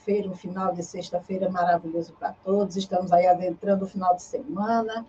sexta-feira, 0.00 0.28
um 0.28 0.34
final 0.34 0.72
de 0.72 0.82
sexta-feira 0.82 1.50
maravilhoso 1.50 2.12
para 2.14 2.32
todos. 2.32 2.76
Estamos 2.76 3.12
aí 3.12 3.26
adentrando 3.26 3.84
o 3.84 3.88
final 3.88 4.16
de 4.16 4.22
semana, 4.22 5.06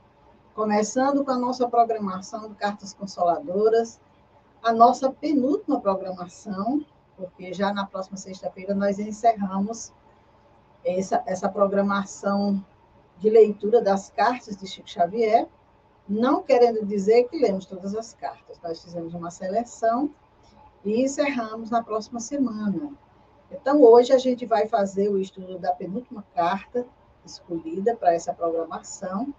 começando 0.54 1.24
com 1.24 1.32
a 1.32 1.38
nossa 1.38 1.68
programação 1.68 2.50
de 2.50 2.56
Cartas 2.56 2.94
Consoladoras, 2.94 4.00
a 4.62 4.74
nossa 4.74 5.10
penúltima 5.12 5.80
programação, 5.80 6.86
porque 7.16 7.54
já 7.54 7.74
na 7.74 7.86
próxima 7.86 8.18
sexta-feira 8.18 8.76
nós 8.76 9.00
encerramos 9.00 9.94
essa, 10.84 11.24
essa 11.26 11.48
programação 11.48 12.64
de 13.18 13.30
leitura 13.30 13.82
das 13.82 14.10
cartas 14.10 14.58
de 14.58 14.68
Chico 14.68 14.90
Xavier, 14.90 15.48
não 16.08 16.44
querendo 16.44 16.86
dizer 16.86 17.30
que 17.30 17.40
lemos 17.40 17.66
todas 17.66 17.96
as 17.96 18.14
cartas. 18.14 18.60
Nós 18.62 18.84
fizemos 18.84 19.14
uma 19.14 19.32
seleção 19.32 20.10
e 20.84 21.02
encerramos 21.02 21.70
na 21.70 21.82
próxima 21.82 22.20
semana. 22.20 22.92
Então, 23.52 23.82
hoje 23.82 24.14
a 24.14 24.18
gente 24.18 24.46
vai 24.46 24.68
fazer 24.68 25.10
o 25.10 25.20
estudo 25.20 25.60
da 25.60 25.74
penúltima 25.74 26.24
carta 26.34 26.86
escolhida 27.26 27.96
para 27.96 28.14
essa 28.14 28.34
programação, 28.34 29.34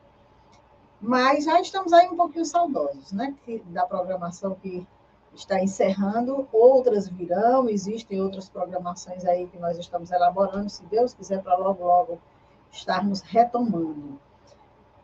mas 1.01 1.45
já 1.45 1.61
estamos 1.61 1.93
aí 1.93 2.09
um 2.09 2.17
pouquinho 2.17 2.45
saudosos, 2.45 3.11
né? 3.13 3.35
Da 3.67 3.85
programação 3.87 4.55
que 4.55 4.87
está 5.35 5.61
encerrando, 5.61 6.47
outras 6.53 7.09
virão, 7.09 7.69
existem 7.69 8.21
outras 8.23 8.49
programações 8.49 9.25
aí 9.25 9.49
que 9.49 9.59
nós 9.59 9.79
estamos 9.79 10.13
elaborando, 10.13 10.69
se 10.69 10.85
Deus 10.85 11.15
quiser, 11.15 11.43
para 11.43 11.57
logo, 11.57 11.85
logo 11.85 12.21
estarmos 12.71 13.21
retomando. 13.23 14.21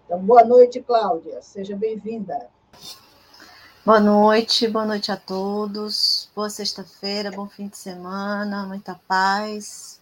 Então, 0.05 0.19
boa 0.21 0.45
noite, 0.45 0.81
Cláudia, 0.81 1.41
seja 1.43 1.75
bem-vinda. 1.75 2.49
Boa 3.89 4.01
noite, 4.01 4.69
boa 4.69 4.85
noite 4.85 5.11
a 5.11 5.17
todos. 5.17 6.29
Boa 6.37 6.51
sexta-feira, 6.51 7.31
bom 7.31 7.49
fim 7.49 7.69
de 7.69 7.79
semana, 7.79 8.67
muita 8.67 8.95
paz. 9.09 9.99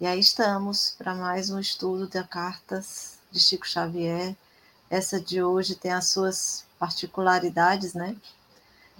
E 0.00 0.06
aí 0.08 0.18
estamos 0.18 0.96
para 0.98 1.14
mais 1.14 1.48
um 1.48 1.60
estudo 1.60 2.08
de 2.08 2.20
cartas 2.24 3.20
de 3.30 3.38
Chico 3.38 3.64
Xavier. 3.64 4.34
Essa 4.90 5.20
de 5.20 5.40
hoje 5.40 5.76
tem 5.76 5.92
as 5.92 6.08
suas 6.08 6.64
particularidades, 6.80 7.94
né? 7.94 8.16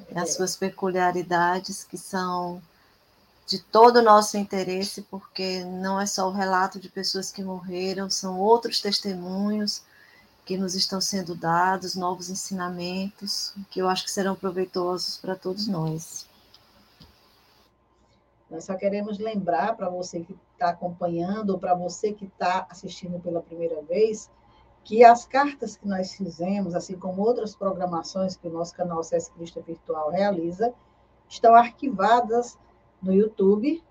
Tem 0.09 0.23
as 0.23 0.35
suas 0.35 0.55
peculiaridades 0.55 1.83
que 1.83 1.99
são 1.99 2.63
de 3.45 3.59
todo 3.59 3.97
o 3.97 4.03
nosso 4.03 4.37
interesse, 4.37 5.03
porque 5.11 5.65
não 5.65 6.01
é 6.01 6.07
só 6.07 6.29
o 6.29 6.33
relato 6.33 6.79
de 6.79 6.89
pessoas 6.89 7.33
que 7.33 7.43
morreram, 7.43 8.09
são 8.09 8.39
outros 8.39 8.81
testemunhos 8.81 9.83
que 10.47 10.57
nos 10.57 10.77
estão 10.77 11.01
sendo 11.01 11.35
dados, 11.35 11.97
novos 11.97 12.31
ensinamentos, 12.31 13.53
que 13.69 13.81
eu 13.83 13.89
acho 13.89 14.05
que 14.05 14.11
serão 14.13 14.37
proveitosos 14.37 15.19
para 15.19 15.35
todos 15.35 15.67
nós. 15.67 16.25
Nós 18.49 18.63
só 18.63 18.77
queremos 18.77 19.19
lembrar 19.19 19.77
para 19.77 19.89
você 19.89 20.21
que 20.21 20.39
está 20.53 20.69
acompanhando, 20.69 21.51
ou 21.51 21.59
para 21.59 21.75
você 21.75 22.13
que 22.13 22.27
está 22.27 22.65
assistindo 22.71 23.19
pela 23.19 23.43
primeira 23.43 23.83
vez, 23.83 24.31
que 24.85 25.05
as 25.05 25.27
cartas 25.27 25.77
que 25.77 25.89
nós 25.89 26.15
fizemos, 26.15 26.77
assim 26.77 26.97
como 26.97 27.23
outras 27.23 27.57
programações 27.57 28.37
que 28.37 28.47
o 28.47 28.53
nosso 28.53 28.73
canal 28.73 29.03
CS 29.03 29.31
Cristo 29.31 29.61
Virtual 29.63 30.13
realiza, 30.13 30.73
estão 31.29 31.57
arquivadas 31.57 32.57
no 33.03 33.13
YouTube, 33.13 33.83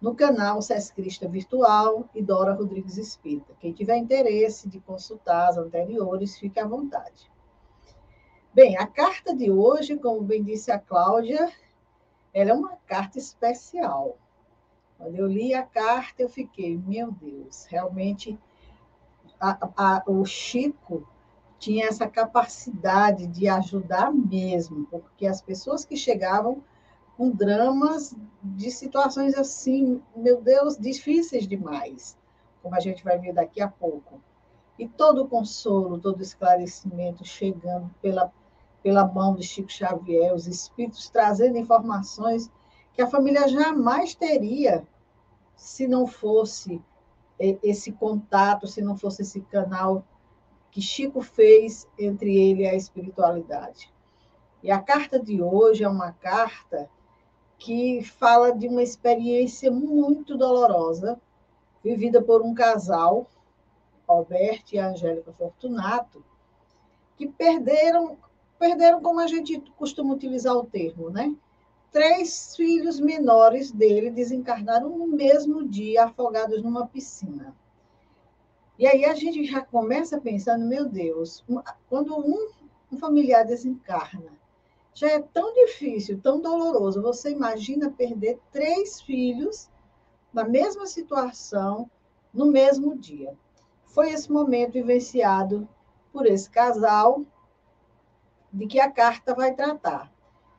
no 0.00 0.14
canal 0.14 0.62
SES 0.62 0.92
Crista 0.92 1.28
Virtual 1.28 2.08
e 2.14 2.22
Dora 2.22 2.52
Rodrigues 2.52 2.96
Espírita. 2.96 3.54
Quem 3.58 3.72
tiver 3.72 3.96
interesse 3.96 4.68
de 4.68 4.78
consultar 4.80 5.48
as 5.48 5.58
anteriores, 5.58 6.38
fique 6.38 6.60
à 6.60 6.66
vontade. 6.66 7.30
Bem, 8.54 8.76
a 8.76 8.86
carta 8.86 9.34
de 9.34 9.50
hoje, 9.50 9.96
como 9.96 10.22
bem 10.22 10.42
disse 10.42 10.70
a 10.70 10.78
Cláudia, 10.78 11.52
ela 12.32 12.50
é 12.50 12.54
uma 12.54 12.76
carta 12.86 13.18
especial. 13.18 14.16
Quando 14.96 15.16
eu 15.16 15.26
li 15.26 15.54
a 15.54 15.62
carta, 15.62 16.22
eu 16.22 16.28
fiquei, 16.28 16.76
meu 16.76 17.12
Deus, 17.12 17.66
realmente 17.66 18.38
a, 19.40 19.68
a, 19.76 20.02
o 20.06 20.24
Chico 20.24 21.06
tinha 21.58 21.86
essa 21.86 22.08
capacidade 22.08 23.26
de 23.26 23.48
ajudar 23.48 24.12
mesmo, 24.12 24.86
porque 24.86 25.26
as 25.26 25.42
pessoas 25.42 25.84
que 25.84 25.96
chegavam 25.96 26.62
com 27.18 27.30
dramas 27.30 28.14
de 28.40 28.70
situações 28.70 29.34
assim, 29.34 30.00
meu 30.14 30.40
Deus, 30.40 30.78
difíceis 30.78 31.48
demais, 31.48 32.16
como 32.62 32.76
a 32.76 32.80
gente 32.80 33.02
vai 33.02 33.18
ver 33.18 33.32
daqui 33.32 33.60
a 33.60 33.66
pouco. 33.66 34.22
E 34.78 34.86
todo 34.86 35.24
o 35.24 35.28
consolo, 35.28 35.98
todo 35.98 36.20
o 36.20 36.22
esclarecimento 36.22 37.24
chegando 37.24 37.92
pela, 38.00 38.32
pela 38.84 39.04
mão 39.04 39.34
de 39.34 39.42
Chico 39.42 39.68
Xavier, 39.68 40.32
os 40.32 40.46
espíritos 40.46 41.10
trazendo 41.10 41.58
informações 41.58 42.48
que 42.92 43.02
a 43.02 43.08
família 43.08 43.48
jamais 43.48 44.14
teria 44.14 44.86
se 45.56 45.88
não 45.88 46.06
fosse 46.06 46.80
esse 47.36 47.90
contato, 47.90 48.68
se 48.68 48.80
não 48.80 48.96
fosse 48.96 49.22
esse 49.22 49.40
canal 49.40 50.04
que 50.70 50.80
Chico 50.80 51.20
fez 51.20 51.88
entre 51.98 52.36
ele 52.36 52.62
e 52.62 52.68
a 52.68 52.76
espiritualidade. 52.76 53.92
E 54.62 54.70
a 54.70 54.80
carta 54.80 55.18
de 55.18 55.42
hoje 55.42 55.82
é 55.82 55.88
uma 55.88 56.12
carta 56.12 56.88
que 57.58 58.02
fala 58.02 58.52
de 58.52 58.68
uma 58.68 58.82
experiência 58.82 59.70
muito 59.70 60.36
dolorosa 60.38 61.20
vivida 61.82 62.22
por 62.22 62.40
um 62.40 62.54
casal, 62.54 63.28
Alberto 64.06 64.74
e 64.74 64.78
Angélica 64.78 65.32
Fortunato, 65.32 66.24
que 67.16 67.26
perderam, 67.26 68.16
perderam 68.58 69.02
como 69.02 69.20
a 69.20 69.26
gente 69.26 69.60
costuma 69.76 70.14
utilizar 70.14 70.54
o 70.54 70.64
termo, 70.64 71.10
né? 71.10 71.34
Três 71.90 72.54
filhos 72.54 73.00
menores 73.00 73.72
dele 73.72 74.10
desencarnaram 74.10 74.90
no 74.96 75.06
mesmo 75.06 75.66
dia, 75.66 76.04
afogados 76.04 76.62
numa 76.62 76.86
piscina. 76.86 77.54
E 78.78 78.86
aí 78.86 79.04
a 79.04 79.14
gente 79.14 79.44
já 79.44 79.60
começa 79.60 80.20
pensando, 80.20 80.64
meu 80.64 80.88
Deus, 80.88 81.44
quando 81.88 82.16
um, 82.16 82.50
um 82.92 82.98
familiar 82.98 83.44
desencarna, 83.44 84.37
já 84.98 85.12
é 85.12 85.22
tão 85.22 85.54
difícil, 85.54 86.20
tão 86.20 86.40
doloroso. 86.40 87.00
Você 87.00 87.30
imagina 87.30 87.88
perder 87.88 88.40
três 88.50 89.00
filhos 89.00 89.70
na 90.32 90.42
mesma 90.42 90.86
situação, 90.86 91.88
no 92.34 92.46
mesmo 92.46 92.98
dia. 92.98 93.38
Foi 93.86 94.10
esse 94.10 94.30
momento 94.30 94.72
vivenciado 94.72 95.68
por 96.12 96.26
esse 96.26 96.50
casal 96.50 97.24
de 98.52 98.66
que 98.66 98.80
a 98.80 98.90
carta 98.90 99.36
vai 99.36 99.54
tratar. 99.54 100.12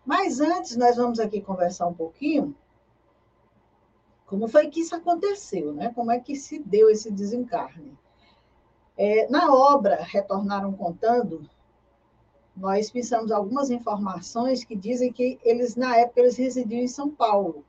Mas 0.05 0.39
antes, 0.39 0.77
nós 0.77 0.95
vamos 0.95 1.19
aqui 1.19 1.41
conversar 1.41 1.87
um 1.87 1.93
pouquinho 1.93 2.55
como 4.25 4.47
foi 4.47 4.69
que 4.69 4.79
isso 4.79 4.95
aconteceu, 4.95 5.73
né? 5.73 5.91
Como 5.93 6.11
é 6.11 6.19
que 6.19 6.35
se 6.35 6.59
deu 6.59 6.89
esse 6.89 7.11
desencarne. 7.11 7.97
É, 8.95 9.27
na 9.27 9.53
obra 9.53 9.97
Retornaram 10.01 10.71
Contando, 10.71 11.49
nós 12.59 12.91
pensamos 12.91 13.31
algumas 13.31 13.69
informações 13.69 14.65
que 14.65 14.75
dizem 14.75 15.13
que 15.13 15.39
eles, 15.43 15.75
na 15.75 15.95
época, 15.95 16.19
eles 16.19 16.35
residiam 16.35 16.81
em 16.81 16.87
São 16.87 17.09
Paulo. 17.09 17.63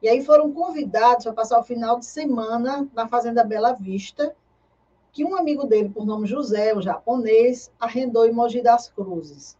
E 0.00 0.08
aí 0.08 0.24
foram 0.24 0.52
convidados 0.52 1.24
para 1.24 1.32
passar 1.32 1.58
o 1.58 1.64
final 1.64 1.98
de 1.98 2.06
semana 2.06 2.88
na 2.94 3.08
Fazenda 3.08 3.44
Bela 3.44 3.72
Vista, 3.72 4.34
que 5.12 5.24
um 5.24 5.36
amigo 5.36 5.66
dele, 5.66 5.90
por 5.90 6.06
nome 6.06 6.26
José, 6.26 6.74
o 6.74 6.80
japonês, 6.80 7.70
arrendou 7.78 8.24
em 8.24 8.32
Mogi 8.32 8.62
das 8.62 8.88
Cruzes. 8.88 9.58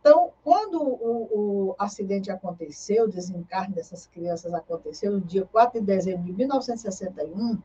Então, 0.00 0.30
quando 0.42 0.80
o, 0.80 1.28
o, 1.70 1.74
acidente 1.78 2.30
aconteceu, 2.30 3.04
o 3.04 3.08
desencarne 3.08 3.74
dessas 3.74 4.06
crianças 4.06 4.54
aconteceu 4.54 5.12
no 5.12 5.20
dia 5.20 5.46
4 5.52 5.78
de 5.80 5.86
dezembro 5.86 6.24
de 6.24 6.32
1961, 6.32 7.60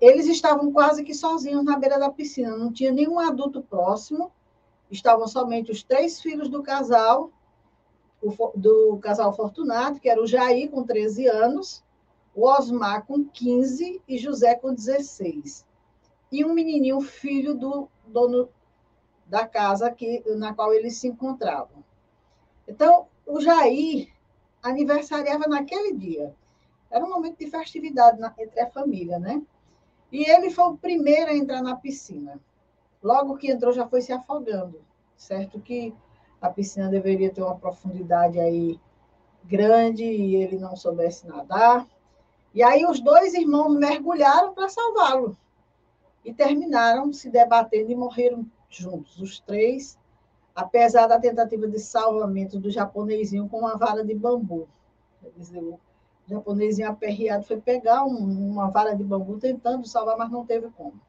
eles 0.00 0.26
estavam 0.26 0.70
quase 0.70 1.02
que 1.02 1.14
sozinhos 1.14 1.64
na 1.64 1.78
beira 1.78 1.98
da 1.98 2.10
piscina, 2.10 2.56
não 2.56 2.70
tinha 2.70 2.92
nenhum 2.92 3.18
adulto 3.18 3.62
próximo, 3.62 4.30
estavam 4.90 5.26
somente 5.26 5.70
os 5.70 5.82
três 5.82 6.20
filhos 6.20 6.48
do 6.48 6.62
casal, 6.62 7.30
do 8.54 8.98
casal 8.98 9.32
Fortunato, 9.34 10.00
que 10.00 10.08
era 10.08 10.20
o 10.20 10.26
Jair, 10.26 10.70
com 10.70 10.82
13 10.82 11.26
anos, 11.26 11.84
o 12.34 12.46
Osmar, 12.46 13.04
com 13.06 13.24
15, 13.24 14.02
e 14.08 14.18
José, 14.18 14.54
com 14.54 14.72
16. 14.72 15.66
E 16.30 16.44
um 16.44 16.52
menininho, 16.52 17.00
filho 17.00 17.54
do 17.54 17.88
dono 18.06 18.48
da 19.26 19.46
casa 19.46 19.90
que, 19.90 20.22
na 20.36 20.54
qual 20.54 20.72
eles 20.72 20.96
se 20.96 21.08
encontravam. 21.08 21.84
Então, 22.66 23.06
o 23.26 23.40
Jair 23.40 24.08
aniversariava 24.62 25.46
naquele 25.46 25.92
dia. 25.92 26.34
Era 26.90 27.04
um 27.04 27.10
momento 27.10 27.38
de 27.38 27.50
festividade 27.50 28.18
na, 28.18 28.34
entre 28.38 28.60
a 28.60 28.70
família, 28.70 29.18
né? 29.18 29.42
E 30.10 30.24
ele 30.24 30.50
foi 30.50 30.64
o 30.64 30.76
primeiro 30.76 31.30
a 31.30 31.36
entrar 31.36 31.62
na 31.62 31.76
piscina. 31.76 32.40
Logo 33.02 33.36
que 33.36 33.50
entrou, 33.50 33.72
já 33.72 33.86
foi 33.86 34.00
se 34.00 34.12
afogando. 34.12 34.80
Certo 35.16 35.60
que 35.60 35.94
a 36.40 36.48
piscina 36.50 36.88
deveria 36.88 37.32
ter 37.32 37.42
uma 37.42 37.56
profundidade 37.56 38.38
aí 38.38 38.78
grande 39.44 40.04
e 40.04 40.36
ele 40.36 40.58
não 40.58 40.76
soubesse 40.76 41.26
nadar. 41.26 41.86
E 42.54 42.62
aí 42.62 42.84
os 42.84 43.00
dois 43.00 43.34
irmãos 43.34 43.70
mergulharam 43.70 44.54
para 44.54 44.68
salvá-lo. 44.68 45.36
E 46.24 46.32
terminaram 46.32 47.12
se 47.12 47.30
debatendo 47.30 47.90
e 47.90 47.96
morreram 47.96 48.46
juntos, 48.68 49.18
os 49.18 49.40
três, 49.40 49.98
apesar 50.54 51.06
da 51.06 51.18
tentativa 51.18 51.66
de 51.66 51.78
salvamento 51.78 52.58
do 52.58 52.70
japonesinho 52.70 53.48
com 53.48 53.60
uma 53.60 53.76
vara 53.76 54.04
de 54.04 54.14
bambu. 54.14 54.68
Quer 55.20 55.30
dizer, 55.36 55.62
o 55.62 55.80
japonesinho 56.26 56.90
aperreado 56.90 57.44
foi 57.44 57.60
pegar 57.60 58.04
um, 58.04 58.50
uma 58.50 58.70
vara 58.70 58.94
de 58.94 59.02
bambu 59.02 59.38
tentando 59.38 59.86
salvar, 59.86 60.18
mas 60.18 60.30
não 60.30 60.44
teve 60.44 60.68
como. 60.70 61.00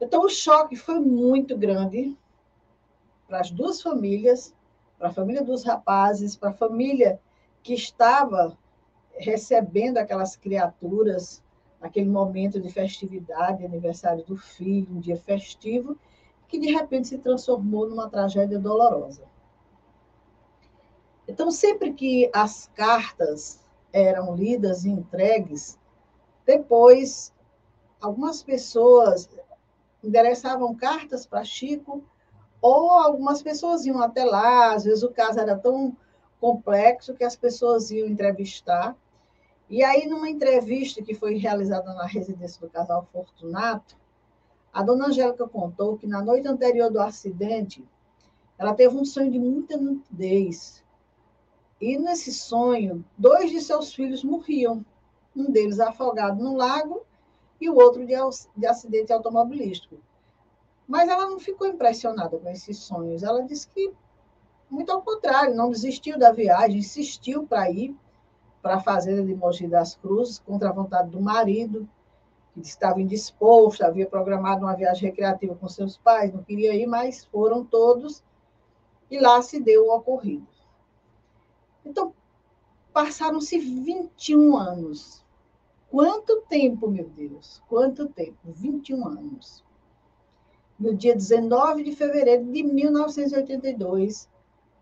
Então, 0.00 0.24
o 0.24 0.28
choque 0.28 0.76
foi 0.76 1.00
muito 1.00 1.56
grande 1.56 2.16
para 3.26 3.40
as 3.40 3.50
duas 3.50 3.80
famílias, 3.80 4.54
para 4.98 5.08
a 5.08 5.12
família 5.12 5.42
dos 5.42 5.64
rapazes, 5.64 6.36
para 6.36 6.50
a 6.50 6.54
família 6.54 7.20
que 7.62 7.74
estava 7.74 8.56
recebendo 9.14 9.98
aquelas 9.98 10.36
criaturas 10.36 11.42
naquele 11.80 12.08
momento 12.08 12.60
de 12.60 12.70
festividade, 12.70 13.64
aniversário 13.64 14.24
do 14.24 14.36
filho, 14.36 14.96
um 14.96 15.00
dia 15.00 15.16
festivo, 15.16 15.98
que 16.48 16.58
de 16.58 16.70
repente 16.70 17.08
se 17.08 17.18
transformou 17.18 17.88
numa 17.88 18.08
tragédia 18.08 18.58
dolorosa. 18.58 19.24
Então, 21.26 21.50
sempre 21.50 21.92
que 21.92 22.30
as 22.32 22.70
cartas 22.74 23.60
eram 23.92 24.36
lidas 24.36 24.84
e 24.84 24.90
entregues, 24.90 25.78
depois 26.44 27.34
algumas 28.00 28.42
pessoas 28.42 29.28
endereçavam 30.06 30.74
cartas 30.74 31.26
para 31.26 31.44
Chico, 31.44 32.02
ou 32.62 32.90
algumas 32.92 33.42
pessoas 33.42 33.84
iam 33.84 34.00
até 34.00 34.24
lá, 34.24 34.74
às 34.74 34.84
vezes 34.84 35.02
o 35.02 35.10
caso 35.10 35.40
era 35.40 35.58
tão 35.58 35.96
complexo 36.40 37.14
que 37.14 37.24
as 37.24 37.34
pessoas 37.34 37.90
iam 37.90 38.08
entrevistar. 38.08 38.96
E 39.68 39.82
aí, 39.82 40.06
numa 40.06 40.30
entrevista 40.30 41.02
que 41.02 41.14
foi 41.14 41.36
realizada 41.36 41.92
na 41.92 42.06
residência 42.06 42.60
do 42.60 42.70
casal 42.70 43.06
Fortunato, 43.12 43.96
a 44.72 44.82
dona 44.82 45.06
Angélica 45.06 45.48
contou 45.48 45.96
que 45.96 46.06
na 46.06 46.22
noite 46.22 46.46
anterior 46.46 46.90
do 46.90 47.00
acidente, 47.00 47.84
ela 48.56 48.74
teve 48.74 48.96
um 48.96 49.04
sonho 49.04 49.30
de 49.30 49.38
muita 49.38 49.76
nitidez. 49.76 50.84
E 51.80 51.98
nesse 51.98 52.32
sonho, 52.32 53.04
dois 53.18 53.50
de 53.50 53.60
seus 53.60 53.92
filhos 53.92 54.22
morriam. 54.22 54.84
Um 55.34 55.50
deles 55.50 55.80
afogado 55.80 56.42
no 56.42 56.56
lago 56.56 57.04
e 57.60 57.68
o 57.70 57.76
outro 57.76 58.06
de, 58.06 58.14
de 58.56 58.66
acidente 58.66 59.12
automobilístico. 59.12 59.98
Mas 60.86 61.08
ela 61.08 61.28
não 61.28 61.38
ficou 61.38 61.66
impressionada 61.66 62.38
com 62.38 62.48
esses 62.48 62.78
sonhos. 62.78 63.22
Ela 63.22 63.42
disse 63.42 63.68
que, 63.68 63.92
muito 64.70 64.90
ao 64.92 65.02
contrário, 65.02 65.54
não 65.54 65.70
desistiu 65.70 66.18
da 66.18 66.32
viagem, 66.32 66.78
insistiu 66.78 67.46
para 67.46 67.70
ir 67.70 67.96
para 68.62 68.76
a 68.76 68.80
fazenda 68.80 69.22
de 69.22 69.34
Mogi 69.34 69.68
das 69.68 69.94
Cruzes, 69.94 70.38
contra 70.40 70.68
a 70.68 70.72
vontade 70.72 71.10
do 71.10 71.20
marido, 71.20 71.88
que 72.52 72.60
estava 72.60 73.00
indisposto, 73.00 73.84
havia 73.84 74.06
programado 74.06 74.64
uma 74.64 74.74
viagem 74.74 75.08
recreativa 75.08 75.54
com 75.54 75.68
seus 75.68 75.96
pais, 75.96 76.32
não 76.32 76.42
queria 76.42 76.74
ir, 76.74 76.86
mas 76.86 77.24
foram 77.26 77.64
todos, 77.64 78.24
e 79.10 79.20
lá 79.20 79.40
se 79.42 79.60
deu 79.60 79.86
o 79.86 79.94
ocorrido. 79.94 80.46
Então, 81.84 82.12
passaram-se 82.92 83.58
21 83.58 84.56
anos. 84.56 85.24
Quanto 85.90 86.42
tempo, 86.48 86.88
meu 86.90 87.08
Deus? 87.08 87.62
Quanto 87.68 88.08
tempo? 88.08 88.38
21 88.44 89.06
anos. 89.06 89.64
No 90.78 90.94
dia 90.94 91.14
19 91.14 91.84
de 91.84 91.96
fevereiro 91.96 92.44
de 92.44 92.62
1982, 92.62 94.28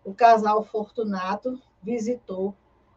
o 0.03 0.13
casal 0.13 0.63
Fortunato 0.63 1.61
visitou 1.81 2.53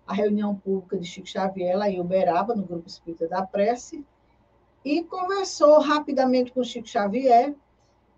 a 0.07 0.15
reunião 0.15 0.55
pública 0.55 0.99
de 0.99 1.07
Chico 1.07 1.29
Xavier, 1.29 1.77
lá 1.77 1.89
em 1.89 2.01
Uberaba, 2.01 2.57
no 2.57 2.65
Grupo 2.65 2.89
Espírita 2.89 3.29
da 3.29 3.47
Prece, 3.47 4.05
e 4.85 5.05
conversou 5.05 5.79
rapidamente 5.81 6.51
com 6.51 6.65
Chico 6.65 6.89
Xavier. 6.89 7.55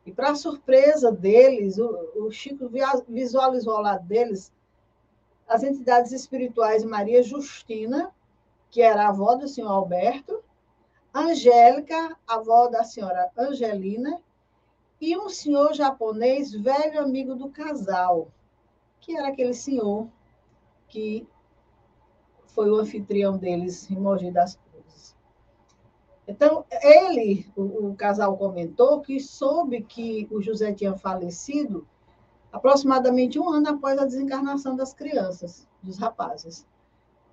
E, 0.07 0.13
para 0.13 0.35
surpresa 0.35 1.13
deles, 1.13 1.79
o, 1.79 2.27
o 2.27 2.31
Chico 2.31 2.71
visualizou 3.09 3.75
ao 3.75 3.83
lado 3.83 4.07
deles 4.07 4.53
as 5.47 5.65
entidades 5.65 6.13
espirituais 6.13 6.85
Maria 6.85 7.23
Justina, 7.23 8.15
que 8.71 8.83
era 8.83 9.09
avó 9.09 9.35
do 9.35 9.49
senhor 9.49 9.71
Alberto, 9.71 10.43
Angélica, 11.15 12.17
avó 12.27 12.69
da 12.69 12.85
senhora 12.85 13.31
Angelina, 13.37 14.21
e 15.01 15.17
um 15.17 15.29
senhor 15.29 15.73
japonês, 15.73 16.53
velho 16.53 17.01
amigo 17.01 17.35
do 17.35 17.49
casal, 17.51 18.29
que 19.01 19.17
era 19.17 19.29
aquele 19.29 19.55
senhor 19.55 20.09
que 20.89 21.27
foi 22.49 22.71
o 22.71 22.77
anfitrião 22.77 23.37
deles 23.37 23.91
em 23.91 23.97
Mogi 23.97 24.31
das 24.31 24.59
então, 26.31 26.65
ele, 26.81 27.51
o, 27.57 27.89
o, 27.89 27.97
casal 27.97 28.37
comentou 28.37 29.01
que 29.01 29.19
soube 29.19 29.83
que 29.83 30.29
o 30.31 30.41
José 30.41 30.73
tinha 30.73 30.97
falecido 30.97 31.85
aproximadamente 32.53 33.37
um 33.37 33.49
ano 33.49 33.71
após 33.71 33.99
a 33.99 34.05
desencarnação 34.05 34.77
das 34.77 34.95
crianças, 34.95 35.69
dos 35.83 35.99
rapazes. 35.99 36.65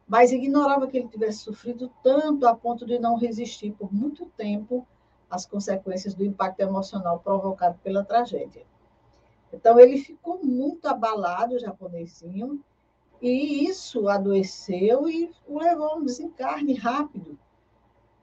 Mas 0.07 0.31
ignorava 0.31 0.87
que 0.87 0.97
ele 0.97 1.07
tivesse 1.07 1.39
sofrido 1.39 1.91
tanto 2.01 2.47
a 2.47 2.55
ponto 2.55 2.85
de 2.85 2.97
não 2.97 3.17
resistir 3.17 3.71
por 3.73 3.93
muito 3.93 4.25
tempo 4.37 4.87
às 5.29 5.45
consequências 5.45 6.13
do 6.13 6.23
impacto 6.23 6.61
emocional 6.61 7.19
provocado 7.19 7.77
pela 7.83 8.03
tragédia. 8.03 8.65
Então, 9.51 9.79
ele 9.79 9.97
ficou 9.97 10.43
muito 10.43 10.87
abalado, 10.87 11.59
japonesinho, 11.59 12.63
e 13.21 13.67
isso 13.67 14.07
adoeceu 14.07 15.09
e 15.09 15.31
o 15.47 15.59
levou 15.59 15.87
a 15.87 15.95
um 15.95 16.03
desencarne 16.03 16.75
rápido 16.75 17.37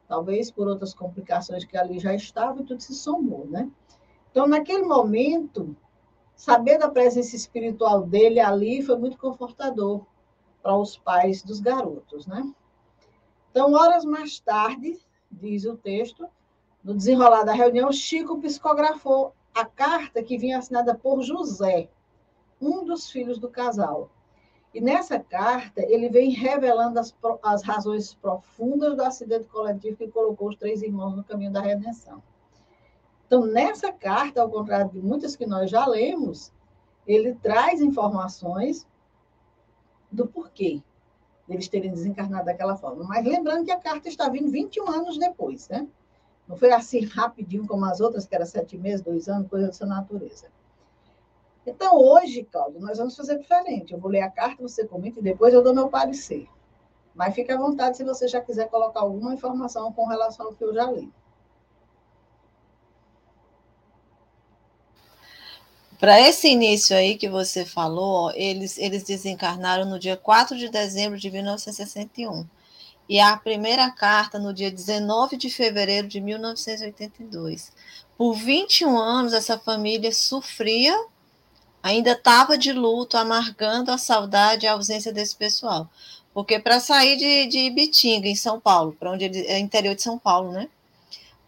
talvez 0.08 0.50
por 0.50 0.68
outras 0.68 0.94
complicações 0.94 1.64
que 1.64 1.76
ali 1.76 1.98
já 1.98 2.14
estavam, 2.14 2.62
e 2.62 2.64
tudo 2.64 2.80
se 2.80 2.94
somou, 2.94 3.46
né? 3.46 3.70
Então, 4.30 4.46
naquele 4.46 4.82
momento, 4.82 5.76
saber 6.34 6.78
da 6.78 6.88
presença 6.88 7.34
espiritual 7.36 8.02
dele 8.02 8.40
ali 8.40 8.82
foi 8.82 8.96
muito 8.96 9.16
confortador 9.16 10.04
para 10.64 10.78
os 10.78 10.96
pais 10.96 11.42
dos 11.42 11.60
garotos, 11.60 12.26
né? 12.26 12.50
Então, 13.50 13.74
horas 13.74 14.02
mais 14.02 14.40
tarde, 14.40 14.98
diz 15.30 15.66
o 15.66 15.76
texto, 15.76 16.26
no 16.82 16.96
desenrolar 16.96 17.44
da 17.44 17.52
reunião, 17.52 17.92
Chico 17.92 18.40
psicografou 18.40 19.34
a 19.54 19.66
carta 19.66 20.22
que 20.22 20.38
vinha 20.38 20.58
assinada 20.58 20.94
por 20.94 21.22
José, 21.22 21.90
um 22.58 22.82
dos 22.82 23.10
filhos 23.10 23.38
do 23.38 23.50
casal, 23.50 24.10
e 24.72 24.80
nessa 24.80 25.20
carta, 25.20 25.82
ele 25.82 26.08
vem 26.08 26.30
revelando 26.30 26.98
as, 26.98 27.14
as 27.42 27.62
razões 27.62 28.14
profundas 28.14 28.96
do 28.96 29.04
acidente 29.04 29.46
coletivo 29.46 29.98
que 29.98 30.08
colocou 30.08 30.48
os 30.48 30.56
três 30.56 30.82
irmãos 30.82 31.14
no 31.14 31.22
caminho 31.22 31.52
da 31.52 31.60
redenção. 31.60 32.22
Então, 33.26 33.46
nessa 33.46 33.92
carta, 33.92 34.40
ao 34.40 34.50
contrário 34.50 34.90
de 34.90 35.00
muitas 35.00 35.36
que 35.36 35.46
nós 35.46 35.70
já 35.70 35.86
lemos, 35.86 36.52
ele 37.06 37.34
traz 37.34 37.80
informações 37.80 38.84
do 40.14 40.26
porquê 40.26 40.82
deles 41.46 41.68
terem 41.68 41.90
desencarnado 41.90 42.46
daquela 42.46 42.76
forma. 42.76 43.04
Mas 43.04 43.24
lembrando 43.24 43.64
que 43.64 43.70
a 43.70 43.78
carta 43.78 44.08
está 44.08 44.28
vindo 44.28 44.50
21 44.50 44.88
anos 44.88 45.18
depois, 45.18 45.68
né? 45.68 45.86
Não 46.48 46.56
foi 46.56 46.72
assim 46.72 47.04
rapidinho 47.04 47.66
como 47.66 47.84
as 47.84 48.00
outras, 48.00 48.26
que 48.26 48.34
era 48.34 48.46
sete 48.46 48.76
meses, 48.76 49.00
dois 49.00 49.28
anos, 49.28 49.48
coisa 49.48 49.66
dessa 49.66 49.86
natureza. 49.86 50.46
Então, 51.66 51.98
hoje, 51.98 52.44
Cláudio, 52.44 52.80
nós 52.80 52.98
vamos 52.98 53.16
fazer 53.16 53.38
diferente. 53.38 53.94
Eu 53.94 53.98
vou 53.98 54.10
ler 54.10 54.20
a 54.20 54.30
carta, 54.30 54.62
você 54.62 54.86
comenta 54.86 55.20
e 55.20 55.22
depois 55.22 55.54
eu 55.54 55.62
dou 55.62 55.74
meu 55.74 55.88
parecer. 55.88 56.46
Mas 57.14 57.34
fique 57.34 57.50
à 57.50 57.56
vontade 57.56 57.96
se 57.96 58.04
você 58.04 58.28
já 58.28 58.40
quiser 58.40 58.68
colocar 58.68 59.00
alguma 59.00 59.32
informação 59.32 59.90
com 59.92 60.06
relação 60.06 60.46
ao 60.46 60.54
que 60.54 60.64
eu 60.64 60.74
já 60.74 60.90
li. 60.90 61.10
Para 65.98 66.20
esse 66.20 66.48
início 66.48 66.96
aí 66.96 67.16
que 67.16 67.28
você 67.28 67.64
falou, 67.64 68.32
eles, 68.34 68.76
eles 68.78 69.04
desencarnaram 69.04 69.84
no 69.84 69.98
dia 69.98 70.16
4 70.16 70.56
de 70.58 70.68
dezembro 70.68 71.18
de 71.18 71.30
1961. 71.30 72.46
E 73.08 73.20
a 73.20 73.36
primeira 73.36 73.90
carta 73.90 74.38
no 74.38 74.52
dia 74.52 74.70
19 74.70 75.36
de 75.36 75.50
fevereiro 75.50 76.08
de 76.08 76.20
1982. 76.20 77.72
Por 78.16 78.34
21 78.34 78.96
anos, 78.96 79.32
essa 79.32 79.58
família 79.58 80.12
sofria, 80.12 80.94
ainda 81.82 82.12
estava 82.12 82.56
de 82.56 82.72
luto, 82.72 83.16
amargando 83.16 83.92
a 83.92 83.98
saudade 83.98 84.64
e 84.64 84.68
a 84.68 84.72
ausência 84.72 85.12
desse 85.12 85.36
pessoal. 85.36 85.88
Porque 86.32 86.58
para 86.58 86.80
sair 86.80 87.16
de, 87.16 87.46
de 87.46 87.58
Ibitinga, 87.58 88.26
em 88.26 88.34
São 88.34 88.58
Paulo, 88.58 88.96
para 88.98 89.12
onde 89.12 89.24
ele 89.26 89.46
é 89.46 89.58
interior 89.58 89.94
de 89.94 90.02
São 90.02 90.18
Paulo, 90.18 90.50
né? 90.50 90.68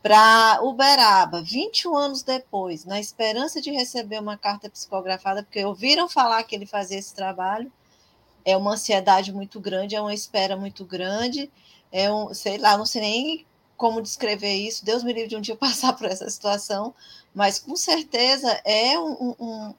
Para 0.06 0.60
Uberaba, 0.62 1.42
21 1.42 1.96
anos 1.96 2.22
depois, 2.22 2.84
na 2.84 3.00
esperança 3.00 3.60
de 3.60 3.72
receber 3.72 4.20
uma 4.20 4.36
carta 4.36 4.70
psicografada, 4.70 5.42
porque 5.42 5.64
ouviram 5.64 6.08
falar 6.08 6.44
que 6.44 6.54
ele 6.54 6.64
fazia 6.64 6.96
esse 6.96 7.12
trabalho, 7.12 7.72
é 8.44 8.56
uma 8.56 8.74
ansiedade 8.74 9.32
muito 9.32 9.58
grande, 9.58 9.96
é 9.96 10.00
uma 10.00 10.14
espera 10.14 10.56
muito 10.56 10.84
grande, 10.84 11.50
é 11.90 12.08
um, 12.08 12.32
sei 12.32 12.56
lá, 12.56 12.78
não 12.78 12.86
sei 12.86 13.00
nem 13.02 13.46
como 13.76 14.00
descrever 14.00 14.54
isso, 14.54 14.84
Deus 14.84 15.02
me 15.02 15.12
livre 15.12 15.28
de 15.28 15.36
um 15.36 15.40
dia 15.40 15.56
passar 15.58 15.92
por 15.94 16.06
essa 16.06 16.30
situação, 16.30 16.94
mas 17.34 17.58
com 17.58 17.74
certeza 17.74 18.62
é 18.64 18.96
um, 18.96 19.34
um, 19.40 19.74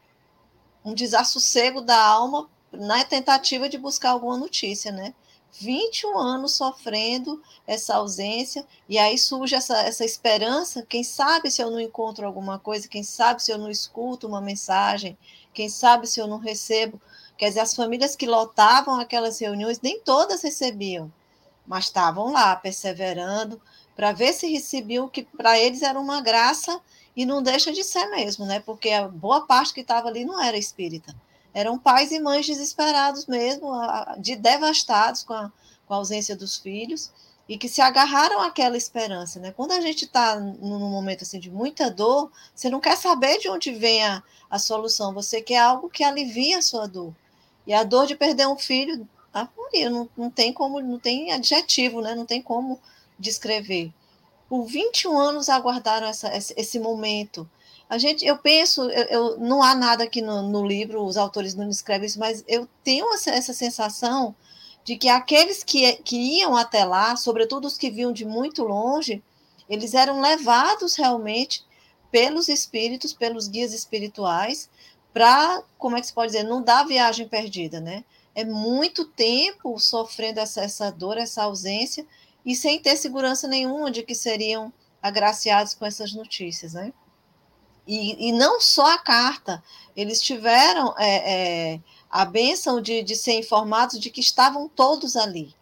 um 0.84 0.94
desassossego 0.94 1.80
da 1.80 2.04
alma 2.06 2.50
na 2.74 3.02
tentativa 3.06 3.70
de 3.70 3.78
buscar 3.78 4.10
alguma 4.10 4.36
notícia, 4.36 4.92
né? 4.92 5.14
21 5.60 6.18
anos 6.18 6.54
sofrendo 6.54 7.42
essa 7.66 7.96
ausência, 7.96 8.66
e 8.88 8.98
aí 8.98 9.18
surge 9.18 9.56
essa, 9.56 9.78
essa 9.80 10.06
esperança. 10.06 10.86
Quem 10.88 11.04
sabe 11.04 11.50
se 11.50 11.62
eu 11.62 11.72
não 11.72 11.80
encontro 11.80 12.26
alguma 12.26 12.60
coisa, 12.60 12.88
quem 12.88 13.04
sabe 13.04 13.44
se 13.44 13.52
eu 13.52 13.58
não 13.58 13.70
escuto 13.70 14.28
uma 14.28 14.42
mensagem, 14.42 15.18
quem 15.54 15.70
sabe 15.70 16.08
se 16.08 16.20
eu 16.20 16.28
não 16.28 16.38
recebo. 16.38 17.02
Quer 17.38 17.50
dizer, 17.50 17.60
as 17.62 17.76
famílias 17.76 18.16
que 18.16 18.26
lotavam 18.26 19.00
aquelas 19.00 19.40
reuniões, 19.40 19.82
nem 19.82 20.00
todas 20.00 20.42
recebiam, 20.42 21.12
mas 21.66 21.86
estavam 21.86 22.32
lá 22.32 22.56
perseverando 22.56 23.62
para 23.96 24.12
ver 24.12 24.34
se 24.34 24.48
recebiam 24.48 25.06
o 25.06 25.10
que 25.10 25.24
para 25.24 25.60
eles 25.60 25.82
era 25.82 26.00
uma 26.00 26.22
graça 26.22 26.80
e 27.16 27.26
não 27.26 27.42
deixa 27.42 27.72
de 27.72 27.84
ser 27.84 28.06
mesmo, 28.08 28.46
né? 28.46 28.60
Porque 28.60 28.92
a 28.92 29.08
boa 29.08 29.46
parte 29.46 29.74
que 29.74 29.82
estava 29.82 30.08
ali 30.08 30.24
não 30.24 30.42
era 30.42 30.58
espírita 30.58 31.16
eram 31.58 31.76
pais 31.76 32.12
e 32.12 32.20
mães 32.20 32.46
desesperados 32.46 33.26
mesmo, 33.26 33.72
de 34.20 34.36
devastados 34.36 35.24
com 35.24 35.34
a, 35.34 35.52
com 35.88 35.94
a 35.96 35.98
ausência 35.98 36.36
dos 36.36 36.56
filhos 36.56 37.12
e 37.50 37.58
que 37.58 37.68
se 37.68 37.82
agarraram 37.82 38.40
àquela 38.42 38.78
esperança, 38.78 39.40
né? 39.40 39.52
Quando 39.58 39.72
a 39.72 39.82
gente 39.82 40.06
está 40.06 40.40
num 40.40 40.88
momento 40.88 41.24
assim 41.24 41.40
de 41.40 41.50
muita 41.50 41.90
dor, 41.90 42.32
você 42.54 42.70
não 42.70 42.80
quer 42.80 42.96
saber 42.96 43.40
de 43.40 43.50
onde 43.50 43.72
vem 43.72 44.06
a, 44.06 44.22
a 44.52 44.60
solução, 44.60 45.16
você 45.16 45.42
quer 45.42 45.58
algo 45.58 45.90
que 45.90 46.04
alivie 46.04 46.54
a 46.54 46.62
sua 46.62 46.88
dor. 46.88 47.12
E 47.66 47.74
a 47.74 47.84
dor 47.84 48.06
de 48.06 48.16
perder 48.16 48.48
um 48.48 48.58
filho, 48.58 49.10
ah, 49.34 49.50
não, 49.90 50.08
não 50.16 50.30
tem 50.30 50.54
como, 50.54 50.80
não 50.80 51.00
tem 51.00 51.32
adjetivo, 51.32 52.02
né? 52.02 52.14
Não 52.14 52.28
tem 52.28 52.40
como 52.40 52.80
descrever. 53.18 53.92
Por 54.48 54.64
21 54.66 55.18
anos 55.18 55.50
aguardaram 55.50 56.06
essa, 56.06 56.30
esse 56.38 56.78
momento 56.78 57.50
a 57.90 57.98
gente, 57.98 58.26
eu 58.26 58.38
penso, 58.38 58.90
eu, 58.90 59.04
eu 59.06 59.38
não 59.38 59.64
há 59.64 59.74
nada 59.74 60.04
aqui 60.04 60.22
no, 60.22 60.42
no, 60.44 60.66
livro, 60.66 61.06
os 61.06 61.16
autores 61.16 61.56
não 61.56 61.70
escrevem 61.70 62.06
isso, 62.06 62.20
mas 62.20 62.44
eu 62.48 62.68
tenho 62.84 63.14
essa, 63.14 63.32
essa 63.32 63.54
sensação 63.54 64.36
de 64.84 64.98
que 64.98 65.08
aqueles 65.08 65.64
que, 65.64 65.94
que 66.04 66.18
iam 66.40 66.56
até 66.56 66.84
lá, 66.84 67.16
sobretudo 67.16 67.66
os 67.66 67.78
que 67.78 67.90
vinham 67.90 68.12
de 68.12 68.26
muito 68.26 68.64
longe, 68.64 69.24
eles 69.70 69.94
eram 69.94 70.20
levados 70.20 70.96
realmente 70.96 71.66
pelos 72.12 72.48
espíritos, 72.48 73.14
pelos 73.14 73.48
guias 73.48 73.74
espirituais, 73.74 74.70
para, 75.14 75.64
como 75.78 75.98
é 75.98 76.02
que 76.02 76.08
se 76.08 76.14
pode 76.14 76.32
dizer, 76.32 76.44
não 76.44 76.62
dar 76.62 76.86
viagem 76.86 77.28
perdida, 77.28 77.80
né? 77.80 78.04
É 78.36 78.46
muito 78.46 79.04
tempo 79.04 79.80
sofrendo 79.80 80.40
essa, 80.40 80.62
essa 80.62 80.92
dor, 80.92 81.18
essa 81.18 81.44
ausência, 81.44 82.06
e 82.46 82.56
sem 82.56 82.80
ter 82.80 82.96
segurança 82.96 83.48
nenhuma 83.48 83.90
de 83.92 84.04
que 84.04 84.14
seriam 84.14 84.72
agraciados 85.02 85.74
com 85.74 85.86
essas 85.86 86.14
notícias, 86.14 86.74
né? 86.74 86.94
E, 87.88 88.28
e 88.28 88.32
não 88.34 88.60
só 88.60 88.94
a 88.94 88.98
carta, 88.98 89.64
eles 89.96 90.22
tiveram 90.22 90.94
é, 90.98 91.76
é, 91.76 91.80
a 92.10 92.26
bênção 92.26 92.82
de, 92.82 93.02
de 93.02 93.16
ser 93.16 93.40
informados 93.40 94.00
de 94.00 94.10
que 94.10 94.20
estavam 94.20 94.68
todos 94.68 95.16
ali. 95.16 95.56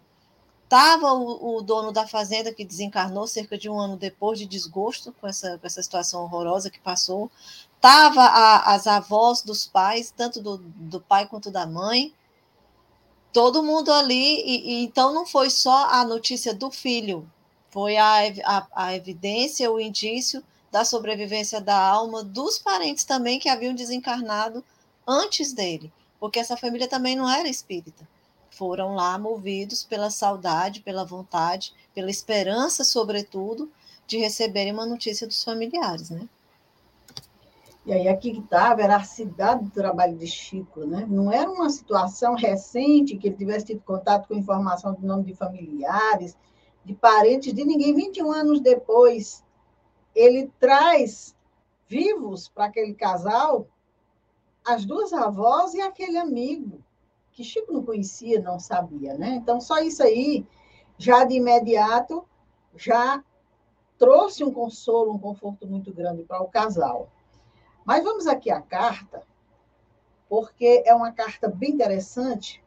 Estava 0.63 1.13
o, 1.13 1.57
o, 1.57 1.61
dono 1.61 1.91
da 1.91 2.07
fazenda 2.07 2.51
que 2.51 2.65
desencarnou 2.65 3.27
cerca 3.27 3.55
de 3.55 3.69
um 3.69 3.79
ano 3.79 3.95
depois 3.95 4.39
de 4.39 4.47
desgosto 4.47 5.13
com 5.21 5.27
essa, 5.27 5.59
com 5.59 5.67
essa 5.67 5.81
situação 5.81 6.23
horrorosa 6.23 6.71
que 6.71 6.79
passou. 6.79 7.29
Estava 7.75 8.25
as 8.65 8.87
avós 8.87 9.43
dos 9.43 9.67
pais, 9.67 10.11
tanto 10.15 10.41
do, 10.41 10.57
do 10.57 10.99
pai 10.99 11.27
quanto 11.27 11.51
da 11.51 11.67
mãe. 11.67 12.11
Todo 13.31 13.61
mundo 13.61 13.93
ali. 13.93 14.41
E, 14.41 14.71
e, 14.71 14.83
então 14.83 15.13
não 15.13 15.27
foi 15.27 15.51
só 15.51 15.87
a 15.91 16.03
notícia 16.03 16.51
do 16.51 16.71
filho, 16.71 17.29
foi 17.69 17.95
a, 17.95 18.21
a, 18.43 18.67
a 18.73 18.95
evidência, 18.95 19.71
o 19.71 19.79
indício 19.79 20.43
da 20.75 20.83
sobrevivência 20.83 21.61
da 21.61 21.79
alma 21.79 22.21
dos 22.21 22.59
parentes 22.59 23.05
também 23.05 23.39
que 23.39 23.47
haviam 23.47 23.73
desencarnado 23.73 24.61
antes 25.07 25.53
dele, 25.53 25.89
porque 26.19 26.37
essa 26.37 26.57
família 26.57 26.85
também 26.85 27.15
não 27.15 27.29
era 27.29 27.47
espírita. 27.47 28.05
Foram 28.51 28.93
lá 28.93 29.17
movidos 29.17 29.85
pela 29.85 30.09
saudade, 30.09 30.81
pela 30.81 31.05
vontade, 31.05 31.73
pela 31.93 32.09
esperança, 32.09 32.83
sobretudo, 32.83 33.71
de 34.05 34.17
receberem 34.17 34.73
uma 34.73 34.85
notícia 34.85 35.25
dos 35.25 35.41
familiares, 35.41 36.09
né? 36.09 36.27
E 37.85 37.93
aí 37.93 38.09
aqui 38.09 38.33
que 38.33 38.41
está 38.41 38.71
a 38.71 38.75
veracidade 38.75 39.63
do 39.63 39.71
trabalho 39.71 40.17
de 40.17 40.27
Chico, 40.27 40.81
né? 40.81 41.07
Não 41.09 41.31
era 41.31 41.49
uma 41.49 41.69
situação 41.69 42.35
recente 42.35 43.15
que 43.15 43.29
ele 43.29 43.37
tivesse 43.37 43.67
tido 43.67 43.79
contato 43.79 44.27
com 44.27 44.35
informação 44.35 44.93
do 44.93 45.07
nome 45.07 45.23
de 45.23 45.35
familiares, 45.35 46.35
de 46.83 46.93
parentes 46.93 47.53
de 47.53 47.63
ninguém. 47.63 47.95
21 47.95 48.29
anos 48.29 48.59
depois, 48.59 49.44
ele 50.15 50.51
traz 50.59 51.35
vivos 51.87 52.47
para 52.47 52.65
aquele 52.65 52.93
casal 52.93 53.67
as 54.65 54.85
duas 54.85 55.13
avós 55.13 55.75
e 55.75 55.81
aquele 55.81 56.17
amigo 56.17 56.83
que 57.31 57.43
Chico 57.43 57.71
não 57.71 57.83
conhecia, 57.83 58.41
não 58.41 58.57
sabia, 58.57 59.13
né? 59.15 59.35
Então 59.35 59.59
só 59.59 59.79
isso 59.79 60.01
aí 60.01 60.47
já 60.97 61.25
de 61.25 61.35
imediato 61.35 62.25
já 62.75 63.23
trouxe 63.97 64.43
um 64.43 64.51
consolo, 64.51 65.13
um 65.13 65.19
conforto 65.19 65.67
muito 65.67 65.93
grande 65.93 66.23
para 66.23 66.41
o 66.41 66.47
casal. 66.47 67.09
Mas 67.85 68.03
vamos 68.03 68.25
aqui 68.25 68.49
à 68.49 68.61
carta, 68.61 69.21
porque 70.27 70.81
é 70.85 70.95
uma 70.95 71.11
carta 71.11 71.47
bem 71.47 71.71
interessante. 71.71 72.63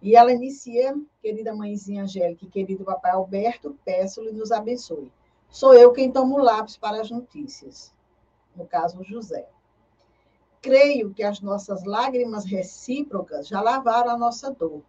E 0.00 0.14
ela 0.16 0.32
inicia, 0.32 0.96
querida 1.20 1.54
mãezinha 1.54 2.04
Angélica 2.04 2.44
e 2.44 2.48
querido 2.48 2.84
papai 2.84 3.12
Alberto, 3.12 3.78
peço-lhe 3.84 4.32
nos 4.32 4.52
abençoe. 4.52 5.12
Sou 5.48 5.74
eu 5.74 5.92
quem 5.92 6.12
tomo 6.12 6.36
o 6.36 6.42
lápis 6.42 6.76
para 6.76 7.00
as 7.00 7.10
notícias, 7.10 7.94
no 8.54 8.66
caso, 8.66 9.02
José. 9.02 9.48
Creio 10.60 11.14
que 11.14 11.22
as 11.22 11.40
nossas 11.40 11.84
lágrimas 11.84 12.44
recíprocas 12.44 13.46
já 13.46 13.60
lavaram 13.60 14.10
a 14.10 14.18
nossa 14.18 14.50
dor. 14.50 14.82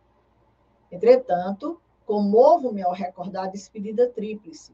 Entretanto, 0.92 1.80
comovo-me 2.06 2.82
ao 2.82 2.94
recordar 2.94 3.46
a 3.46 3.50
despedida 3.50 4.10
tríplice. 4.10 4.74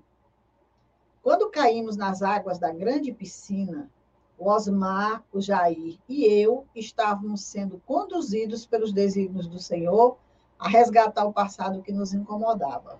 Quando 1.22 1.50
caímos 1.50 1.96
nas 1.96 2.22
águas 2.22 2.60
da 2.60 2.72
grande 2.72 3.12
piscina, 3.12 3.90
o 4.38 4.50
Osmar, 4.50 5.24
o 5.32 5.40
Jair 5.40 5.98
e 6.08 6.26
eu 6.26 6.66
estávamos 6.76 7.42
sendo 7.42 7.82
conduzidos 7.86 8.66
pelos 8.66 8.92
desígnios 8.92 9.48
do 9.48 9.60
Senhor 9.60 10.18
a 10.60 10.68
resgatar 10.68 11.26
o 11.26 11.34
passado 11.34 11.82
que 11.82 11.92
nos 11.92 12.14
incomodava. 12.14 13.00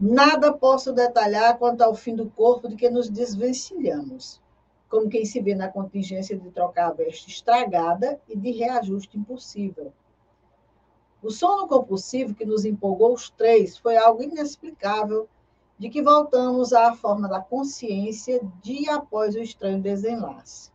Nada 0.00 0.52
posso 0.52 0.92
detalhar 0.92 1.58
quanto 1.58 1.82
ao 1.82 1.92
fim 1.92 2.14
do 2.14 2.30
corpo 2.30 2.68
de 2.68 2.76
que 2.76 2.88
nos 2.88 3.10
desvencilhamos, 3.10 4.40
como 4.88 5.08
quem 5.08 5.24
se 5.24 5.40
vê 5.40 5.56
na 5.56 5.68
contingência 5.68 6.38
de 6.38 6.50
trocar 6.52 6.86
a 6.86 6.92
veste 6.92 7.28
estragada 7.28 8.20
e 8.28 8.36
de 8.36 8.52
reajuste 8.52 9.18
impossível. 9.18 9.92
O 11.20 11.30
sono 11.30 11.66
compulsivo 11.66 12.32
que 12.32 12.44
nos 12.44 12.64
empolgou 12.64 13.12
os 13.12 13.28
três 13.28 13.76
foi 13.76 13.96
algo 13.96 14.22
inexplicável, 14.22 15.28
de 15.76 15.88
que 15.88 16.00
voltamos 16.00 16.72
à 16.72 16.94
forma 16.94 17.28
da 17.28 17.40
consciência 17.40 18.40
dia 18.62 18.94
após 18.94 19.34
o 19.34 19.40
estranho 19.40 19.82
desenlace. 19.82 20.70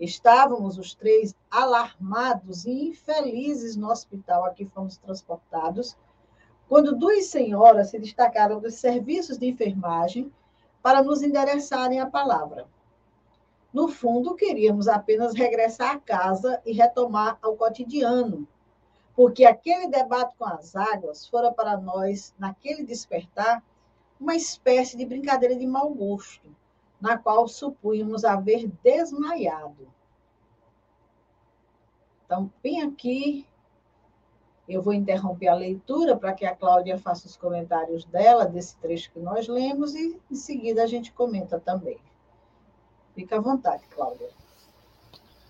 Estávamos 0.00 0.78
os 0.78 0.94
três 0.94 1.34
alarmados 1.50 2.64
e 2.64 2.88
infelizes 2.88 3.76
no 3.76 3.90
hospital 3.90 4.46
a 4.46 4.50
que 4.50 4.64
fomos 4.64 4.96
transportados 4.96 5.94
quando 6.68 6.96
duas 6.96 7.26
senhoras 7.26 7.90
se 7.90 7.98
destacaram 7.98 8.60
dos 8.60 8.74
serviços 8.74 9.38
de 9.38 9.46
enfermagem 9.46 10.32
para 10.82 11.02
nos 11.02 11.22
endereçarem 11.22 12.00
a 12.00 12.06
palavra. 12.10 12.66
No 13.72 13.88
fundo, 13.88 14.34
queríamos 14.34 14.88
apenas 14.88 15.34
regressar 15.34 15.96
à 15.96 15.98
casa 15.98 16.60
e 16.64 16.72
retomar 16.72 17.38
ao 17.42 17.56
cotidiano, 17.56 18.46
porque 19.14 19.44
aquele 19.44 19.88
debate 19.88 20.34
com 20.38 20.46
as 20.46 20.74
águas 20.74 21.26
fora 21.26 21.52
para 21.52 21.76
nós, 21.76 22.34
naquele 22.38 22.82
despertar, 22.82 23.62
uma 24.18 24.34
espécie 24.34 24.96
de 24.96 25.04
brincadeira 25.04 25.54
de 25.54 25.66
mau 25.66 25.92
gosto, 25.92 26.48
na 27.00 27.18
qual 27.18 27.46
supunhamos 27.46 28.24
haver 28.24 28.66
desmaiado. 28.82 29.86
Então, 32.24 32.50
bem 32.62 32.82
aqui, 32.82 33.46
eu 34.68 34.82
vou 34.82 34.92
interromper 34.92 35.48
a 35.48 35.54
leitura 35.54 36.16
para 36.16 36.32
que 36.32 36.44
a 36.44 36.54
Cláudia 36.54 36.98
faça 36.98 37.26
os 37.26 37.36
comentários 37.36 38.04
dela 38.04 38.44
desse 38.44 38.76
trecho 38.76 39.10
que 39.12 39.20
nós 39.20 39.46
lemos 39.46 39.94
e 39.94 40.16
em 40.30 40.34
seguida 40.34 40.82
a 40.82 40.86
gente 40.86 41.12
comenta 41.12 41.60
também. 41.60 41.98
Fica 43.14 43.36
à 43.36 43.40
vontade, 43.40 43.84
Cláudia. 43.94 44.28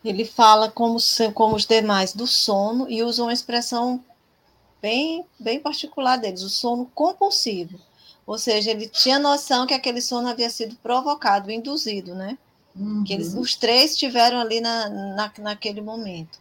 Ele 0.05 0.25
fala 0.25 0.71
como, 0.71 0.99
como 1.35 1.57
os 1.57 1.67
demais 1.67 2.13
do 2.13 2.27
sono 2.27 2.89
e 2.89 3.03
usa 3.03 3.23
uma 3.23 3.33
expressão 3.33 4.05
bem, 4.81 5.25
bem 5.39 5.59
particular 5.59 6.17
deles, 6.17 6.43
o 6.43 6.49
sono 6.49 6.91
compulsivo. 6.95 7.79
Ou 8.27 8.39
seja, 8.39 8.71
ele 8.71 8.89
tinha 8.89 9.19
noção 9.19 9.67
que 9.67 9.75
aquele 9.75 10.01
sono 10.01 10.29
havia 10.29 10.51
sido 10.51 10.77
provocado, 10.77 11.51
induzido, 11.51 12.15
né? 12.15 12.37
Uhum. 12.75 13.03
Que 13.05 13.15
eles, 13.15 13.35
os 13.35 13.57
três 13.57 13.97
tiveram 13.97 14.39
ali 14.39 14.61
na, 14.61 14.89
na, 14.89 15.33
naquele 15.39 15.81
momento. 15.81 16.39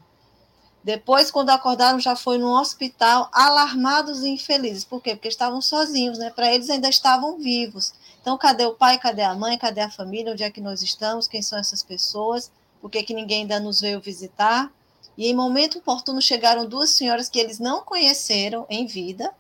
Depois, 0.86 1.32
quando 1.32 1.50
acordaram, 1.50 2.00
já 2.00 2.16
foi 2.16 2.38
no 2.38 2.56
hospital, 2.56 3.28
alarmados 3.34 4.22
e 4.22 4.30
infelizes. 4.30 4.86
Por 4.86 5.02
quê? 5.02 5.16
Porque 5.16 5.28
estavam 5.28 5.60
sozinhos, 5.60 6.20
né? 6.20 6.30
Para 6.30 6.54
eles 6.54 6.70
ainda 6.70 6.88
estavam 6.88 7.40
vivos. 7.40 7.92
Então, 8.22 8.38
cadê 8.38 8.68
o 8.68 8.76
pai, 8.76 9.00
cadê 9.00 9.24
a 9.24 9.34
mãe, 9.34 9.58
cadê 9.58 9.82
a 9.82 9.90
família, 9.90 10.32
onde 10.32 10.44
é 10.44 10.52
que 10.52 10.62
nós 10.62 10.84
estamos, 10.84 11.28
quem 11.28 11.42
são 11.42 11.58
essas 11.58 11.82
pessoas, 11.82 12.52
por 12.80 12.92
que, 12.92 13.02
que 13.02 13.16
ninguém 13.16 13.42
ainda 13.42 13.60
nos 13.60 13.82
veio 13.82 14.00
visitar? 14.00 14.72
E 15.18 15.26
em 15.28 15.34
momento 15.34 15.80
oportuno 15.80 16.22
chegaram 16.22 16.68
duas 16.68 16.92
senhoras 16.92 17.30
que 17.30 17.40
eles 17.40 17.58
não 17.58 17.82
conheceram 17.82 18.68
em 18.70 18.86
vida, 18.86 19.34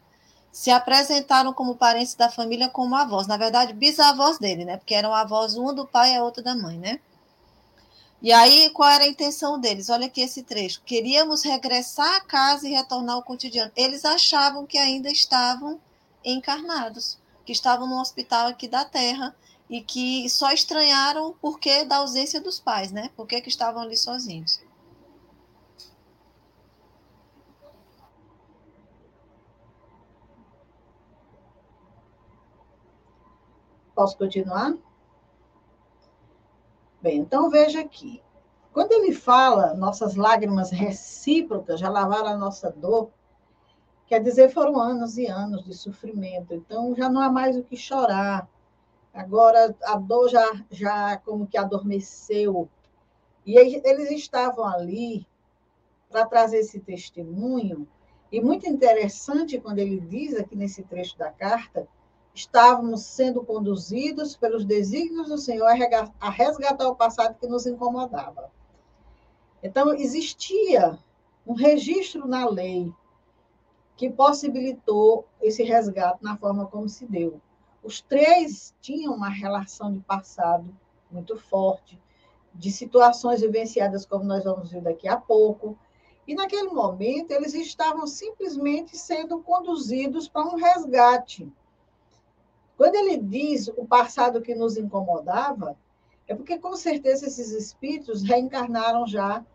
se 0.52 0.72
apresentaram 0.72 1.54
como 1.54 1.76
parentes 1.76 2.16
da 2.16 2.28
família 2.28 2.70
como 2.70 2.96
avós, 2.96 3.28
na 3.28 3.38
verdade, 3.38 3.72
bisavós 3.72 4.40
dele, 4.40 4.66
né? 4.66 4.78
Porque 4.78 4.96
eram 4.96 5.14
avós, 5.14 5.56
uma 5.56 5.72
do 5.74 5.86
pai 5.86 6.14
e 6.14 6.18
a 6.18 6.24
outra 6.24 6.42
da 6.42 6.56
mãe, 6.56 6.80
né? 6.80 7.00
E 8.22 8.32
aí, 8.32 8.70
qual 8.72 8.90
era 8.90 9.04
a 9.04 9.08
intenção 9.08 9.60
deles? 9.60 9.90
Olha 9.90 10.08
aqui 10.08 10.22
esse 10.22 10.42
trecho. 10.44 10.82
Queríamos 10.84 11.44
regressar 11.44 12.16
à 12.16 12.22
casa 12.22 12.68
e 12.68 12.72
retornar 12.72 13.16
ao 13.16 13.24
cotidiano. 13.24 13.72
Eles 13.76 14.04
achavam 14.04 14.66
que 14.66 14.78
ainda 14.78 15.10
estavam 15.10 15.80
encarnados, 16.24 17.20
que 17.46 17.52
estavam 17.52 17.88
no 17.88 18.00
hospital 18.02 18.48
aqui 18.48 18.68
da 18.68 18.84
Terra 18.84 19.36
e 19.70 19.82
que 19.82 20.28
só 20.30 20.52
estranharam 20.52 21.36
porque 21.42 21.84
da 21.86 21.98
ausência 21.98 22.42
dos 22.42 22.60
pais, 22.60 22.92
né? 22.92 23.10
Por 23.16 23.28
que 23.28 23.36
estavam 23.48 23.82
ali 23.82 23.96
sozinhos. 23.96 24.60
Posso 33.96 34.18
continuar? 34.18 34.74
Bem, 37.06 37.20
então 37.20 37.52
veja 37.52 37.82
aqui. 37.82 38.20
Quando 38.74 38.92
ele 38.92 39.14
fala, 39.14 39.76
nossas 39.76 40.16
lágrimas 40.16 40.72
recíprocas 40.72 41.80
já 41.80 41.88
lavaram 41.88 42.30
a 42.30 42.36
nossa 42.36 42.72
dor, 42.72 43.12
quer 44.08 44.24
dizer, 44.24 44.50
foram 44.50 44.80
anos 44.80 45.16
e 45.16 45.28
anos 45.28 45.64
de 45.64 45.76
sofrimento. 45.76 46.56
Então 46.56 46.96
já 46.96 47.08
não 47.08 47.22
há 47.22 47.30
mais 47.32 47.56
o 47.56 47.62
que 47.62 47.78
chorar. 47.78 48.50
Agora 49.14 49.76
a 49.84 49.98
dor 49.98 50.30
já, 50.30 50.66
já 50.72 51.16
como 51.18 51.46
que 51.46 51.60
adormeceu. 51.60 52.68
E 53.46 53.56
eles 53.56 54.10
estavam 54.10 54.66
ali 54.66 55.28
para 56.10 56.26
trazer 56.26 56.58
esse 56.58 56.80
testemunho. 56.80 57.88
E 58.32 58.42
muito 58.42 58.68
interessante 58.68 59.60
quando 59.60 59.78
ele 59.78 60.00
diz 60.00 60.36
aqui 60.36 60.56
nesse 60.56 60.82
trecho 60.82 61.16
da 61.20 61.30
carta 61.30 61.88
estávamos 62.36 63.02
sendo 63.04 63.42
conduzidos 63.44 64.36
pelos 64.36 64.66
desígnios 64.66 65.30
do 65.30 65.38
Senhor 65.38 65.68
a 66.20 66.30
resgatar 66.30 66.88
o 66.90 66.96
passado 66.96 67.40
que 67.40 67.48
nos 67.48 67.66
incomodava. 67.66 68.52
Então, 69.64 69.94
existia 69.94 71.00
um 71.48 71.54
registro 71.54 72.28
na 72.28 72.48
lei 72.48 72.94
que 73.96 74.10
possibilitou 74.10 75.26
esse 75.42 75.64
resgate 75.64 76.22
na 76.22 76.36
forma 76.36 76.68
como 76.68 76.90
se 76.90 77.06
deu. 77.06 77.40
Os 77.82 78.02
três 78.02 78.76
tinham 78.82 79.14
uma 79.14 79.30
relação 79.30 79.94
de 79.94 80.00
passado 80.02 80.68
muito 81.10 81.38
forte, 81.38 81.98
de 82.54 82.70
situações 82.70 83.40
vivenciadas, 83.40 84.06
como 84.06 84.26
nós 84.26 84.44
vamos 84.44 84.72
ver 84.72 84.82
daqui 84.82 85.08
a 85.08 85.16
pouco. 85.16 85.78
E 86.28 86.36
naquele 86.36 86.70
momento, 86.70 87.32
eles 87.32 87.54
estavam 87.54 88.06
simplesmente 88.06 88.98
sendo 88.98 89.40
conduzidos 89.42 90.28
para 90.28 90.46
um 90.46 90.56
resgate 90.56 91.50
quando 92.78 92.96
ele 92.96 93.18
diz 93.18 93.68
o 93.70 93.86
passado 93.86 94.42
que 94.42 94.54
nos 94.54 94.78
incomodava, 94.78 95.78
é 96.28 96.36
porque 96.36 96.58
com 96.58 96.76
certeza 96.76 97.28
esses 97.28 97.52
espíritos 97.52 98.24
reencarnaram 98.24 99.08
já 99.08 99.46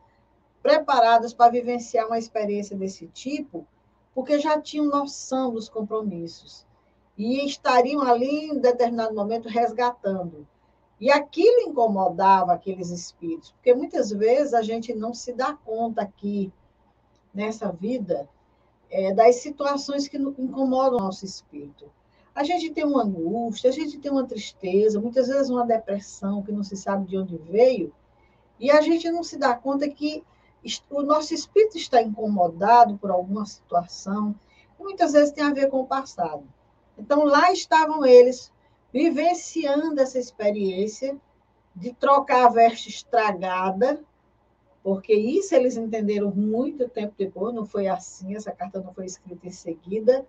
preparados 0.62 1.32
para 1.34 1.52
vivenciar 1.52 2.06
uma 2.06 2.18
experiência 2.18 2.76
desse 2.76 3.06
tipo, 3.08 3.66
porque 4.14 4.38
já 4.38 4.60
tinham 4.60 4.86
noção 4.86 5.52
dos 5.52 5.68
compromissos 5.68 6.66
e 7.16 7.44
estariam 7.44 8.02
ali 8.02 8.50
em 8.50 8.58
determinado 8.58 9.14
momento 9.14 9.48
resgatando. 9.48 10.46
E 11.00 11.10
aquilo 11.10 11.70
incomodava 11.70 12.52
aqueles 12.52 12.90
espíritos, 12.90 13.52
porque 13.52 13.74
muitas 13.74 14.10
vezes 14.10 14.52
a 14.52 14.62
gente 14.62 14.94
não 14.94 15.14
se 15.14 15.32
dá 15.32 15.54
conta 15.54 16.02
aqui 16.02 16.52
nessa 17.32 17.72
vida 17.72 18.28
é, 18.90 19.14
das 19.14 19.36
situações 19.36 20.08
que 20.08 20.18
incomodam 20.18 20.98
o 20.98 21.02
nosso 21.02 21.24
espírito. 21.24 21.90
A 22.34 22.44
gente 22.44 22.70
tem 22.70 22.84
uma 22.84 23.02
angústia, 23.02 23.70
a 23.70 23.72
gente 23.72 23.98
tem 23.98 24.10
uma 24.10 24.26
tristeza, 24.26 25.00
muitas 25.00 25.28
vezes 25.28 25.50
uma 25.50 25.66
depressão 25.66 26.42
que 26.42 26.52
não 26.52 26.62
se 26.62 26.76
sabe 26.76 27.06
de 27.06 27.18
onde 27.18 27.36
veio, 27.36 27.92
e 28.58 28.70
a 28.70 28.80
gente 28.80 29.10
não 29.10 29.22
se 29.22 29.36
dá 29.36 29.54
conta 29.54 29.88
que 29.88 30.22
o 30.90 31.02
nosso 31.02 31.34
espírito 31.34 31.76
está 31.76 32.02
incomodado 32.02 32.98
por 32.98 33.10
alguma 33.10 33.46
situação, 33.46 34.34
que 34.76 34.82
muitas 34.82 35.12
vezes 35.12 35.32
tem 35.32 35.44
a 35.44 35.52
ver 35.52 35.68
com 35.70 35.80
o 35.80 35.86
passado. 35.86 36.44
Então, 36.98 37.24
lá 37.24 37.50
estavam 37.52 38.04
eles, 38.04 38.52
vivenciando 38.92 40.00
essa 40.00 40.18
experiência 40.18 41.16
de 41.74 41.92
trocar 41.94 42.46
a 42.46 42.50
veste 42.50 42.90
estragada, 42.90 44.00
porque 44.82 45.14
isso 45.14 45.54
eles 45.54 45.76
entenderam 45.76 46.30
muito 46.30 46.88
tempo 46.88 47.14
depois, 47.16 47.54
não 47.54 47.64
foi 47.64 47.86
assim, 47.86 48.34
essa 48.34 48.52
carta 48.52 48.80
não 48.80 48.92
foi 48.92 49.06
escrita 49.06 49.46
em 49.46 49.52
seguida, 49.52 50.26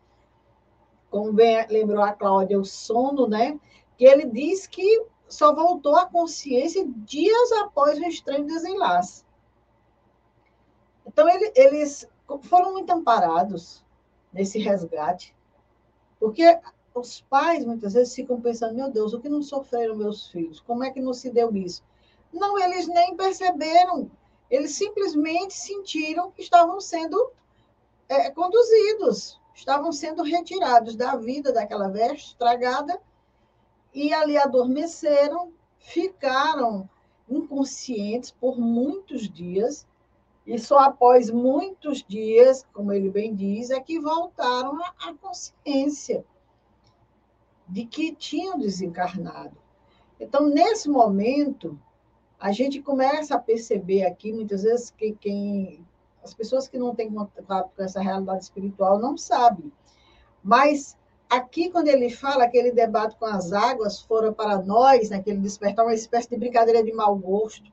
como 1.11 1.33
bem 1.33 1.67
lembrou 1.69 2.01
a 2.01 2.13
Cláudia, 2.13 2.57
o 2.57 2.63
sono, 2.63 3.27
né? 3.27 3.59
Que 3.97 4.05
ele 4.05 4.25
diz 4.25 4.65
que 4.65 5.05
só 5.27 5.53
voltou 5.53 5.95
à 5.97 6.05
consciência 6.05 6.87
dias 6.87 7.51
após 7.63 7.99
o 7.99 8.05
estranho 8.05 8.47
desenlace. 8.47 9.23
Então, 11.05 11.29
ele, 11.29 11.51
eles 11.53 12.09
foram 12.43 12.71
muito 12.71 12.89
amparados 12.89 13.83
nesse 14.31 14.57
resgate, 14.57 15.35
porque 16.17 16.57
os 16.93 17.19
pais 17.21 17.65
muitas 17.65 17.93
vezes 17.93 18.15
ficam 18.15 18.39
pensando: 18.39 18.75
meu 18.75 18.89
Deus, 18.89 19.13
o 19.13 19.19
que 19.19 19.27
não 19.27 19.43
sofreram 19.43 19.97
meus 19.97 20.27
filhos? 20.27 20.61
Como 20.61 20.83
é 20.83 20.91
que 20.91 21.01
não 21.01 21.13
se 21.13 21.29
deu 21.29 21.53
isso? 21.53 21.83
Não, 22.31 22.57
eles 22.57 22.87
nem 22.87 23.17
perceberam, 23.17 24.09
eles 24.49 24.75
simplesmente 24.75 25.53
sentiram 25.53 26.31
que 26.31 26.41
estavam 26.41 26.79
sendo 26.79 27.31
é, 28.07 28.31
conduzidos 28.31 29.40
estavam 29.61 29.91
sendo 29.91 30.23
retirados 30.23 30.95
da 30.95 31.15
vida 31.15 31.53
daquela 31.53 31.87
veste 31.87 32.29
estragada 32.29 32.99
e 33.93 34.11
ali 34.11 34.35
adormeceram, 34.35 35.53
ficaram 35.77 36.89
inconscientes 37.29 38.31
por 38.31 38.59
muitos 38.59 39.29
dias 39.29 39.87
e 40.47 40.57
só 40.57 40.79
após 40.79 41.29
muitos 41.29 42.03
dias, 42.03 42.65
como 42.73 42.91
ele 42.91 43.09
bem 43.09 43.35
diz, 43.35 43.69
é 43.69 43.79
que 43.79 43.99
voltaram 43.99 44.79
à 44.99 45.13
consciência 45.13 46.25
de 47.67 47.85
que 47.85 48.15
tinham 48.15 48.57
desencarnado. 48.57 49.55
Então, 50.19 50.49
nesse 50.49 50.89
momento, 50.89 51.79
a 52.39 52.51
gente 52.51 52.81
começa 52.81 53.35
a 53.35 53.39
perceber 53.39 54.05
aqui, 54.05 54.33
muitas 54.33 54.63
vezes, 54.63 54.89
que 54.89 55.13
quem 55.13 55.85
as 56.23 56.33
pessoas 56.33 56.67
que 56.67 56.77
não 56.77 56.93
têm 56.93 57.11
contato 57.11 57.71
com 57.75 57.83
essa 57.83 58.01
realidade 58.01 58.43
espiritual 58.43 58.99
não 58.99 59.17
sabem. 59.17 59.71
Mas 60.43 60.97
aqui, 61.29 61.69
quando 61.69 61.87
ele 61.87 62.09
fala 62.09 62.43
aquele 62.43 62.71
debate 62.71 63.15
com 63.17 63.25
as 63.25 63.51
águas 63.53 64.01
fora 64.01 64.31
para 64.31 64.61
nós, 64.61 65.09
naquele 65.09 65.37
né, 65.37 65.43
despertar, 65.43 65.85
uma 65.85 65.93
espécie 65.93 66.29
de 66.29 66.37
brincadeira 66.37 66.83
de 66.83 66.91
mau 66.91 67.15
gosto, 67.15 67.71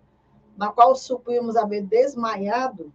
na 0.56 0.70
qual 0.70 0.94
supimos 0.94 1.56
haver 1.56 1.82
desmaiado, 1.82 2.92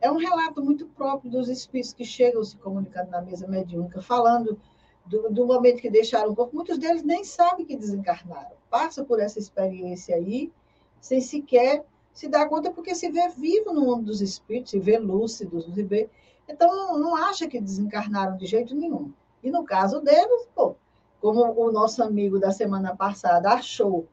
é 0.00 0.10
um 0.10 0.16
relato 0.16 0.62
muito 0.62 0.86
próprio 0.86 1.30
dos 1.30 1.48
espíritos 1.48 1.92
que 1.92 2.04
chegam 2.04 2.42
se 2.44 2.56
comunicando 2.56 3.10
na 3.10 3.20
mesa 3.20 3.46
mediúnica, 3.48 4.00
falando 4.00 4.58
do, 5.04 5.30
do, 5.30 5.46
momento 5.46 5.80
que 5.80 5.90
deixaram 5.90 6.30
o 6.30 6.36
corpo. 6.36 6.54
Muitos 6.54 6.78
deles 6.78 7.02
nem 7.02 7.24
sabem 7.24 7.66
que 7.66 7.76
desencarnaram. 7.76 8.56
Passa 8.70 9.04
por 9.04 9.18
essa 9.18 9.38
experiência 9.38 10.14
aí, 10.14 10.52
sem 11.00 11.20
sequer 11.20 11.84
se 12.18 12.26
dá 12.26 12.48
conta 12.48 12.72
porque 12.72 12.96
se 12.96 13.08
vê 13.12 13.28
vivo 13.28 13.72
no 13.72 13.82
mundo 13.82 14.06
dos 14.06 14.20
espíritos, 14.20 14.72
se 14.72 14.80
vê 14.80 14.98
lúcido, 14.98 15.62
se 15.62 15.82
vê. 15.84 16.10
Então, 16.48 16.98
não, 16.98 17.14
acha 17.14 17.46
que 17.46 17.60
desencarnaram 17.60 18.36
de 18.36 18.44
jeito 18.44 18.74
nenhum. 18.74 19.12
E 19.40 19.52
no 19.52 19.62
caso 19.64 20.00
deles, 20.00 20.48
pô, 20.52 20.74
como 21.20 21.44
o 21.44 21.70
nosso 21.70 22.02
amigo 22.02 22.40
da 22.40 22.50
semana 22.50 22.96
passada 22.96 23.52
achou 23.52 24.08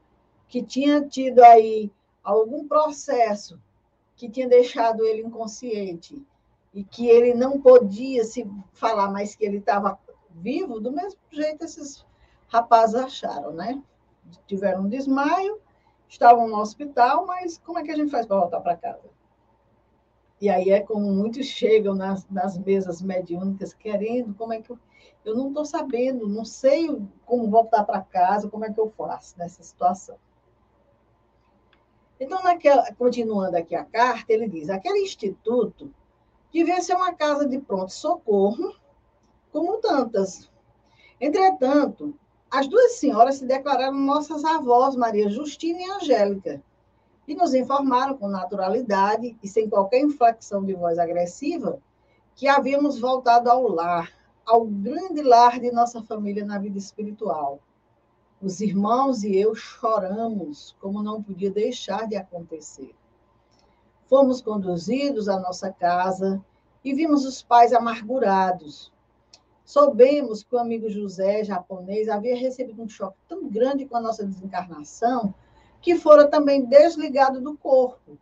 que 0.47 0.61
tinha 0.61 1.01
tido 1.01 1.39
aí 1.39 1.91
algum 2.23 2.67
processo 2.67 3.59
que 4.15 4.29
tinha 4.29 4.47
deixado 4.47 5.03
ele 5.03 5.23
inconsciente 5.23 6.23
e 6.75 6.83
que 6.83 7.07
ele 7.07 7.33
não 7.33 7.59
podia 7.59 8.23
se 8.23 8.47
falar 8.71 9.09
mais 9.09 9.35
que 9.35 9.43
ele 9.43 9.57
estava 9.57 9.97
vivo, 10.29 10.79
do 10.79 10.91
mesmo 10.91 11.19
jeito 11.31 11.65
esses 11.65 12.05
rapazes 12.49 12.93
acharam, 12.93 13.51
né? 13.51 13.81
Tiveram 14.45 14.83
um 14.83 14.89
desmaio, 14.89 15.59
estavam 16.07 16.47
no 16.47 16.57
hospital, 16.57 17.25
mas 17.25 17.57
como 17.57 17.79
é 17.79 17.83
que 17.83 17.91
a 17.91 17.95
gente 17.95 18.11
faz 18.11 18.25
para 18.25 18.39
voltar 18.39 18.61
para 18.61 18.77
casa? 18.77 19.09
E 20.39 20.49
aí 20.49 20.69
é 20.69 20.81
como 20.81 21.11
muitos 21.11 21.45
chegam 21.45 21.95
nas, 21.95 22.27
nas 22.29 22.57
mesas 22.57 23.01
mediúnicas 23.01 23.73
querendo, 23.73 24.33
como 24.35 24.53
é 24.53 24.61
que 24.61 24.69
eu, 24.69 24.79
eu 25.23 25.35
não 25.35 25.47
estou 25.47 25.65
sabendo, 25.65 26.27
não 26.27 26.45
sei 26.45 26.87
como 27.25 27.49
voltar 27.49 27.83
para 27.83 28.01
casa, 28.01 28.49
como 28.49 28.65
é 28.65 28.71
que 28.71 28.79
eu 28.79 28.91
faço 28.97 29.37
nessa 29.37 29.63
situação. 29.63 30.17
Então, 32.19 32.41
naquela, 32.43 32.93
continuando 32.93 33.57
aqui 33.57 33.75
a 33.75 33.83
carta, 33.83 34.31
ele 34.31 34.47
diz: 34.47 34.69
aquele 34.69 34.99
instituto 34.99 35.93
devia 36.51 36.81
ser 36.81 36.95
uma 36.95 37.13
casa 37.13 37.47
de 37.47 37.59
pronto-socorro, 37.59 38.75
como 39.51 39.79
tantas. 39.79 40.49
Entretanto, 41.19 42.17
as 42.49 42.67
duas 42.67 42.93
senhoras 42.93 43.35
se 43.35 43.45
declararam 43.45 43.97
nossas 43.97 44.43
avós, 44.45 44.95
Maria 44.95 45.29
Justina 45.29 45.79
e 45.79 45.91
Angélica, 45.91 46.61
e 47.27 47.35
nos 47.35 47.53
informaram 47.53 48.17
com 48.17 48.27
naturalidade 48.27 49.37
e 49.41 49.47
sem 49.47 49.69
qualquer 49.69 50.01
inflexão 50.01 50.63
de 50.63 50.73
voz 50.73 50.97
agressiva 50.99 51.79
que 52.35 52.47
havíamos 52.47 52.99
voltado 52.99 53.49
ao 53.49 53.67
lar, 53.67 54.11
ao 54.45 54.65
grande 54.65 55.21
lar 55.21 55.59
de 55.59 55.71
nossa 55.71 56.01
família 56.03 56.45
na 56.45 56.59
vida 56.59 56.77
espiritual 56.77 57.59
os 58.41 58.61
irmãos 58.61 59.23
e 59.23 59.35
eu 59.35 59.55
choramos, 59.55 60.75
como 60.79 61.01
não 61.01 61.23
podia 61.23 61.49
deixar 61.49 62.07
de 62.07 62.15
acontecer. 62.15 62.93
Fomos 64.07 64.41
conduzidos 64.41 65.27
à 65.27 65.39
nossa 65.39 65.71
casa 65.71 66.43
e 66.83 66.93
vimos 66.93 67.25
os 67.25 67.41
pais 67.41 67.73
amargurados. 67.73 68.91
Soubemos 69.65 70.43
que 70.43 70.55
o 70.55 70.59
amigo 70.59 70.89
José, 70.89 71.43
japonês, 71.43 72.07
havia 72.07 72.37
recebido 72.37 72.81
um 72.81 72.87
choque 72.87 73.17
tão 73.27 73.49
grande 73.49 73.85
com 73.85 73.97
a 73.97 74.01
nossa 74.01 74.23
desencarnação 74.23 75.33
que 75.81 75.95
fora 75.95 76.27
também 76.27 76.63
desligado 76.63 77.41
do 77.41 77.57
corpo. 77.57 78.17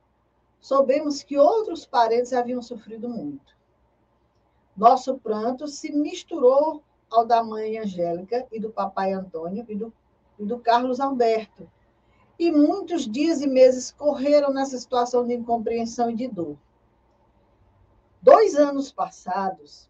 Soubemos 0.59 1.21
que 1.21 1.37
outros 1.37 1.85
parentes 1.85 2.33
haviam 2.33 2.61
sofrido 2.61 3.09
muito. 3.09 3.53
Nosso 4.75 5.19
pranto 5.19 5.67
se 5.67 5.91
misturou 5.91 6.81
ao 7.11 7.25
da 7.25 7.43
mãe 7.43 7.77
Angélica 7.77 8.47
e 8.51 8.59
do 8.59 8.71
papai 8.71 9.11
Antônio 9.11 9.65
e 9.67 9.75
do 9.75 9.93
e 10.37 10.45
do 10.45 10.59
Carlos 10.59 10.99
Alberto. 10.99 11.69
E 12.37 12.51
muitos 12.51 13.07
dias 13.09 13.41
e 13.41 13.47
meses 13.47 13.91
correram 13.91 14.51
nessa 14.51 14.77
situação 14.77 15.25
de 15.25 15.33
incompreensão 15.33 16.09
e 16.09 16.15
de 16.15 16.27
dor. 16.27 16.57
Dois 18.21 18.55
anos 18.55 18.91
passados, 18.91 19.89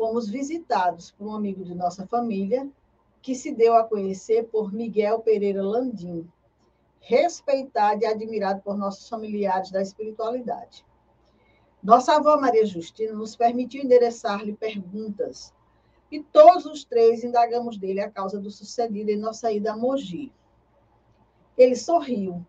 fomos 0.00 0.30
visitados 0.30 1.10
por 1.10 1.26
um 1.26 1.34
amigo 1.34 1.62
de 1.62 1.74
nossa 1.74 2.06
família, 2.06 2.66
que 3.20 3.34
se 3.34 3.52
deu 3.52 3.74
a 3.74 3.84
conhecer 3.84 4.44
por 4.44 4.72
Miguel 4.72 5.18
Pereira 5.18 5.62
Landim, 5.62 6.26
respeitado 7.00 8.02
e 8.02 8.06
admirado 8.06 8.62
por 8.62 8.78
nossos 8.78 9.06
familiares 9.10 9.70
da 9.70 9.82
espiritualidade. 9.82 10.86
Nossa 11.82 12.16
avó 12.16 12.40
Maria 12.40 12.64
Justina 12.64 13.12
nos 13.12 13.36
permitiu 13.36 13.84
endereçar-lhe 13.84 14.54
perguntas 14.54 15.52
e 16.10 16.22
todos 16.22 16.64
os 16.64 16.82
três 16.82 17.22
indagamos 17.22 17.76
dele 17.76 18.00
a 18.00 18.10
causa 18.10 18.40
do 18.40 18.50
sucedido 18.50 19.10
em 19.10 19.18
nossa 19.18 19.52
ida 19.52 19.74
a 19.74 19.76
Mogi. 19.76 20.32
Ele 21.58 21.76
sorriu 21.76 22.42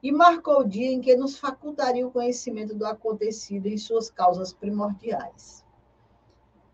e 0.00 0.12
marcou 0.12 0.60
o 0.60 0.68
dia 0.68 0.92
em 0.92 1.00
que 1.00 1.16
nos 1.16 1.36
facultaria 1.36 2.06
o 2.06 2.12
conhecimento 2.12 2.76
do 2.76 2.86
acontecido 2.86 3.66
em 3.66 3.76
suas 3.76 4.08
causas 4.08 4.52
primordiais. 4.52 5.61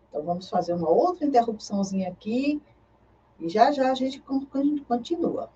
Então, 0.09 0.23
vamos 0.23 0.49
fazer 0.49 0.73
uma 0.73 0.89
outra 0.89 1.25
interrupçãozinha 1.25 2.09
aqui 2.09 2.61
e 3.39 3.47
já 3.47 3.71
já 3.71 3.91
a 3.91 3.95
gente 3.95 4.21
continua. 4.87 5.49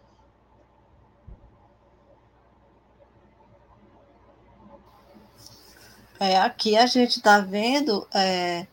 É, 6.20 6.38
aqui 6.38 6.78
a 6.78 6.86
gente 6.86 7.18
está 7.18 7.40
vendo 7.40 8.08
é, 8.14 8.66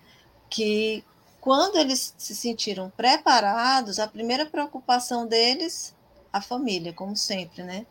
que 0.49 1.03
quando 1.41 1.77
eles 1.79 2.15
se 2.17 2.35
sentiram 2.37 2.91
preparados, 2.91 3.99
a 3.99 4.07
primeira 4.07 4.47
preocupação 4.47 5.27
deles, 5.27 5.95
a 6.33 6.41
família, 6.41 6.93
como 6.93 7.17
sempre, 7.17 7.63
né? 7.63 7.87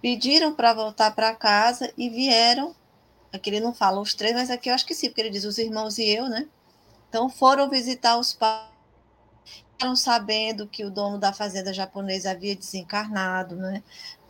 Pediram 0.00 0.54
para 0.54 0.74
voltar 0.74 1.14
para 1.14 1.34
casa 1.34 1.92
e 1.96 2.08
vieram. 2.08 2.74
Aqui 3.32 3.50
ele 3.50 3.60
não 3.60 3.74
fala 3.74 4.00
os 4.00 4.14
três, 4.14 4.34
mas 4.34 4.50
aqui 4.50 4.68
eu 4.70 4.74
acho 4.74 4.86
que 4.86 4.94
sim, 4.94 5.08
porque 5.08 5.22
ele 5.22 5.30
diz 5.30 5.44
os 5.44 5.58
irmãos 5.58 5.98
e 5.98 6.08
eu, 6.08 6.28
né? 6.28 6.46
Então 7.10 7.28
foram 7.28 7.68
visitar 7.68 8.16
os 8.16 8.32
pais, 8.32 8.70
ficaram 9.72 9.96
sabendo 9.96 10.66
que 10.66 10.84
o 10.84 10.90
dono 10.90 11.18
da 11.18 11.32
fazenda 11.32 11.74
japonesa 11.74 12.30
havia 12.30 12.56
desencarnado, 12.56 13.56
né? 13.56 13.82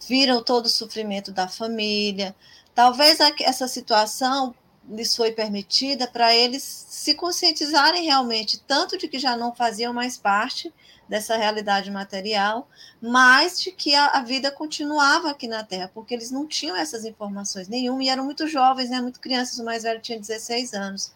Viram 0.08 0.42
todo 0.42 0.66
o 0.66 0.70
sofrimento 0.70 1.30
da 1.30 1.46
família. 1.46 2.34
Talvez 2.74 3.18
essa 3.20 3.68
situação 3.68 4.54
lhes 4.88 5.14
foi 5.14 5.30
permitida 5.30 6.08
para 6.08 6.34
eles 6.34 6.62
se 6.62 7.14
conscientizarem 7.14 8.04
realmente 8.04 8.58
tanto 8.66 8.96
de 8.96 9.06
que 9.08 9.18
já 9.18 9.36
não 9.36 9.54
faziam 9.54 9.92
mais 9.92 10.16
parte 10.16 10.72
dessa 11.08 11.36
realidade 11.36 11.90
material, 11.90 12.68
mas 13.02 13.60
de 13.60 13.72
que 13.72 13.94
a, 13.96 14.22
vida 14.22 14.50
continuava 14.50 15.30
aqui 15.30 15.48
na 15.48 15.64
Terra, 15.64 15.90
porque 15.92 16.14
eles 16.14 16.30
não 16.30 16.46
tinham 16.46 16.76
essas 16.76 17.04
informações 17.04 17.66
nenhuma 17.66 18.02
e 18.04 18.08
eram 18.08 18.24
muito 18.24 18.46
jovens, 18.46 18.90
né, 18.90 19.00
muito 19.00 19.18
crianças, 19.18 19.58
o 19.58 19.64
mais 19.64 19.82
velho 19.82 20.00
tinha 20.00 20.20
16 20.20 20.72
anos, 20.72 21.12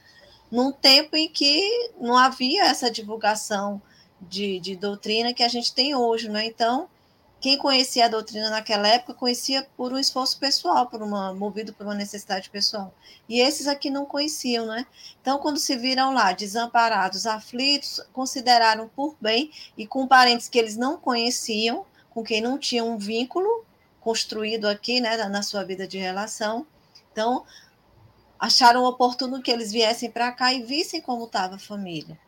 num 0.54 0.70
tempo 0.70 1.16
em 1.16 1.28
que 1.28 1.90
não 2.00 2.16
havia 2.16 2.66
essa 2.66 2.88
divulgação 2.88 3.82
de, 4.20 4.60
de 4.60 4.76
doutrina 4.76 5.34
que 5.34 5.42
a 5.42 5.48
gente 5.48 5.74
tem 5.74 5.96
hoje, 5.96 6.28
né? 6.28 6.46
Então, 6.46 6.88
quem 7.40 7.58
conhecia 7.58 8.04
a 8.04 8.08
doutrina 8.08 8.48
naquela 8.50 8.86
época 8.86 9.14
conhecia 9.14 9.66
por 9.76 9.92
um 9.92 9.98
esforço 9.98 10.38
pessoal, 10.38 10.86
por 10.86 11.02
uma, 11.02 11.34
movido 11.34 11.72
por 11.72 11.84
uma 11.84 11.94
necessidade 11.96 12.50
pessoal. 12.50 12.94
E 13.28 13.40
esses 13.40 13.66
aqui 13.66 13.90
não 13.90 14.06
conheciam, 14.06 14.66
né? 14.66 14.86
Então, 15.20 15.38
quando 15.38 15.58
se 15.58 15.74
viram 15.76 16.14
lá 16.14 16.30
desamparados, 16.30 17.26
aflitos, 17.26 18.00
consideraram 18.12 18.88
por 18.88 19.16
bem 19.20 19.50
e 19.76 19.88
com 19.88 20.06
parentes 20.06 20.48
que 20.48 20.56
eles 20.56 20.76
não 20.76 20.96
conheciam, 20.96 21.84
com 22.10 22.22
quem 22.22 22.40
não 22.40 22.58
tinham 22.58 22.90
um 22.90 22.96
vínculo 22.96 23.64
construído 24.00 24.66
aqui, 24.66 25.00
né, 25.00 25.16
na 25.16 25.42
sua 25.42 25.64
vida 25.64 25.84
de 25.84 25.98
relação. 25.98 26.64
Então, 27.10 27.44
acharam 28.44 28.84
oportuno 28.84 29.40
que 29.40 29.50
eles 29.50 29.72
viessem 29.72 30.10
para 30.10 30.30
cá 30.30 30.52
e 30.52 30.62
vissem 30.62 31.00
como 31.00 31.24
estava 31.24 31.54
a 31.54 31.58
família. 31.58 32.18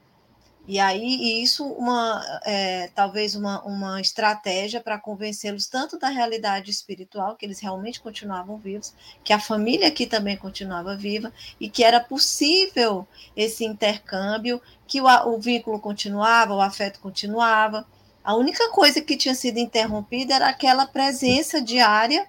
E 0.66 0.80
aí, 0.80 1.04
e 1.04 1.42
isso 1.42 1.64
uma, 1.64 2.40
é, 2.44 2.88
talvez 2.94 3.36
uma, 3.36 3.62
uma 3.64 4.00
estratégia 4.00 4.80
para 4.80 4.98
convencê-los 4.98 5.66
tanto 5.66 5.96
da 5.98 6.08
realidade 6.08 6.70
espiritual, 6.70 7.36
que 7.36 7.44
eles 7.44 7.60
realmente 7.60 8.00
continuavam 8.00 8.56
vivos, 8.56 8.94
que 9.22 9.32
a 9.32 9.38
família 9.38 9.86
aqui 9.86 10.06
também 10.06 10.36
continuava 10.36 10.96
viva, 10.96 11.32
e 11.60 11.68
que 11.68 11.84
era 11.84 12.00
possível 12.00 13.06
esse 13.36 13.64
intercâmbio, 13.64 14.60
que 14.88 15.00
o, 15.00 15.06
o 15.06 15.38
vínculo 15.38 15.78
continuava, 15.78 16.54
o 16.54 16.62
afeto 16.62 16.98
continuava. 16.98 17.86
A 18.24 18.34
única 18.34 18.70
coisa 18.70 19.00
que 19.02 19.16
tinha 19.16 19.34
sido 19.34 19.58
interrompida 19.58 20.34
era 20.34 20.48
aquela 20.48 20.86
presença 20.86 21.60
diária, 21.60 22.26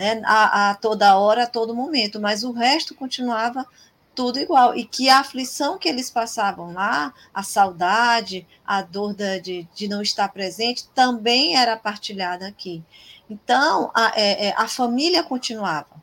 né, 0.00 0.22
a, 0.24 0.70
a 0.70 0.74
toda 0.76 1.18
hora, 1.18 1.42
a 1.42 1.46
todo 1.46 1.74
momento, 1.74 2.18
mas 2.18 2.42
o 2.42 2.52
resto 2.52 2.94
continuava 2.94 3.66
tudo 4.14 4.38
igual. 4.38 4.74
E 4.74 4.82
que 4.82 5.10
a 5.10 5.18
aflição 5.20 5.76
que 5.76 5.86
eles 5.86 6.08
passavam 6.08 6.72
lá, 6.72 7.12
a 7.34 7.42
saudade, 7.42 8.46
a 8.66 8.80
dor 8.80 9.12
da, 9.12 9.36
de, 9.36 9.68
de 9.74 9.88
não 9.88 10.00
estar 10.00 10.26
presente, 10.30 10.88
também 10.94 11.54
era 11.54 11.76
partilhada 11.76 12.48
aqui. 12.48 12.82
Então, 13.28 13.90
a, 13.94 14.18
é, 14.18 14.46
é, 14.46 14.54
a 14.56 14.66
família 14.66 15.22
continuava. 15.22 16.00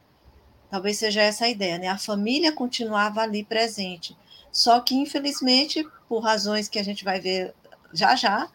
Talvez 0.69 0.99
seja 0.99 1.23
essa 1.23 1.45
a 1.45 1.49
ideia, 1.49 1.79
né? 1.79 1.87
A 1.87 1.97
família 1.97 2.51
continuava 2.51 3.21
ali 3.21 3.43
presente. 3.43 4.15
Só 4.51 4.79
que, 4.79 4.93
infelizmente, 4.93 5.83
por 6.07 6.19
razões 6.19 6.67
que 6.67 6.77
a 6.77 6.83
gente 6.83 7.03
vai 7.03 7.19
ver 7.19 7.51
já 7.91 8.15
já, 8.15 8.47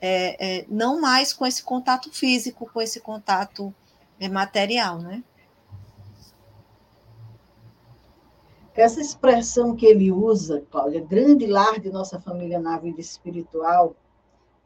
é, 0.00 0.58
é, 0.58 0.64
não 0.68 1.00
mais 1.00 1.32
com 1.32 1.46
esse 1.46 1.62
contato 1.62 2.10
físico, 2.10 2.68
com 2.72 2.80
esse 2.80 2.98
contato 2.98 3.72
é, 4.20 4.28
material, 4.28 4.98
né? 4.98 5.24
Essa 8.74 9.00
expressão 9.00 9.76
que 9.76 9.84
ele 9.84 10.10
usa, 10.10 10.64
Cláudia, 10.70 11.04
grande 11.04 11.46
lar 11.46 11.78
de 11.78 11.90
nossa 11.90 12.18
família 12.18 12.58
na 12.58 12.78
vida 12.78 12.98
espiritual, 12.98 13.94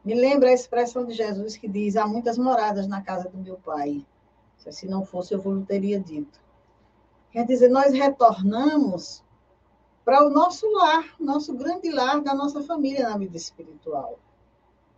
me 0.04 0.14
lembra 0.14 0.50
a 0.50 0.52
expressão 0.52 1.04
de 1.04 1.14
Jesus 1.14 1.56
que 1.56 1.66
diz: 1.66 1.96
há 1.96 2.06
muitas 2.06 2.38
moradas 2.38 2.86
na 2.86 3.02
casa 3.02 3.28
do 3.28 3.38
meu 3.38 3.56
pai. 3.56 4.04
Se 4.56 4.86
não 4.86 5.04
fosse, 5.04 5.34
eu 5.34 5.40
vos 5.40 5.66
teria 5.66 5.98
dito. 5.98 6.40
Quer 7.32 7.44
dizer, 7.44 7.68
nós 7.68 7.92
retornamos 7.92 9.24
para 10.04 10.24
o 10.24 10.30
nosso 10.30 10.70
lar, 10.70 11.14
nosso 11.18 11.52
grande 11.54 11.90
lar 11.90 12.20
da 12.20 12.34
nossa 12.34 12.62
família 12.62 13.08
na 13.08 13.18
vida 13.18 13.36
espiritual. 13.36 14.18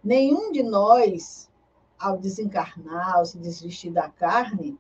nenhum 0.04 0.52
de 0.52 0.62
nós, 0.62 1.48
ao 1.98 2.18
desencarnar, 2.18 3.16
ao 3.16 3.24
se 3.24 3.38
desvestir 3.38 3.92
da 3.92 4.08
carne, 4.08 4.78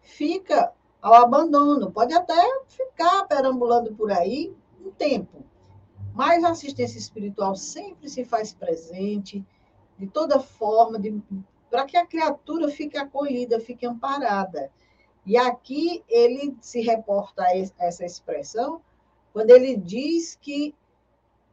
fica 0.00 0.72
ao 1.00 1.14
abandono. 1.14 1.90
Pode 1.90 2.14
até 2.14 2.34
ficar 2.66 3.24
perambulando 3.26 3.94
por 3.94 4.10
aí 4.10 4.54
um 4.84 4.90
tempo, 4.90 5.44
mas 6.14 6.44
a 6.44 6.50
assistência 6.50 6.98
espiritual 6.98 7.54
sempre 7.54 8.08
se 8.08 8.24
faz 8.24 8.52
presente, 8.52 9.44
de 9.98 10.06
toda 10.06 10.40
forma, 10.40 10.98
para 11.70 11.84
que 11.84 11.96
a 11.96 12.06
criatura 12.06 12.68
fique 12.68 12.96
acolhida, 12.96 13.60
fique 13.60 13.86
amparada. 13.86 14.70
E 15.26 15.36
aqui 15.36 16.02
ele 16.08 16.56
se 16.60 16.80
reporta 16.80 17.42
a 17.42 17.56
essa 17.56 18.04
expressão 18.04 18.80
quando 19.32 19.50
ele 19.50 19.76
diz 19.76 20.38
que 20.40 20.74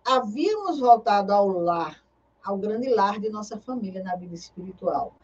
havíamos 0.06 0.80
voltado 0.80 1.34
ao 1.34 1.47
lar, 1.47 2.04
ao 2.45 2.58
grande 2.58 2.88
lar 2.89 3.19
de 3.19 3.29
nossa 3.29 3.60
família 3.60 4.03
na 4.03 4.15
vida 4.15 4.36
espiritual. 4.36 5.15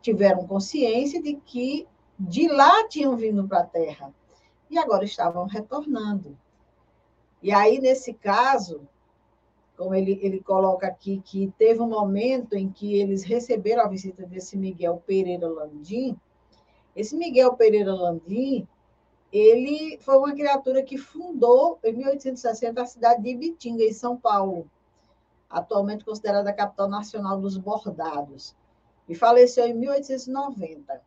Tiveram 0.00 0.46
consciência 0.46 1.20
de 1.20 1.34
que 1.34 1.86
de 2.18 2.46
lá 2.46 2.86
tinham 2.86 3.16
vindo 3.16 3.46
para 3.48 3.60
a 3.60 3.66
Terra 3.66 4.14
e 4.70 4.78
agora 4.78 5.04
estavam 5.04 5.46
retornando. 5.46 6.38
E 7.42 7.50
aí, 7.52 7.80
nesse 7.80 8.14
caso, 8.14 8.86
como 9.76 9.94
ele, 9.94 10.20
ele 10.22 10.40
coloca 10.40 10.86
aqui, 10.86 11.20
que 11.24 11.52
teve 11.58 11.80
um 11.80 11.88
momento 11.88 12.54
em 12.54 12.70
que 12.70 13.00
eles 13.00 13.24
receberam 13.24 13.82
a 13.82 13.88
visita 13.88 14.24
desse 14.26 14.56
Miguel 14.56 15.02
Pereira 15.06 15.48
Landim. 15.48 16.16
Esse 16.94 17.16
Miguel 17.16 17.54
Pereira 17.54 17.94
Landim, 17.94 18.68
ele 19.32 19.98
foi 20.02 20.18
uma 20.18 20.34
criatura 20.34 20.82
que 20.82 20.98
fundou, 20.98 21.78
em 21.82 21.94
1860, 21.94 22.82
a 22.82 22.86
cidade 22.86 23.22
de 23.22 23.30
Ibitinga, 23.30 23.82
em 23.82 23.92
São 23.92 24.16
Paulo, 24.16 24.70
atualmente 25.50 26.04
considerada 26.04 26.48
a 26.50 26.54
capital 26.54 26.88
nacional 26.88 27.40
dos 27.40 27.56
bordados, 27.56 28.54
e 29.08 29.14
faleceu 29.14 29.66
em 29.66 29.74
1890. 29.74 31.02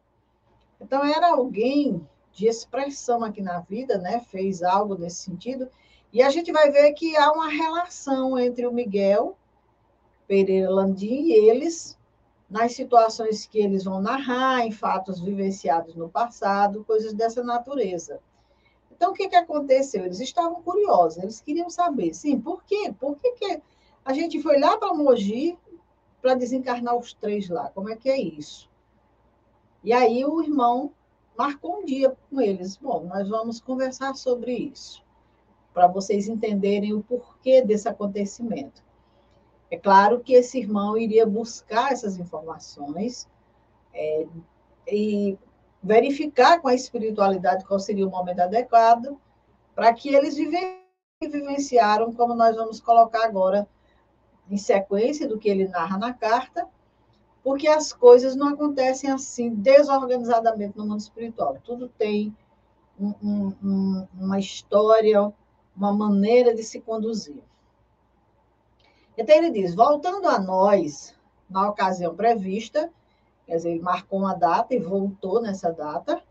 Então, 0.82 1.06
era 1.06 1.32
alguém 1.32 2.06
de 2.34 2.48
expressão 2.48 3.24
aqui 3.24 3.42
na 3.42 3.60
vida, 3.62 3.98
né? 3.98 4.20
fez 4.20 4.62
algo 4.62 4.96
nesse 4.96 5.24
sentido, 5.24 5.70
e 6.12 6.22
a 6.22 6.30
gente 6.30 6.52
vai 6.52 6.70
ver 6.70 6.92
que 6.94 7.16
há 7.16 7.32
uma 7.32 7.48
relação 7.48 8.38
entre 8.38 8.68
o 8.68 8.74
Miguel 8.74 9.38
Pereira 10.28 10.70
Landim 10.70 11.24
e 11.24 11.50
eles, 11.50 11.98
nas 12.50 12.74
situações 12.74 13.46
que 13.46 13.60
eles 13.60 13.84
vão 13.84 14.02
narrar, 14.02 14.66
em 14.66 14.72
fatos 14.72 15.22
vivenciados 15.22 15.96
no 15.96 16.10
passado, 16.10 16.84
coisas 16.86 17.14
dessa 17.14 17.44
natureza. 17.44 18.20
Então, 18.92 19.12
o 19.12 19.14
que, 19.14 19.28
que 19.28 19.36
aconteceu? 19.36 20.06
Eles 20.06 20.20
estavam 20.20 20.62
curiosos, 20.62 21.22
eles 21.24 21.42
queriam 21.42 21.70
saber, 21.70 22.14
sim, 22.14 22.40
por 22.40 22.64
quê? 22.64 22.94
Por 23.00 23.18
que, 23.18 23.32
que 23.32 23.62
a 24.06 24.13
gente 24.13 24.42
foi 24.42 24.60
lá 24.60 24.78
para 24.78 24.94
Mogi 24.94 25.58
para 26.22 26.36
desencarnar 26.36 26.96
os 26.96 27.13
três 27.13 27.50
lá? 27.50 27.70
Como 27.70 27.89
é 27.89 27.96
que 27.96 28.10
é 28.10 28.20
isso? 28.20 28.70
E 29.84 29.92
aí 29.92 30.24
o 30.26 30.42
irmão 30.42 30.94
marcou 31.38 31.80
um 31.80 31.86
dia 31.86 32.16
com 32.30 32.39
eles. 32.39 32.78
Bom, 32.78 33.06
nós 33.06 33.28
vamos 33.28 33.60
conversar 33.60 34.16
sobre 34.16 34.54
isso 34.54 35.04
para 35.74 35.88
vocês 35.88 36.28
entenderem 36.28 36.94
o 36.94 37.04
porquê 37.04 37.62
desse 37.62 37.89
acontecimento. 37.89 38.84
É 39.72 39.78
claro 39.78 40.20
que 40.20 40.34
esse 40.34 40.60
irmão 40.60 40.96
iria 40.98 41.26
buscar 41.26 41.92
essas 41.92 42.18
informações 42.18 43.28
é, 43.92 44.28
e 44.88 45.38
verificar 45.82 46.62
com 46.62 46.68
a 46.68 46.76
espiritualidade 46.76 47.66
qual 47.66 47.80
seria 47.80 48.08
o 48.08 48.12
momento 48.12 48.42
adequado 48.42 49.20
para 49.74 49.92
que 49.92 50.13
eles 50.13 50.38
vivenciaram, 51.20 52.13
como 52.13 52.36
nós 52.36 52.56
vamos 52.56 52.80
colocar 52.80 53.26
agora 53.26 53.68
em 54.50 54.58
sequência 54.58 55.28
do 55.28 55.40
que 55.40 55.50
ele 55.50 55.68
narra 55.68 55.98
na 55.98 56.14
carta, 56.14 56.68
porque 57.44 57.68
as 57.68 57.92
coisas 57.92 58.36
não 58.36 58.50
acontecem 58.50 59.12
assim 59.12 59.54
desorganizadamente 59.54 60.78
no 60.78 60.86
mundo 60.86 61.00
espiritual. 61.00 61.58
Tudo 61.64 61.90
tem 61.90 62.36
um, 63.00 63.54
um, 63.62 64.08
uma 64.14 64.40
história, 64.40 65.34
uma 65.76 65.92
maneira 65.92 66.54
de 66.54 66.64
se 66.64 66.80
conduzir. 66.80 67.44
Então 69.18 69.36
ele 69.36 69.52
diz: 69.52 69.76
voltando 69.76 70.28
a 70.28 70.40
nós, 70.40 71.16
na 71.50 71.70
ocasião 71.70 72.16
prevista, 72.16 72.90
quer 73.46 73.58
dizer, 73.58 73.72
ele 73.72 73.82
marcou 73.82 74.20
uma 74.20 74.34
data 74.34 74.74
e 74.74 74.80
voltou 74.80 75.42
nessa 75.42 75.72
data, 75.72 76.24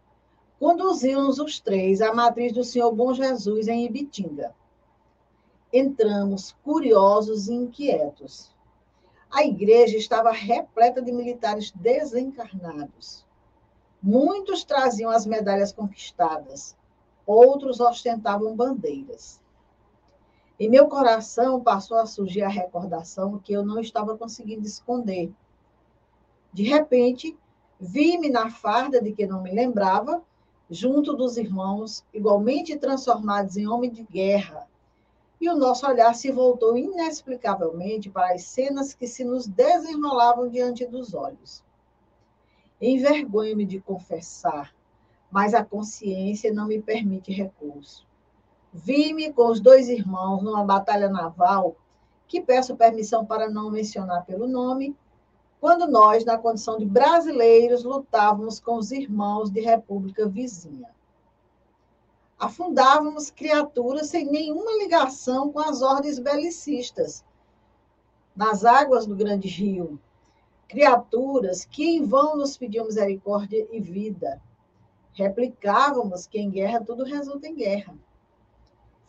conduziu-nos 0.59 1.38
os 1.38 1.61
três 1.61 2.01
à 2.01 2.14
matriz 2.14 2.53
do 2.53 2.64
Senhor 2.64 2.90
Bom 2.92 3.12
Jesus 3.12 3.68
em 3.68 3.85
Ibitinga. 3.85 4.55
Entramos 5.72 6.54
curiosos 6.62 7.48
e 7.48 7.54
inquietos. 7.54 8.52
A 9.30 9.42
igreja 9.42 9.96
estava 9.96 10.30
repleta 10.30 11.00
de 11.00 11.11
militares 11.11 11.70
desencarnados. 11.70 13.24
Muitos 14.02 14.64
traziam 14.64 15.11
as 15.11 15.24
medalhas 15.24 15.72
conquistadas, 15.72 16.76
outros 17.24 17.80
ostentavam 17.80 18.54
bandeiras. 18.54 19.40
Em 20.61 20.68
meu 20.68 20.88
coração 20.88 21.62
passou 21.62 21.96
a 21.96 22.04
surgir 22.04 22.42
a 22.42 22.48
recordação 22.48 23.38
que 23.38 23.52
eu 23.52 23.64
não 23.64 23.80
estava 23.80 24.18
conseguindo 24.18 24.66
esconder. 24.66 25.32
De 26.52 26.64
repente, 26.64 27.35
vi-me 27.80 28.28
na 28.28 28.50
farda 28.50 29.00
de 29.00 29.12
que 29.12 29.26
não 29.26 29.42
me 29.42 29.50
lembrava, 29.50 30.22
junto 30.68 31.16
dos 31.16 31.38
irmãos, 31.38 32.04
igualmente 32.12 32.76
transformados 32.76 33.56
em 33.56 33.66
homem 33.66 33.90
de 33.90 34.02
guerra. 34.02 34.68
E 35.42 35.50
o 35.50 35.57
nosso 35.57 35.87
olhar 35.87 36.14
se 36.14 36.33
voltou 36.33 36.74
inexplicavelmente 36.78 38.09
para 38.09 38.33
as 38.33 38.44
cenas 38.44 38.94
que 38.94 39.07
se 39.07 39.24
nos 39.24 39.46
desenrolavam 39.46 40.48
diante 40.48 40.87
dos 40.87 41.12
olhos. 41.12 41.62
Envergonho-me 42.81 43.66
de 43.66 43.78
confessar 43.78 44.72
mas 45.33 45.55
a 45.55 45.64
consciência 45.64 46.52
não 46.52 46.68
me 46.68 46.81
permite 46.81 47.33
recurso. 47.33 48.07
Vi-me 48.70 49.33
com 49.33 49.46
os 49.46 49.61
dois 49.61 49.88
irmãos 49.88 50.42
numa 50.42 50.62
batalha 50.62 51.09
naval, 51.09 51.74
que 52.28 52.42
peço 52.42 52.76
permissão 52.76 53.24
para 53.24 53.48
não 53.48 53.70
mencionar 53.70 54.26
pelo 54.26 54.46
nome, 54.46 54.94
quando 55.59 55.90
nós, 55.90 56.24
na 56.24 56.37
condição 56.37 56.76
de 56.76 56.85
brasileiros, 56.85 57.83
lutávamos 57.83 58.61
com 58.61 58.76
os 58.76 58.92
irmãos 58.92 59.50
de 59.50 59.61
república 59.61 60.28
vizinha. 60.28 60.90
Afundávamos 62.42 63.31
criaturas 63.31 64.09
sem 64.09 64.24
nenhuma 64.24 64.72
ligação 64.83 65.52
com 65.52 65.61
as 65.61 65.81
ordens 65.81 66.18
belicistas, 66.18 67.24
nas 68.35 68.64
águas 68.64 69.07
do 69.07 69.14
grande 69.14 69.48
rio. 69.48 70.00
Criaturas 70.68 71.64
que 71.64 71.85
em 71.85 72.05
vão 72.05 72.37
nos 72.37 72.57
pediam 72.57 72.87
misericórdia 72.87 73.66
e 73.70 73.81
vida 73.81 74.40
Replicávamos 75.14 76.26
que 76.26 76.38
em 76.38 76.50
guerra 76.50 76.83
tudo 76.83 77.05
resulta 77.05 77.46
em 77.46 77.55
guerra. 77.55 77.94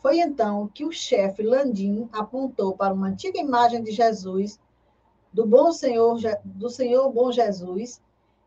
Foi 0.02 0.18
então 0.18 0.68
que 0.68 0.84
o 0.84 0.92
chefe 0.92 1.42
Landim 1.42 2.08
apontou 2.12 2.76
para 2.76 2.92
uma 2.92 3.08
antiga 3.08 3.38
imagem 3.38 3.82
de 3.82 3.90
Jesus, 3.90 4.60
do 5.32 5.46
bom 5.46 5.72
Senhor, 5.72 6.18
do 6.44 6.68
Senhor 6.68 7.10
bom 7.10 7.32
Jesus, 7.32 8.02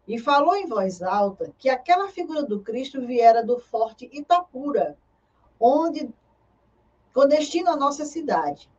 e 0.08 0.18
falou 0.18 0.56
em 0.56 0.68
voz 0.68 1.02
alta 1.02 1.54
que 1.60 1.70
aquela 1.70 2.08
figura 2.08 2.44
do 2.44 2.62
Cristo 2.62 3.06
viera 3.06 3.44
do 3.44 3.60
forte 3.60 4.10
Itapura, 4.14 4.98
onde 5.60 6.10
com 7.14 7.28
destino 7.28 7.72
à 7.72 7.76
nossa 7.76 8.06
cidade. 8.06 8.70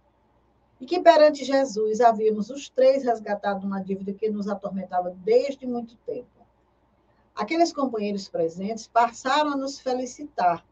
E 0.81 0.87
que 0.87 1.01
perante 1.01 1.45
Jesus 1.45 2.01
havíamos 2.01 2.51
os 2.51 2.69
três 2.69 3.03
resgatado 3.03 3.67
uma 3.67 3.83
dívida 3.83 4.12
que 4.12 4.31
nos 4.31 4.49
atormentava 4.49 5.11
desde 5.25 5.67
muito 5.67 5.97
tempo. 6.07 6.29
Aqueles 7.35 7.73
companheiros 7.73 8.29
presentes 8.29 8.87
passaram 8.87 9.53
a 9.53 9.57
nos 9.57 9.81
felicitar, 9.81 10.64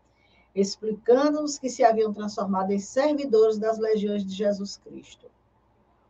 explicando-nos 0.55 1.59
que 1.59 1.69
se 1.69 1.85
haviam 1.85 2.13
transformado 2.13 2.73
em 2.73 2.79
servidores 2.79 3.59
das 3.59 3.79
legiões 3.79 4.25
de 4.25 4.33
Jesus 4.33 4.77
Cristo. 4.77 5.29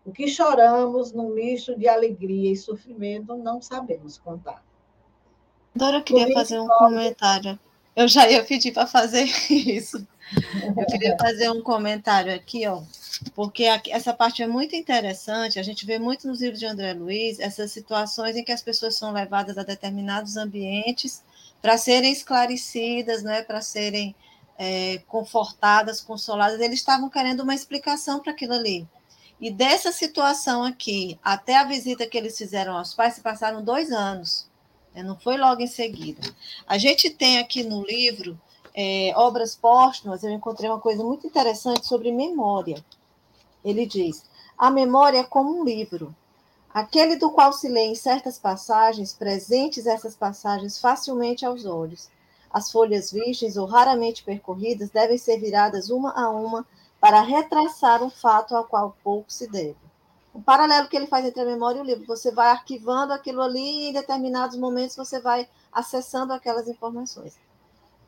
O 0.07 0.13
que 0.13 0.29
choramos 0.29 1.11
num 1.11 1.31
misto 1.31 1.77
de 1.77 1.89
alegria 1.89 2.53
e 2.53 2.57
sofrimento 2.57 3.37
não 3.37 3.61
sabemos 3.61 4.17
contar. 4.17 4.63
Dora, 5.75 5.97
eu 5.97 6.03
queria 6.05 6.33
fazer 6.33 6.61
um 6.61 6.69
comentário. 6.69 7.59
Eu 7.97 8.07
já 8.07 8.31
ia 8.31 8.45
pedir 8.45 8.73
para 8.73 8.87
fazer 8.87 9.25
isso. 9.51 10.07
Eu 10.77 10.87
queria 10.87 11.17
fazer 11.19 11.51
um 11.51 11.61
comentário 11.61 12.33
aqui, 12.33 12.67
ó, 12.69 12.83
porque 13.35 13.65
essa 13.65 14.15
parte 14.15 14.45
é 14.45 14.47
muito 14.47 14.77
interessante. 14.77 15.59
A 15.59 15.63
gente 15.63 15.85
vê 15.85 15.99
muito 15.99 16.29
nos 16.29 16.41
livros 16.41 16.61
de 16.61 16.67
André 16.67 16.93
Luiz 16.93 17.41
essas 17.41 17.73
situações 17.73 18.37
em 18.37 18.45
que 18.45 18.53
as 18.53 18.63
pessoas 18.63 18.95
são 18.97 19.13
levadas 19.13 19.59
a 19.59 19.65
determinados 19.65 20.37
ambientes 20.37 21.25
para 21.61 21.77
serem 21.77 22.13
esclarecidas, 22.13 23.25
né, 23.25 23.43
para 23.43 23.61
serem 23.61 24.15
é, 24.57 24.99
confortadas, 25.09 26.01
consoladas. 26.01 26.61
Eles 26.61 26.79
estavam 26.79 27.11
querendo 27.11 27.41
uma 27.41 27.55
explicação 27.55 28.21
para 28.21 28.31
aquilo 28.31 28.53
ali. 28.53 28.87
E 29.41 29.51
dessa 29.51 29.93
situação 29.93 30.65
aqui, 30.65 31.19
até 31.23 31.57
a 31.57 31.65
visita 31.65 32.07
que 32.07 32.17
eles 32.17 32.37
fizeram 32.39 32.77
aos 32.77 32.95
pais, 32.95 33.15
se 33.15 33.21
passaram 33.21 33.63
dois 33.63 33.93
anos. 33.93 34.49
Né, 34.95 35.03
não 35.03 35.19
foi 35.19 35.37
logo 35.37 35.61
em 35.61 35.67
seguida. 35.67 36.23
A 36.67 36.79
gente 36.79 37.11
tem 37.11 37.39
aqui 37.39 37.63
no 37.63 37.85
livro 37.85 38.41
é, 38.75 39.13
obras 39.17 39.55
póstumas, 39.55 40.23
eu 40.23 40.31
encontrei 40.31 40.69
uma 40.69 40.81
coisa 40.81 41.03
muito 41.03 41.27
interessante 41.27 41.87
sobre 41.87 42.13
memória. 42.13 42.85
Ele 43.65 43.87
diz: 43.87 44.23
a 44.57 44.71
memória 44.71 45.19
é 45.19 45.25
como 45.25 45.61
um 45.61 45.65
livro. 45.65 46.15
aquele 46.73 47.17
do 47.17 47.31
qual 47.31 47.53
se 47.55 47.69
lê 47.69 47.87
em 47.87 47.95
certas 47.95 48.39
passagens, 48.39 49.15
presentes 49.15 49.87
essas 49.87 50.15
passagens 50.15 50.79
facilmente 50.79 51.45
aos 51.45 51.65
olhos. 51.65 52.11
As 52.51 52.71
folhas 52.71 53.11
virgens 53.11 53.57
ou 53.57 53.67
raramente 53.67 54.23
percorridas 54.23 54.91
devem 54.91 55.17
ser 55.17 55.39
viradas 55.39 55.89
uma 55.89 56.13
a 56.13 56.29
uma 56.31 56.67
para 57.07 57.21
retraçar 57.21 58.03
um 58.03 58.11
fato 58.11 58.57
ao 58.57 58.65
qual 58.65 58.97
pouco 59.05 59.33
se 59.33 59.47
deve. 59.47 59.77
O 60.35 60.43
paralelo 60.43 60.89
que 60.89 60.97
ele 60.97 61.07
faz 61.07 61.25
entre 61.25 61.41
a 61.41 61.45
memória 61.45 61.79
e 61.79 61.81
o 61.81 61.85
livro, 61.85 62.05
você 62.05 62.33
vai 62.33 62.49
arquivando 62.49 63.13
aquilo 63.13 63.41
ali 63.41 63.61
e 63.61 63.89
em 63.91 63.93
determinados 63.93 64.59
momentos 64.59 64.97
você 64.97 65.21
vai 65.21 65.49
acessando 65.73 66.33
aquelas 66.33 66.67
informações. 66.67 67.39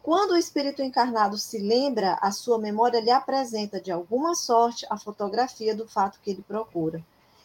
Quando 0.03 0.33
o 0.33 0.37
espírito 0.37 0.83
encarnado 0.83 1.39
se 1.39 1.59
lembra, 1.59 2.19
a 2.21 2.33
sua 2.33 2.59
memória 2.59 3.01
lhe 3.01 3.13
apresenta 3.13 3.81
de 3.81 3.93
alguma 3.93 4.35
sorte 4.35 4.85
a 4.91 4.97
fotografia 4.97 5.77
do 5.77 5.87
fato 5.87 6.19
que 6.21 6.31
ele 6.33 6.43
procura. 6.43 7.01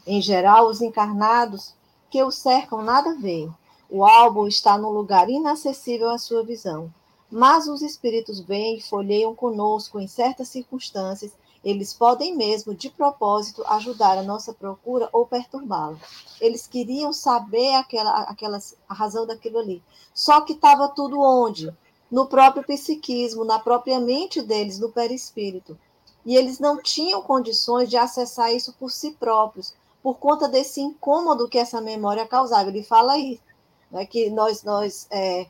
Em 0.08 0.20
geral, 0.24 0.66
os 0.66 0.82
encarnados 0.82 1.76
que 2.10 2.24
o 2.24 2.32
cercam 2.32 2.82
nada 2.82 3.14
veem. 3.14 3.54
O 3.88 4.04
álbum 4.04 4.48
está 4.48 4.76
num 4.76 4.90
lugar 4.90 5.30
inacessível 5.30 6.10
à 6.10 6.18
sua 6.18 6.44
visão. 6.44 6.92
Mas 7.30 7.68
os 7.68 7.84
espíritos 7.84 8.40
vêm 8.40 8.78
e 8.78 8.82
folheiam 8.82 9.36
conosco 9.36 10.00
em 10.00 10.08
certas 10.08 10.48
circunstâncias. 10.48 11.32
Eles 11.64 11.94
podem 11.94 12.36
mesmo, 12.36 12.76
de 12.76 12.90
propósito, 12.90 13.64
ajudar 13.68 14.18
a 14.18 14.24
nossa 14.24 14.54
procura 14.54 15.10
ou 15.14 15.26
perturbá-la. 15.26 15.98
Eles 16.42 16.68
queriam 16.68 17.14
saber 17.14 17.76
aquela, 17.76 18.24
aquela, 18.24 18.60
a 18.88 18.94
razão 18.94 19.26
daquilo 19.26 19.60
ali. 19.60 19.82
Só 20.14 20.42
que 20.42 20.54
estava 20.54 20.90
tudo 20.90 21.22
onde? 21.22 21.74
no 22.14 22.28
próprio 22.28 22.64
psiquismo, 22.64 23.44
na 23.44 23.58
própria 23.58 24.00
mente 24.00 24.40
deles, 24.40 24.78
no 24.78 24.92
perispírito. 24.92 25.76
E 26.24 26.36
eles 26.36 26.60
não 26.60 26.80
tinham 26.80 27.24
condições 27.24 27.90
de 27.90 27.98
acessar 27.98 28.54
isso 28.54 28.72
por 28.74 28.92
si 28.92 29.14
próprios, 29.14 29.74
por 30.04 30.20
conta 30.20 30.48
desse 30.48 30.80
incômodo 30.80 31.50
que 31.50 31.58
essa 31.58 31.82
memória 31.82 32.28
causava. 32.28 32.70
Ele 32.70 32.84
fala 32.84 33.14
aí, 33.14 33.42
né, 33.90 34.06
que 34.06 34.30
nós, 34.30 34.62
nós 34.62 35.08
é, 35.10 35.48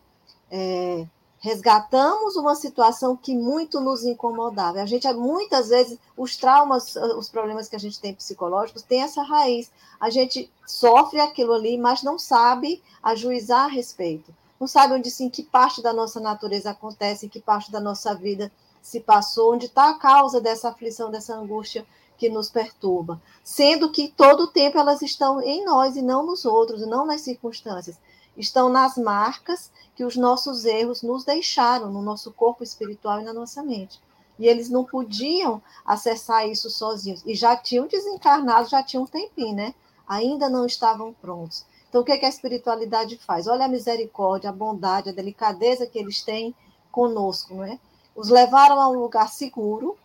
é, 0.49 1.05
resgatamos 1.43 2.37
uma 2.37 2.55
situação 2.55 3.15
que 3.15 3.35
muito 3.35 3.79
nos 3.79 4.03
incomodava. 4.03 4.81
A 4.81 4.85
gente, 4.85 5.11
muitas 5.11 5.67
vezes, 5.67 5.99
os 6.15 6.37
traumas, 6.37 6.95
os 6.95 7.27
problemas 7.27 7.67
que 7.67 7.75
a 7.75 7.79
gente 7.79 7.99
tem 7.99 8.15
psicológicos, 8.15 8.81
tem 8.81 9.03
essa 9.03 9.21
raiz. 9.21 9.69
A 9.99 10.09
gente 10.09 10.49
sofre 10.65 11.19
aquilo 11.19 11.53
ali, 11.53 11.77
mas 11.77 12.01
não 12.01 12.17
sabe 12.17 12.81
ajuizar 13.03 13.65
a 13.65 13.67
respeito 13.67 14.33
não 14.63 14.67
sabe 14.67 14.93
onde 14.93 15.11
sim, 15.11 15.29
que 15.29 15.43
parte 15.43 15.81
da 15.81 15.91
nossa 15.91 16.21
natureza 16.21 16.69
acontece, 16.69 17.25
em 17.25 17.29
que 17.29 17.41
parte 17.41 17.69
da 17.69 17.81
nossa 17.81 18.15
vida 18.15 18.49
se 18.81 19.01
passou, 19.01 19.53
onde 19.53 19.65
está 19.65 19.89
a 19.89 19.99
causa 19.99 20.39
dessa 20.39 20.69
aflição, 20.69 21.11
dessa 21.11 21.35
angústia 21.35 21.85
que 22.17 22.29
nos 22.29 22.49
perturba. 22.49 23.21
Sendo 23.43 23.91
que 23.91 24.07
todo 24.07 24.43
o 24.43 24.47
tempo 24.47 24.77
elas 24.77 25.01
estão 25.01 25.41
em 25.41 25.65
nós 25.65 25.97
e 25.97 26.01
não 26.01 26.25
nos 26.25 26.45
outros, 26.45 26.87
não 26.87 27.05
nas 27.05 27.19
circunstâncias. 27.19 27.97
Estão 28.35 28.69
nas 28.69 28.97
marcas 28.97 29.71
que 29.95 30.03
os 30.03 30.15
nossos 30.15 30.65
erros 30.65 31.01
nos 31.01 31.23
deixaram 31.23 31.91
no 31.91 32.01
nosso 32.01 32.31
corpo 32.31 32.63
espiritual 32.63 33.21
e 33.21 33.23
na 33.23 33.33
nossa 33.33 33.61
mente. 33.61 34.01
E 34.39 34.47
eles 34.47 34.69
não 34.69 34.83
podiam 34.83 35.61
acessar 35.85 36.47
isso 36.47 36.69
sozinhos. 36.69 37.21
E 37.25 37.35
já 37.35 37.55
tinham 37.55 37.87
desencarnado, 37.87 38.69
já 38.69 38.81
tinham 38.81 39.03
um 39.03 39.07
tempinho, 39.07 39.55
né? 39.55 39.75
Ainda 40.07 40.49
não 40.49 40.65
estavam 40.65 41.13
prontos. 41.13 41.65
Então, 41.87 42.01
o 42.01 42.03
que, 42.03 42.11
é 42.11 42.17
que 42.17 42.25
a 42.25 42.29
espiritualidade 42.29 43.17
faz? 43.17 43.45
Olha 43.45 43.65
a 43.65 43.67
misericórdia, 43.67 44.49
a 44.49 44.53
bondade, 44.53 45.09
a 45.09 45.13
delicadeza 45.13 45.85
que 45.85 45.99
eles 45.99 46.23
têm 46.23 46.55
conosco, 46.91 47.53
não 47.53 47.63
é? 47.63 47.79
Os 48.15 48.29
levaram 48.29 48.81
a 48.81 48.89
um 48.89 48.99
lugar 48.99 49.29
seguro, 49.29 49.95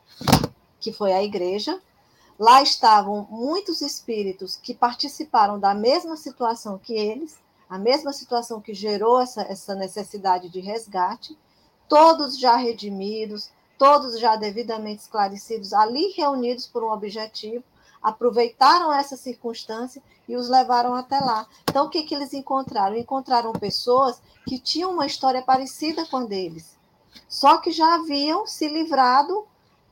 que 0.79 0.93
foi 0.93 1.13
a 1.13 1.23
igreja. 1.23 1.81
Lá 2.39 2.63
estavam 2.63 3.27
muitos 3.31 3.81
espíritos 3.81 4.57
que 4.57 4.75
participaram 4.75 5.59
da 5.59 5.75
mesma 5.75 6.17
situação 6.17 6.79
que 6.79 6.93
eles, 6.93 7.39
a 7.69 7.79
mesma 7.79 8.13
situação 8.13 8.61
que 8.61 8.73
gerou 8.73 9.21
essa, 9.21 9.43
essa 9.43 9.75
necessidade 9.75 10.49
de 10.49 10.61
resgate, 10.61 11.39
todos 11.89 12.39
já 12.39 12.57
redimidos, 12.57 13.51
todos 13.77 14.19
já 14.19 14.37
devidamente 14.37 15.03
esclarecidos, 15.03 15.73
ali 15.73 16.13
reunidos 16.17 16.67
por 16.67 16.83
um 16.83 16.91
objetivo, 16.91 17.65
aproveitaram 18.03 18.93
essa 18.93 19.17
circunstância 19.17 20.03
e 20.29 20.37
os 20.37 20.49
levaram 20.49 20.95
até 20.95 21.19
lá. 21.19 21.47
Então, 21.69 21.87
o 21.87 21.91
que, 21.91 22.03
que 22.03 22.15
eles 22.15 22.33
encontraram? 22.33 22.97
Encontraram 22.97 23.53
pessoas 23.53 24.21
que 24.47 24.59
tinham 24.59 24.93
uma 24.93 25.07
história 25.07 25.43
parecida 25.43 26.07
com 26.07 26.19
a 26.19 26.25
deles, 26.25 26.77
só 27.29 27.59
que 27.59 27.71
já 27.71 27.95
haviam 27.95 28.47
se 28.47 28.69
livrado 28.69 29.47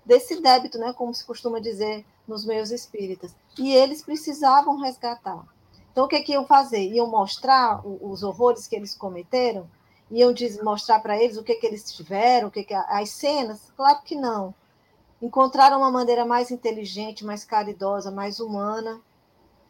desse 0.04 0.40
débito, 0.40 0.78
né, 0.78 0.92
como 0.92 1.12
se 1.12 1.24
costuma 1.24 1.58
dizer 1.58 2.04
nos 2.26 2.44
meios 2.44 2.70
espíritas, 2.70 3.34
e 3.58 3.72
eles 3.72 4.02
precisavam 4.02 4.78
resgatar. 4.78 5.44
Então, 5.96 6.04
o 6.04 6.08
que, 6.08 6.20
que 6.20 6.32
iam 6.32 6.44
fazer? 6.44 6.92
Iam 6.92 7.06
mostrar 7.06 7.80
os 7.82 8.22
horrores 8.22 8.66
que 8.66 8.76
eles 8.76 8.94
cometeram? 8.94 9.66
Iam 10.10 10.34
mostrar 10.62 11.00
para 11.00 11.16
eles 11.16 11.38
o 11.38 11.42
que, 11.42 11.54
que 11.54 11.66
eles 11.66 11.90
tiveram, 11.90 12.48
o 12.48 12.50
que, 12.50 12.64
que 12.64 12.74
as 12.74 13.08
cenas? 13.08 13.72
Claro 13.74 14.02
que 14.02 14.14
não 14.14 14.54
encontraram 15.22 15.78
uma 15.78 15.90
maneira 15.90 16.26
mais 16.26 16.50
inteligente, 16.50 17.24
mais 17.24 17.46
caridosa, 17.46 18.10
mais 18.10 18.40
humana 18.40 19.00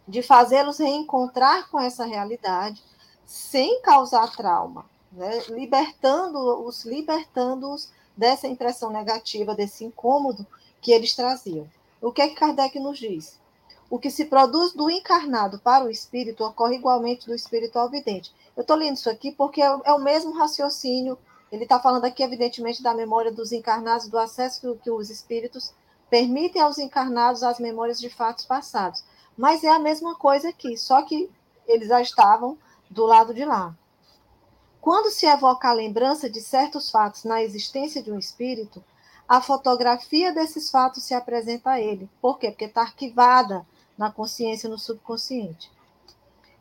de 0.08 0.20
fazê-los 0.20 0.78
reencontrar 0.78 1.70
com 1.70 1.78
essa 1.78 2.04
realidade 2.04 2.82
sem 3.24 3.80
causar 3.80 4.34
trauma, 4.34 4.84
né? 5.12 5.44
libertando-os, 5.50 6.84
libertando-os 6.84 7.92
dessa 8.16 8.48
impressão 8.48 8.90
negativa, 8.90 9.54
desse 9.54 9.84
incômodo 9.84 10.44
que 10.80 10.90
eles 10.90 11.14
traziam. 11.14 11.70
O 12.02 12.10
que 12.10 12.20
é 12.20 12.26
que 12.26 12.34
Kardec 12.34 12.80
nos 12.80 12.98
diz? 12.98 13.38
O 13.88 13.98
que 13.98 14.10
se 14.10 14.24
produz 14.24 14.72
do 14.72 14.90
encarnado 14.90 15.58
para 15.58 15.84
o 15.84 15.90
espírito 15.90 16.44
ocorre 16.44 16.76
igualmente 16.76 17.26
do 17.26 17.34
espírito 17.34 17.78
ao 17.78 17.88
vidente. 17.88 18.32
Eu 18.56 18.62
estou 18.62 18.76
lendo 18.76 18.96
isso 18.96 19.08
aqui 19.08 19.30
porque 19.30 19.62
é, 19.62 19.78
é 19.84 19.92
o 19.92 20.00
mesmo 20.00 20.32
raciocínio 20.32 21.18
ele 21.50 21.62
está 21.62 21.78
falando 21.78 22.04
aqui, 22.04 22.22
evidentemente, 22.22 22.82
da 22.82 22.92
memória 22.92 23.30
dos 23.30 23.52
encarnados, 23.52 24.08
do 24.08 24.18
acesso 24.18 24.76
que, 24.82 24.90
os 24.90 25.10
espíritos 25.10 25.72
permitem 26.10 26.60
aos 26.60 26.78
encarnados 26.78 27.42
as 27.42 27.58
memórias 27.58 28.00
de 28.00 28.10
fatos 28.10 28.44
passados. 28.44 29.04
Mas 29.36 29.62
é 29.62 29.68
a 29.68 29.78
mesma 29.78 30.14
coisa 30.14 30.48
aqui, 30.48 30.76
só 30.76 31.02
que 31.02 31.30
eles 31.66 31.88
já 31.88 32.00
estavam 32.00 32.58
do 32.90 33.04
lado 33.04 33.32
de 33.32 33.44
lá. 33.44 33.74
Quando 34.80 35.10
se 35.10 35.26
evoca 35.26 35.68
a 35.68 35.72
lembrança 35.72 36.28
de 36.28 36.40
certos 36.40 36.90
fatos 36.90 37.24
na 37.24 37.42
existência 37.42 38.02
de 38.02 38.10
um 38.10 38.18
espírito, 38.18 38.82
a 39.28 39.40
fotografia 39.40 40.32
desses 40.32 40.70
fatos 40.70 41.02
se 41.04 41.14
apresenta 41.14 41.70
a 41.70 41.80
ele. 41.80 42.08
Por 42.20 42.38
quê? 42.38 42.50
Porque 42.50 42.66
está 42.66 42.82
arquivada 42.82 43.66
na 43.96 44.10
consciência, 44.10 44.68
no 44.68 44.78
subconsciente 44.78 45.70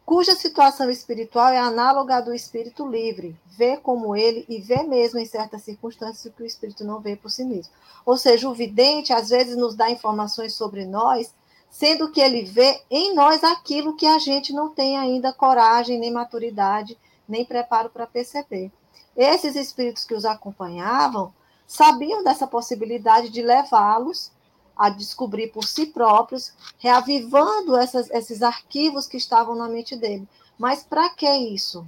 cuja 0.06 0.36
situação 0.36 0.90
espiritual 0.90 1.50
é 1.50 1.58
análoga 1.58 2.18
à 2.18 2.22
do 2.22 2.34
espírito 2.34 2.88
livre, 2.88 3.36
vê 3.48 3.76
como 3.76 4.16
ele 4.16 4.46
e 4.48 4.62
vê 4.62 4.84
mesmo 4.84 5.20
em 5.20 5.26
certas 5.26 5.64
circunstâncias 5.64 6.26
o 6.26 6.32
que 6.32 6.44
o 6.44 6.46
espírito 6.46 6.86
não 6.86 7.00
vê 7.00 7.16
por 7.16 7.32
si 7.32 7.44
mesmo. 7.44 7.74
Ou 8.06 8.16
seja, 8.16 8.48
o 8.48 8.54
vidente 8.54 9.12
às 9.12 9.30
vezes 9.30 9.58
nos 9.58 9.74
dá 9.76 9.90
informações 9.90 10.54
sobre 10.54 10.86
nós, 10.86 11.34
sendo 11.72 12.12
que 12.12 12.22
ele 12.22 12.44
vê 12.44 12.80
em 12.90 13.16
nós 13.16 13.44
aquilo 13.44 13.96
que 13.96 14.06
a 14.06 14.20
gente 14.20 14.54
não 14.54 14.70
tem 14.70 14.96
ainda 14.96 15.34
coragem, 15.34 16.00
nem 16.00 16.12
maturidade, 16.12 16.98
nem 17.28 17.44
preparo 17.44 17.90
para 17.90 18.06
perceber. 18.06 18.72
Esses 19.18 19.56
espíritos 19.56 20.06
que 20.06 20.14
os 20.14 20.24
acompanhavam 20.24 21.34
sabiam 21.66 22.24
dessa 22.24 22.46
possibilidade 22.46 23.30
de 23.30 23.42
levá-los 23.42 24.32
a 24.76 24.90
descobrir 24.90 25.48
por 25.48 25.64
si 25.64 25.86
próprios, 25.86 26.54
reavivando 26.78 27.78
essas, 27.78 28.10
esses 28.12 28.42
arquivos 28.42 29.08
que 29.08 29.18
estavam 29.18 29.56
na 29.56 29.68
mente 29.68 29.96
dele. 29.96 30.28
Mas 30.58 30.84
para 30.84 31.10
que 31.10 31.30
isso? 31.30 31.88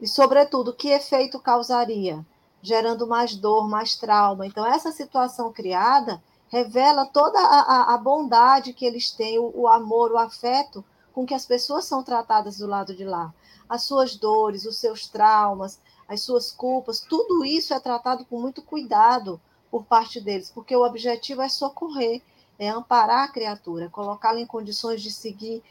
E, 0.00 0.06
sobretudo, 0.06 0.74
que 0.74 0.88
efeito 0.88 1.40
causaria? 1.40 2.24
Gerando 2.62 3.06
mais 3.06 3.34
dor, 3.34 3.68
mais 3.68 3.96
trauma. 3.96 4.46
Então, 4.46 4.66
essa 4.66 4.92
situação 4.92 5.52
criada 5.52 6.22
revela 6.48 7.06
toda 7.06 7.38
a, 7.38 7.94
a, 7.94 7.98
bondade 7.98 8.72
que 8.72 8.84
eles 8.84 9.12
têm, 9.12 9.38
o, 9.38 9.52
o 9.54 9.68
amor, 9.68 10.12
o 10.12 10.18
afeto 10.18 10.84
com 11.12 11.24
que 11.24 11.34
as 11.34 11.46
pessoas 11.46 11.84
são 11.84 12.02
tratadas 12.02 12.58
do 12.58 12.66
lado 12.66 12.94
de 12.94 13.04
lá. 13.04 13.32
As 13.68 13.84
suas 13.84 14.16
dores, 14.16 14.64
os 14.64 14.76
seus 14.76 15.06
traumas, 15.06 15.80
as 16.08 16.22
suas 16.22 16.50
culpas, 16.50 17.00
tudo 17.00 17.44
isso 17.44 17.72
é 17.72 17.78
tratado 17.78 18.24
com 18.24 18.40
muito 18.40 18.62
cuidado 18.62 19.40
por 19.70 19.84
parte 19.84 20.20
deles, 20.20 20.50
porque 20.50 20.74
o 20.74 20.84
objetivo 20.84 21.42
é 21.42 21.48
socorrer, 21.48 22.22
é 22.58 22.68
amparar 22.68 23.24
a 23.24 23.32
criatura, 23.32 23.88
colocá-la 23.88 24.40
em 24.40 24.46
condições 24.46 25.02
de 25.02 25.10
seguir 25.10 25.62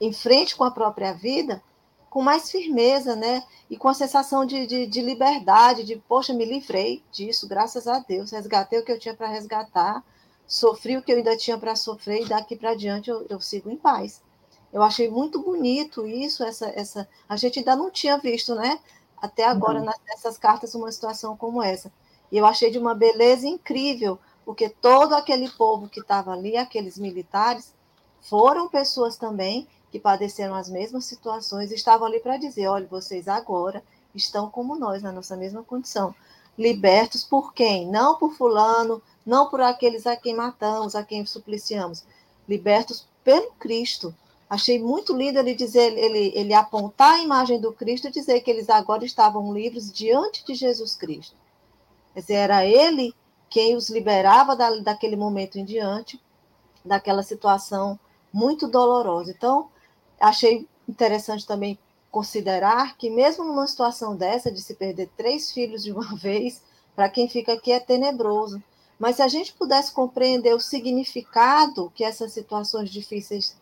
em 0.00 0.12
frente 0.12 0.56
com 0.56 0.64
a 0.64 0.70
própria 0.70 1.12
vida 1.12 1.62
com 2.10 2.22
mais 2.22 2.50
firmeza, 2.50 3.14
né? 3.14 3.42
E 3.68 3.76
com 3.76 3.88
a 3.88 3.94
sensação 3.94 4.44
de, 4.44 4.66
de, 4.66 4.86
de 4.86 5.00
liberdade, 5.00 5.84
de, 5.84 5.96
poxa, 5.96 6.32
me 6.32 6.44
livrei 6.44 7.02
disso, 7.12 7.46
graças 7.46 7.86
a 7.86 7.98
Deus, 7.98 8.30
resgatei 8.30 8.78
o 8.78 8.84
que 8.84 8.92
eu 8.92 8.98
tinha 8.98 9.14
para 9.14 9.28
resgatar, 9.28 10.02
sofri 10.46 10.96
o 10.96 11.02
que 11.02 11.12
eu 11.12 11.18
ainda 11.18 11.36
tinha 11.36 11.58
para 11.58 11.76
sofrer, 11.76 12.22
e 12.22 12.28
daqui 12.28 12.56
para 12.56 12.74
diante 12.74 13.10
eu, 13.10 13.26
eu 13.28 13.40
sigo 13.40 13.70
em 13.70 13.76
paz. 13.76 14.22
Eu 14.72 14.82
achei 14.82 15.10
muito 15.10 15.40
bonito 15.40 16.06
isso, 16.06 16.44
essa, 16.44 16.68
essa. 16.74 17.08
A 17.28 17.36
gente 17.36 17.58
ainda 17.58 17.76
não 17.76 17.90
tinha 17.90 18.18
visto, 18.18 18.54
né? 18.54 18.78
Até 19.16 19.44
agora, 19.44 19.80
nessas 20.06 20.38
cartas, 20.38 20.74
uma 20.74 20.92
situação 20.92 21.36
como 21.36 21.62
essa. 21.62 21.90
E 22.30 22.36
eu 22.36 22.46
achei 22.46 22.70
de 22.70 22.78
uma 22.78 22.94
beleza 22.94 23.46
incrível, 23.46 24.18
porque 24.44 24.68
todo 24.68 25.14
aquele 25.14 25.48
povo 25.50 25.88
que 25.88 26.00
estava 26.00 26.32
ali, 26.32 26.56
aqueles 26.56 26.98
militares, 26.98 27.74
foram 28.20 28.68
pessoas 28.68 29.16
também 29.16 29.66
que 29.90 29.98
padeceram 29.98 30.54
as 30.54 30.68
mesmas 30.68 31.04
situações, 31.06 31.72
estavam 31.72 32.06
ali 32.06 32.20
para 32.20 32.36
dizer: 32.36 32.66
olha, 32.68 32.86
vocês 32.86 33.28
agora 33.28 33.82
estão 34.14 34.50
como 34.50 34.78
nós, 34.78 35.02
na 35.02 35.12
nossa 35.12 35.36
mesma 35.36 35.62
condição. 35.62 36.14
Libertos 36.58 37.22
por 37.22 37.54
quem? 37.54 37.86
Não 37.86 38.16
por 38.16 38.34
Fulano, 38.34 39.00
não 39.24 39.48
por 39.48 39.60
aqueles 39.60 40.06
a 40.06 40.16
quem 40.16 40.34
matamos, 40.34 40.96
a 40.96 41.04
quem 41.04 41.24
supliciamos. 41.24 42.04
Libertos 42.48 43.06
pelo 43.22 43.52
Cristo. 43.52 44.14
Achei 44.50 44.82
muito 44.82 45.14
lindo 45.14 45.38
ele 45.38 45.54
dizer, 45.54 45.96
ele, 45.96 46.32
ele 46.34 46.54
apontar 46.54 47.14
a 47.14 47.22
imagem 47.22 47.60
do 47.60 47.72
Cristo 47.72 48.08
e 48.08 48.10
dizer 48.10 48.40
que 48.40 48.50
eles 48.50 48.70
agora 48.70 49.04
estavam 49.04 49.52
livres 49.52 49.92
diante 49.92 50.44
de 50.44 50.54
Jesus 50.54 50.96
Cristo. 50.96 51.36
Quer 52.18 52.22
dizer, 52.22 52.34
era 52.34 52.66
ele 52.66 53.14
quem 53.48 53.76
os 53.76 53.88
liberava 53.88 54.56
da, 54.56 54.70
daquele 54.80 55.14
momento 55.14 55.56
em 55.56 55.64
diante, 55.64 56.20
daquela 56.84 57.22
situação 57.22 57.96
muito 58.32 58.66
dolorosa. 58.66 59.30
Então, 59.30 59.68
achei 60.18 60.66
interessante 60.88 61.46
também 61.46 61.78
considerar 62.10 62.96
que, 62.96 63.08
mesmo 63.08 63.44
numa 63.44 63.68
situação 63.68 64.16
dessa, 64.16 64.50
de 64.50 64.60
se 64.60 64.74
perder 64.74 65.08
três 65.16 65.52
filhos 65.52 65.84
de 65.84 65.92
uma 65.92 66.12
vez, 66.18 66.60
para 66.96 67.08
quem 67.08 67.28
fica 67.28 67.52
aqui 67.52 67.70
é 67.70 67.78
tenebroso. 67.78 68.60
Mas 68.98 69.14
se 69.14 69.22
a 69.22 69.28
gente 69.28 69.52
pudesse 69.52 69.92
compreender 69.92 70.52
o 70.56 70.60
significado 70.60 71.92
que 71.94 72.02
essas 72.02 72.32
situações 72.32 72.90
difíceis 72.90 73.56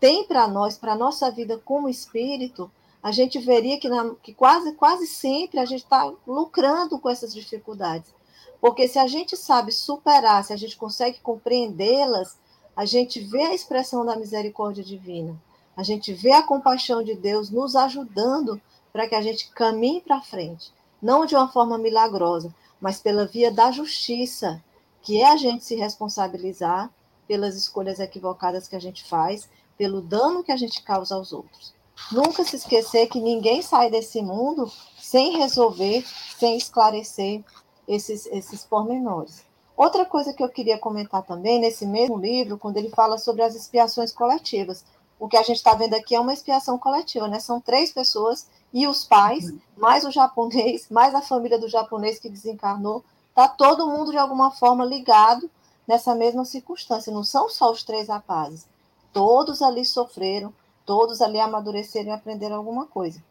têm 0.00 0.24
para 0.24 0.48
nós, 0.48 0.76
para 0.76 0.94
a 0.94 0.98
nossa 0.98 1.30
vida 1.30 1.56
como 1.64 1.88
espírito, 1.88 2.68
a 3.02 3.10
gente 3.10 3.38
veria 3.38 3.80
que, 3.80 3.88
na, 3.88 4.14
que 4.22 4.32
quase, 4.32 4.72
quase 4.74 5.06
sempre 5.06 5.58
a 5.58 5.64
gente 5.64 5.82
está 5.82 6.12
lucrando 6.26 6.98
com 6.98 7.10
essas 7.10 7.34
dificuldades. 7.34 8.14
Porque 8.60 8.86
se 8.86 8.98
a 8.98 9.08
gente 9.08 9.36
sabe 9.36 9.72
superar, 9.72 10.44
se 10.44 10.52
a 10.52 10.56
gente 10.56 10.76
consegue 10.76 11.18
compreendê-las, 11.18 12.38
a 12.76 12.84
gente 12.84 13.18
vê 13.18 13.42
a 13.42 13.54
expressão 13.54 14.06
da 14.06 14.14
misericórdia 14.14 14.84
divina. 14.84 15.36
A 15.76 15.82
gente 15.82 16.12
vê 16.12 16.32
a 16.32 16.42
compaixão 16.42 17.02
de 17.02 17.16
Deus 17.16 17.50
nos 17.50 17.74
ajudando 17.74 18.60
para 18.92 19.08
que 19.08 19.14
a 19.14 19.22
gente 19.22 19.50
caminhe 19.50 20.00
para 20.00 20.20
frente. 20.20 20.72
Não 21.00 21.26
de 21.26 21.34
uma 21.34 21.48
forma 21.48 21.76
milagrosa, 21.76 22.54
mas 22.80 23.00
pela 23.00 23.26
via 23.26 23.50
da 23.50 23.72
justiça, 23.72 24.62
que 25.00 25.20
é 25.20 25.26
a 25.26 25.36
gente 25.36 25.64
se 25.64 25.74
responsabilizar 25.74 26.88
pelas 27.26 27.56
escolhas 27.56 27.98
equivocadas 27.98 28.68
que 28.68 28.76
a 28.76 28.80
gente 28.80 29.02
faz, 29.04 29.48
pelo 29.76 30.00
dano 30.00 30.44
que 30.44 30.52
a 30.52 30.56
gente 30.56 30.82
causa 30.82 31.16
aos 31.16 31.32
outros. 31.32 31.74
Nunca 32.10 32.44
se 32.44 32.56
esquecer 32.56 33.06
que 33.06 33.20
ninguém 33.20 33.62
sai 33.62 33.90
desse 33.90 34.20
mundo 34.20 34.70
sem 34.98 35.36
resolver, 35.38 36.04
sem 36.38 36.56
esclarecer 36.56 37.42
esses, 37.86 38.26
esses 38.26 38.64
pormenores. 38.64 39.44
Outra 39.76 40.04
coisa 40.04 40.32
que 40.32 40.42
eu 40.42 40.48
queria 40.48 40.78
comentar 40.78 41.22
também, 41.22 41.58
nesse 41.58 41.86
mesmo 41.86 42.16
livro, 42.16 42.58
quando 42.58 42.76
ele 42.76 42.90
fala 42.90 43.18
sobre 43.18 43.42
as 43.42 43.54
expiações 43.54 44.12
coletivas, 44.12 44.84
o 45.18 45.28
que 45.28 45.36
a 45.36 45.42
gente 45.42 45.56
está 45.56 45.74
vendo 45.74 45.94
aqui 45.94 46.14
é 46.14 46.20
uma 46.20 46.32
expiação 46.32 46.76
coletiva, 46.76 47.28
né? 47.28 47.38
São 47.38 47.60
três 47.60 47.92
pessoas 47.92 48.46
e 48.72 48.86
os 48.86 49.04
pais, 49.04 49.50
uhum. 49.50 49.60
mais 49.76 50.04
o 50.04 50.10
japonês, 50.10 50.88
mais 50.90 51.14
a 51.14 51.22
família 51.22 51.58
do 51.58 51.68
japonês 51.68 52.18
que 52.18 52.28
desencarnou, 52.28 53.04
tá 53.34 53.48
todo 53.48 53.88
mundo 53.88 54.10
de 54.10 54.18
alguma 54.18 54.50
forma 54.50 54.84
ligado 54.84 55.50
nessa 55.86 56.14
mesma 56.14 56.44
circunstância. 56.44 57.12
Não 57.12 57.22
são 57.22 57.48
só 57.48 57.70
os 57.70 57.82
três 57.82 58.08
rapazes. 58.08 58.66
Todos 59.12 59.62
ali 59.62 59.84
sofreram, 59.84 60.52
todos 60.84 61.20
ali 61.20 61.40
amadureceram 61.40 62.08
e 62.08 62.12
aprenderam 62.12 62.56
alguma 62.56 62.86
coisa. 62.86 63.22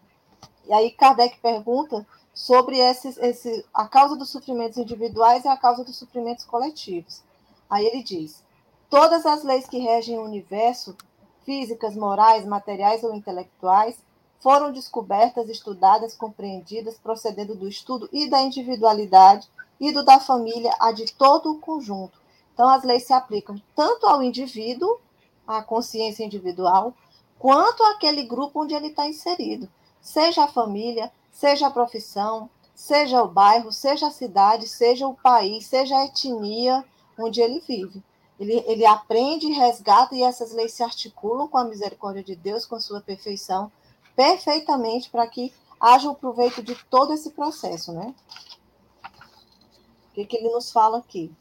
E 0.68 0.74
aí 0.74 0.92
Kardec 0.92 1.40
pergunta 1.40 2.06
sobre 2.34 2.78
esse, 2.78 3.66
a 3.74 3.88
causa 3.88 4.16
dos 4.16 4.30
sofrimentos 4.30 4.78
individuais 4.78 5.44
e 5.44 5.48
a 5.48 5.58
causa 5.58 5.84
dos 5.84 5.98
sofrimentos 5.98 6.46
coletivos. 6.46 7.22
Aí 7.70 7.86
ele 7.86 8.04
diz: 8.04 8.44
todas 8.90 9.26
as 9.26 9.44
leis 9.44 9.68
que 9.68 9.80
regem 9.80 10.18
o 10.18 10.24
universo 10.24 10.96
físicas, 11.44 11.96
morais, 11.96 12.46
materiais 12.46 13.04
ou 13.04 13.14
intelectuais, 13.14 13.98
foram 14.40 14.72
descobertas, 14.72 15.50
estudadas, 15.50 16.16
compreendidas, 16.16 16.98
procedendo 16.98 17.56
do 17.56 17.68
estudo 17.68 18.10
e 18.12 18.30
da 18.30 18.42
individualidade 18.42 19.48
e 19.80 19.92
do 19.92 20.04
da 20.04 20.20
família, 20.20 20.74
a 20.80 20.92
de 20.92 21.12
todo 21.14 21.52
o 21.52 21.60
conjunto. 21.60 22.20
Então, 22.54 22.70
as 22.70 22.84
leis 22.84 23.06
se 23.06 23.14
aplicam 23.14 23.62
tanto 23.76 24.06
ao 24.06 24.22
indivíduo, 24.22 25.00
à 25.48 25.64
consciência 25.64 26.24
individual, 26.24 26.94
quanto 27.42 27.84
àquele 27.86 28.22
grupo 28.22 28.62
onde 28.62 28.76
ele 28.76 28.90
está 28.90 29.08
inserido, 29.08 29.68
seja 30.00 30.44
a 30.44 30.48
família, 30.48 31.12
seja 31.32 31.66
a 31.66 31.72
profissão, 31.72 32.48
seja 32.76 33.24
o 33.24 33.28
bairro, 33.28 33.72
seja 33.72 34.06
a 34.06 34.12
cidade, 34.12 34.68
seja 34.68 35.08
o 35.08 35.16
país, 35.16 35.66
seja 35.66 35.98
a 35.98 36.06
etnia 36.06 36.86
onde 37.18 37.42
ele 37.42 37.60
vive. 37.68 38.04
Ele, 38.40 38.64
ele 38.68 38.86
aprende, 38.86 39.48
resgata 39.54 40.14
e 40.14 40.22
essas 40.22 40.52
leis 40.52 40.74
se 40.74 40.84
articulam 40.84 41.48
com 41.48 41.58
a 41.58 41.64
misericórdia 41.64 42.24
de 42.24 42.36
Deus, 42.36 42.68
com 42.68 42.76
a 42.76 42.80
sua 42.80 43.02
perfeição, 43.02 43.72
perfeitamente 44.16 45.10
para 45.10 45.26
que 45.26 45.52
haja 45.80 46.12
o 46.12 46.16
proveito 46.16 46.62
de 46.62 46.76
todo 46.92 47.12
esse 47.12 47.32
processo, 47.32 47.92
né? 47.92 48.14
O 50.12 50.14
que, 50.14 50.26
que 50.26 50.38
ele 50.38 50.50
nos 50.50 50.72
fala 50.72 51.00
aqui? 51.00 51.32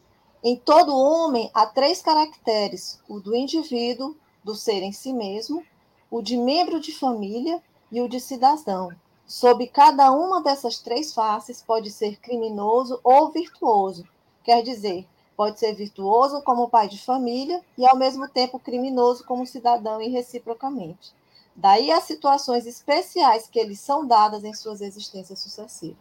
Em 0.43 0.57
todo 0.57 0.97
homem 0.97 1.51
há 1.53 1.67
três 1.67 2.01
caracteres: 2.01 2.99
o 3.07 3.21
do 3.21 3.37
indivíduo, 3.37 4.17
do 4.43 4.55
ser 4.55 4.83
em 4.83 4.93
si 4.93 5.13
mesmo, 5.13 5.63
o 6.11 6.21
de 6.21 6.37
membro 6.37 6.81
de 6.81 6.93
família 6.93 7.63
e 7.91 8.01
o 8.01 8.09
de 8.09 8.21
cidadão. 8.21 8.91
Sob 9.27 9.67
cada 9.69 10.11
uma 10.11 10.43
dessas 10.43 10.79
três 10.79 11.15
faces 11.15 11.63
pode 11.63 11.91
ser 11.91 12.19
criminoso 12.19 12.99
ou 13.05 13.31
virtuoso, 13.31 14.05
quer 14.43 14.63
dizer, 14.63 15.07
Pode 15.41 15.59
ser 15.59 15.73
virtuoso 15.73 16.43
como 16.43 16.69
pai 16.69 16.87
de 16.87 17.03
família 17.03 17.65
e, 17.79 17.87
ao 17.87 17.97
mesmo 17.97 18.29
tempo, 18.29 18.59
criminoso 18.59 19.25
como 19.25 19.47
cidadão 19.47 19.99
e 19.99 20.07
reciprocamente. 20.07 21.15
Daí 21.57 21.91
as 21.91 22.05
situações 22.05 22.67
especiais 22.67 23.49
que 23.49 23.59
eles 23.59 23.81
são 23.81 24.07
dadas 24.07 24.45
em 24.45 24.53
suas 24.53 24.83
existências 24.83 25.39
sucessivas. 25.39 25.97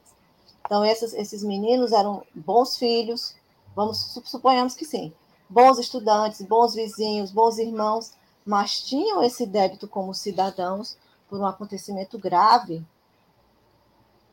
Então, 0.65 0.83
esses, 0.83 1.13
esses 1.13 1.41
meninos 1.41 1.93
eram 1.93 2.21
bons 2.35 2.75
filhos, 2.75 3.33
vamos 3.73 4.11
suponhamos 4.25 4.73
que 4.75 4.83
sim, 4.83 5.13
bons 5.49 5.79
estudantes, 5.79 6.41
bons 6.41 6.75
vizinhos, 6.75 7.31
bons 7.31 7.59
irmãos, 7.59 8.11
mas 8.49 8.81
tinham 8.81 9.21
esse 9.21 9.45
débito 9.45 9.87
como 9.87 10.11
cidadãos 10.11 10.97
por 11.29 11.39
um 11.39 11.45
acontecimento 11.45 12.17
grave 12.17 12.83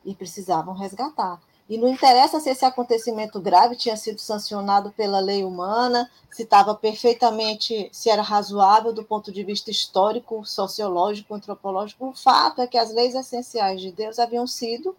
e 0.03 0.15
precisavam 0.15 0.73
resgatar. 0.73 1.39
E 1.69 1.77
não 1.77 1.87
interessa 1.87 2.39
se 2.39 2.49
esse 2.49 2.65
acontecimento 2.65 3.39
grave 3.39 3.75
tinha 3.75 3.95
sido 3.95 4.19
sancionado 4.19 4.89
pela 4.93 5.19
lei 5.19 5.43
humana, 5.43 6.09
se 6.31 6.41
estava 6.41 6.73
perfeitamente, 6.73 7.91
se 7.93 8.09
era 8.09 8.23
razoável 8.23 8.91
do 8.91 9.03
ponto 9.03 9.31
de 9.31 9.43
vista 9.43 9.69
histórico, 9.69 10.43
sociológico, 10.43 11.35
antropológico. 11.35 12.07
O 12.07 12.15
fato 12.15 12.59
é 12.59 12.65
que 12.65 12.79
as 12.79 12.91
leis 12.91 13.13
essenciais 13.13 13.79
de 13.79 13.91
Deus 13.91 14.17
haviam 14.17 14.47
sido 14.47 14.97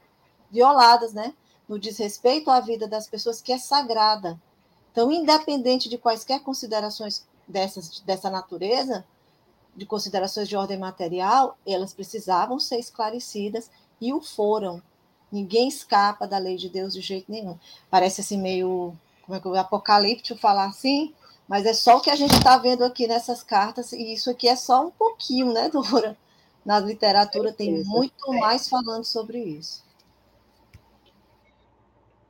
violadas, 0.48 1.12
né? 1.12 1.34
No 1.68 1.76
desrespeito 1.76 2.52
à 2.52 2.60
vida 2.60 2.86
das 2.86 3.08
pessoas, 3.08 3.42
que 3.42 3.52
é 3.52 3.58
sagrada. 3.58 4.40
Então, 4.92 5.10
independente 5.10 5.88
de 5.88 5.98
quaisquer 5.98 6.38
considerações 6.40 7.26
dessas, 7.48 8.00
dessa 8.00 8.30
natureza, 8.30 9.04
de 9.74 9.86
considerações 9.86 10.48
de 10.48 10.56
ordem 10.56 10.78
material, 10.78 11.56
elas 11.66 11.94
precisavam 11.94 12.58
ser 12.58 12.78
esclarecidas 12.78 13.70
e 14.00 14.12
o 14.12 14.20
foram. 14.20 14.82
Ninguém 15.30 15.68
escapa 15.68 16.26
da 16.26 16.38
lei 16.38 16.56
de 16.56 16.68
Deus 16.68 16.92
de 16.92 17.00
jeito 17.00 17.30
nenhum. 17.30 17.56
Parece 17.90 18.20
assim 18.20 18.38
meio, 18.38 18.94
como 19.24 19.36
é 19.36 19.40
que 19.40 19.48
o 19.48 19.54
apocalíptico 19.54 20.40
falar 20.40 20.66
assim, 20.66 21.14
mas 21.46 21.64
é 21.64 21.72
só 21.72 21.96
o 21.96 22.00
que 22.00 22.10
a 22.10 22.16
gente 22.16 22.34
está 22.34 22.58
vendo 22.58 22.84
aqui 22.84 23.06
nessas 23.06 23.42
cartas, 23.42 23.92
e 23.92 24.12
isso 24.12 24.30
aqui 24.30 24.48
é 24.48 24.56
só 24.56 24.86
um 24.86 24.90
pouquinho, 24.90 25.52
né, 25.52 25.68
Dora? 25.72 26.16
Na 26.64 26.78
literatura 26.78 27.52
tem 27.52 27.82
muito 27.84 28.32
mais 28.34 28.68
falando 28.68 29.04
sobre 29.04 29.38
isso. 29.38 29.82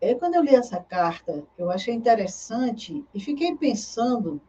É, 0.01 0.15
quando 0.15 0.37
eu 0.37 0.43
li 0.43 0.55
essa 0.55 0.79
carta, 0.79 1.43
eu 1.57 1.71
achei 1.71 1.93
interessante 1.93 3.05
e 3.13 3.19
fiquei 3.19 3.57
pensando 3.57 4.41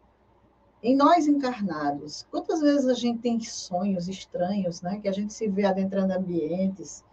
em 0.81 0.95
nós 0.95 1.27
encarnados. 1.27 2.25
Quantas 2.31 2.61
vezes 2.61 2.87
a 2.87 2.93
gente 2.93 3.19
tem 3.19 3.39
sonhos 3.39 4.07
estranhos, 4.07 4.81
né? 4.81 4.99
Que 5.01 5.07
a 5.07 5.11
gente 5.11 5.33
se 5.33 5.47
vê 5.47 5.65
adentrando 5.65 6.13
ambientes, 6.13 7.03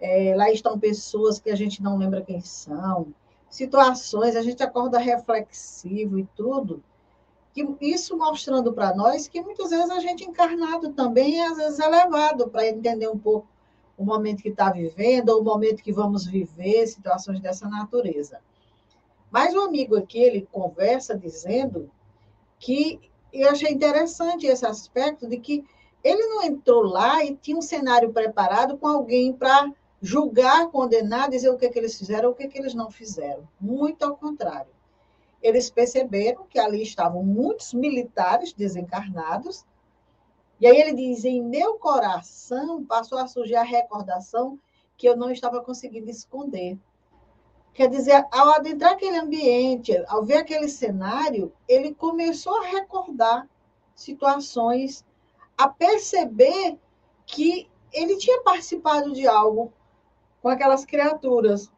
é, 0.00 0.34
lá 0.34 0.50
estão 0.50 0.78
pessoas 0.78 1.38
que 1.38 1.50
a 1.50 1.56
gente 1.56 1.82
não 1.82 1.98
lembra 1.98 2.22
quem 2.22 2.40
são, 2.40 3.12
situações, 3.50 4.36
a 4.36 4.42
gente 4.42 4.62
acorda 4.62 4.98
reflexivo 4.98 6.18
e 6.18 6.26
tudo. 6.34 6.82
Que 7.52 7.66
isso 7.80 8.16
mostrando 8.16 8.72
para 8.72 8.94
nós 8.94 9.28
que 9.28 9.42
muitas 9.42 9.70
vezes 9.70 9.90
a 9.90 9.98
gente 9.98 10.24
encarnado 10.24 10.92
também, 10.92 11.42
às 11.44 11.56
vezes 11.56 11.80
é 11.80 11.88
levado 11.88 12.48
para 12.48 12.68
entender 12.68 13.08
um 13.08 13.18
pouco 13.18 13.46
o 13.98 14.04
momento 14.04 14.42
que 14.42 14.48
está 14.48 14.70
vivendo, 14.70 15.30
ou 15.30 15.42
o 15.42 15.44
momento 15.44 15.82
que 15.82 15.92
vamos 15.92 16.24
viver, 16.24 16.86
situações 16.86 17.40
dessa 17.40 17.68
natureza. 17.68 18.40
Mas 19.30 19.54
o 19.54 19.60
amigo 19.60 19.96
aqui, 19.96 20.18
ele 20.18 20.48
conversa 20.50 21.14
dizendo 21.14 21.90
que 22.60 23.00
eu 23.32 23.48
achei 23.48 23.72
interessante 23.72 24.46
esse 24.46 24.66
aspecto 24.66 25.26
de 25.26 25.38
que 25.38 25.64
ele 26.04 26.26
não 26.26 26.44
entrou 26.44 26.82
lá 26.82 27.24
e 27.24 27.34
tinha 27.34 27.56
um 27.56 27.62
cenário 27.62 28.12
preparado 28.12 28.76
com 28.76 28.86
alguém 28.86 29.32
para 29.32 29.72
julgar, 30.00 30.70
condenar, 30.70 31.30
dizer 31.30 31.50
o 31.50 31.56
que, 31.56 31.66
é 31.66 31.68
que 31.68 31.78
eles 31.78 31.98
fizeram, 31.98 32.30
o 32.30 32.34
que, 32.34 32.44
é 32.44 32.48
que 32.48 32.58
eles 32.58 32.74
não 32.74 32.90
fizeram. 32.90 33.48
Muito 33.60 34.04
ao 34.04 34.16
contrário. 34.16 34.70
Eles 35.42 35.70
perceberam 35.70 36.46
que 36.46 36.58
ali 36.58 36.82
estavam 36.82 37.24
muitos 37.24 37.72
militares 37.72 38.52
desencarnados 38.52 39.64
E 40.60 40.66
aí 40.66 40.78
ele 40.78 40.94
diz: 40.94 41.24
em 41.24 41.42
meu 41.42 41.78
coração 41.78 42.84
passou 42.84 43.18
a 43.18 43.26
surgir 43.26 43.56
a 43.56 43.62
recordação 43.62 44.58
que 44.98 45.08
eu 45.08 45.16
não 45.16 45.30
estava 45.30 45.62
conseguindo 45.62 46.10
esconder. 46.10 46.78
Quer 47.72 47.88
dizer, 47.88 48.26
ao 48.30 48.50
adentrar 48.50 48.92
aquele 48.92 49.16
ambiente, 49.16 49.92
ao 50.08 50.24
ver 50.24 50.38
aquele 50.38 50.68
cenário, 50.68 51.52
ele 51.68 51.94
começou 51.94 52.58
a 52.58 52.66
recordar 52.66 53.48
situações, 53.94 55.04
a 55.56 55.68
perceber 55.68 56.78
que 57.26 57.68
ele 57.92 58.16
tinha 58.16 58.42
participado 58.42 59.12
de 59.12 59.26
algo 59.26 59.72
com 60.42 60.48
aquelas 60.48 60.84
criaturas. 60.84 61.70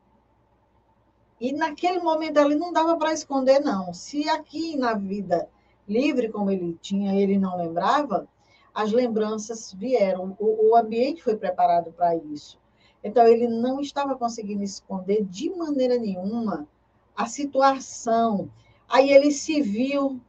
E 1.41 1.53
naquele 1.53 1.99
momento 1.99 2.39
ali 2.39 2.55
não 2.55 2.73
dava 2.73 2.97
para 2.97 3.13
esconder, 3.13 3.61
não. 3.61 3.93
Se 3.93 4.29
aqui 4.29 4.77
na 4.77 4.95
vida 4.95 5.49
livre, 5.89 6.31
como 6.31 6.51
ele 6.51 6.79
tinha, 6.81 7.15
ele 7.21 7.39
não 7.39 7.57
lembrava, 7.57 8.29
as 8.75 8.93
lembranças 8.93 9.73
vieram, 9.73 10.37
o, 10.39 10.71
o 10.71 10.77
ambiente 10.77 11.23
foi 11.23 11.37
preparado 11.37 11.93
para 11.93 12.17
isso. 12.17 12.62
Então, 13.03 13.27
ele 13.27 13.49
não 13.49 13.81
estava 13.81 14.17
conseguindo 14.17 14.63
esconder 14.63 15.25
de 15.25 15.51
maneira 15.51 15.99
nenhuma 15.99 16.69
a 17.17 17.27
situação. 17.27 18.51
Aí 18.89 19.11
ele 19.11 19.31
se 19.33 19.61
viu 19.61 20.21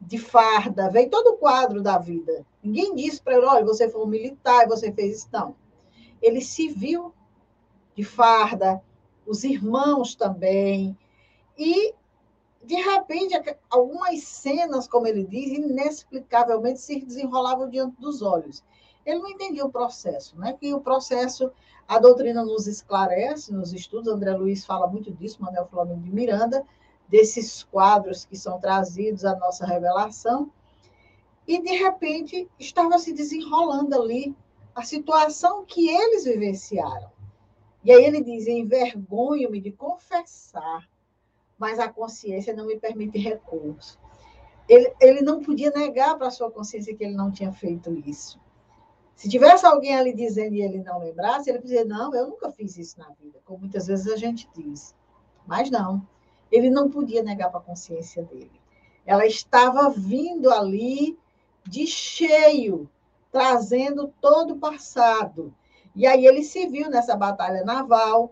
de 0.00 0.18
farda, 0.18 0.90
veio 0.90 1.08
todo 1.08 1.28
o 1.28 1.36
quadro 1.36 1.82
da 1.82 1.96
vida. 1.98 2.44
Ninguém 2.62 2.94
disse 2.94 3.22
para 3.22 3.36
ele, 3.36 3.46
olha, 3.46 3.64
você 3.64 3.88
foi 3.88 4.02
um 4.02 4.06
militar, 4.06 4.68
você 4.68 4.92
fez 4.92 5.18
isso. 5.18 5.28
Não. 5.32 5.54
Ele 6.20 6.40
se 6.40 6.68
viu 6.68 7.14
de 7.96 8.04
farda, 8.04 8.82
os 9.26 9.42
irmãos 9.44 10.14
também. 10.14 10.96
E, 11.56 11.94
de 12.62 12.74
repente, 12.74 13.34
algumas 13.70 14.22
cenas, 14.24 14.86
como 14.86 15.06
ele 15.06 15.24
diz, 15.24 15.52
inexplicavelmente 15.52 16.80
se 16.80 17.00
desenrolavam 17.00 17.70
diante 17.70 17.98
dos 17.98 18.20
olhos. 18.20 18.62
Ele 19.10 19.20
não 19.20 19.30
entendia 19.30 19.64
o 19.64 19.72
processo, 19.72 20.38
né? 20.38 20.52
Que 20.52 20.72
o 20.72 20.80
processo, 20.80 21.50
a 21.88 21.98
doutrina 21.98 22.44
nos 22.44 22.66
esclarece, 22.66 23.52
nos 23.52 23.72
estudos, 23.72 24.12
André 24.12 24.32
Luiz 24.32 24.64
fala 24.64 24.86
muito 24.86 25.12
disso, 25.12 25.42
Manuel 25.42 25.66
Flamengo 25.66 26.00
de 26.00 26.12
Miranda, 26.12 26.64
desses 27.08 27.64
quadros 27.64 28.24
que 28.24 28.36
são 28.36 28.60
trazidos 28.60 29.24
à 29.24 29.34
nossa 29.36 29.66
revelação. 29.66 30.52
E, 31.46 31.60
de 31.60 31.72
repente, 31.72 32.48
estava 32.58 32.98
se 32.98 33.12
desenrolando 33.12 34.00
ali 34.00 34.36
a 34.74 34.82
situação 34.82 35.64
que 35.64 35.88
eles 35.88 36.24
vivenciaram. 36.24 37.10
E 37.82 37.90
aí 37.90 38.04
ele 38.04 38.22
diz: 38.22 38.46
envergonho-me 38.46 39.60
de 39.60 39.72
confessar, 39.72 40.88
mas 41.58 41.80
a 41.80 41.88
consciência 41.88 42.54
não 42.54 42.66
me 42.66 42.78
permite 42.78 43.18
recurso. 43.18 43.98
Ele, 44.68 44.94
ele 45.00 45.22
não 45.22 45.42
podia 45.42 45.72
negar 45.72 46.16
para 46.16 46.28
a 46.28 46.30
sua 46.30 46.48
consciência 46.48 46.94
que 46.94 47.02
ele 47.02 47.16
não 47.16 47.32
tinha 47.32 47.52
feito 47.52 47.92
isso. 48.06 48.38
Se 49.20 49.28
tivesse 49.28 49.66
alguém 49.66 49.94
ali 49.94 50.14
dizendo 50.14 50.54
e 50.54 50.62
ele 50.62 50.82
não 50.82 50.98
lembrasse, 50.98 51.50
ele 51.50 51.58
dizer: 51.58 51.84
não, 51.84 52.14
eu 52.14 52.26
nunca 52.26 52.50
fiz 52.50 52.78
isso 52.78 52.98
na 52.98 53.10
vida, 53.20 53.38
como 53.44 53.58
muitas 53.58 53.86
vezes 53.86 54.10
a 54.10 54.16
gente 54.16 54.48
diz. 54.56 54.94
Mas 55.46 55.70
não, 55.70 56.00
ele 56.50 56.70
não 56.70 56.88
podia 56.88 57.22
negar 57.22 57.50
para 57.50 57.60
a 57.60 57.62
consciência 57.62 58.22
dele. 58.22 58.58
Ela 59.04 59.26
estava 59.26 59.90
vindo 59.90 60.50
ali 60.50 61.18
de 61.66 61.86
cheio, 61.86 62.88
trazendo 63.30 64.10
todo 64.22 64.54
o 64.54 64.58
passado. 64.58 65.54
E 65.94 66.06
aí 66.06 66.24
ele 66.24 66.42
se 66.42 66.66
viu 66.66 66.88
nessa 66.88 67.14
batalha 67.14 67.62
naval, 67.62 68.30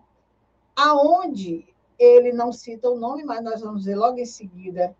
aonde 0.75 1.67
ele 1.99 2.33
não 2.33 2.51
cita 2.51 2.89
o 2.89 2.97
nome, 2.97 3.23
mas 3.23 3.43
nós 3.43 3.61
vamos 3.61 3.85
ver 3.85 3.95
logo 3.95 4.17
em 4.17 4.25
seguida 4.25 4.95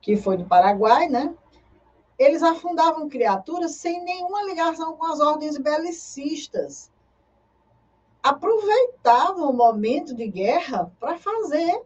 que 0.00 0.16
foi 0.16 0.38
do 0.38 0.46
Paraguai, 0.46 1.10
né? 1.10 1.34
Eles 2.18 2.42
afundavam 2.42 3.08
criaturas 3.08 3.72
sem 3.72 4.02
nenhuma 4.02 4.42
ligação 4.44 4.96
com 4.96 5.04
as 5.04 5.20
ordens 5.20 5.58
belicistas. 5.58 6.90
Aproveitavam 8.22 9.50
o 9.50 9.52
momento 9.52 10.14
de 10.14 10.26
guerra 10.26 10.90
para 10.98 11.18
fazer 11.18 11.82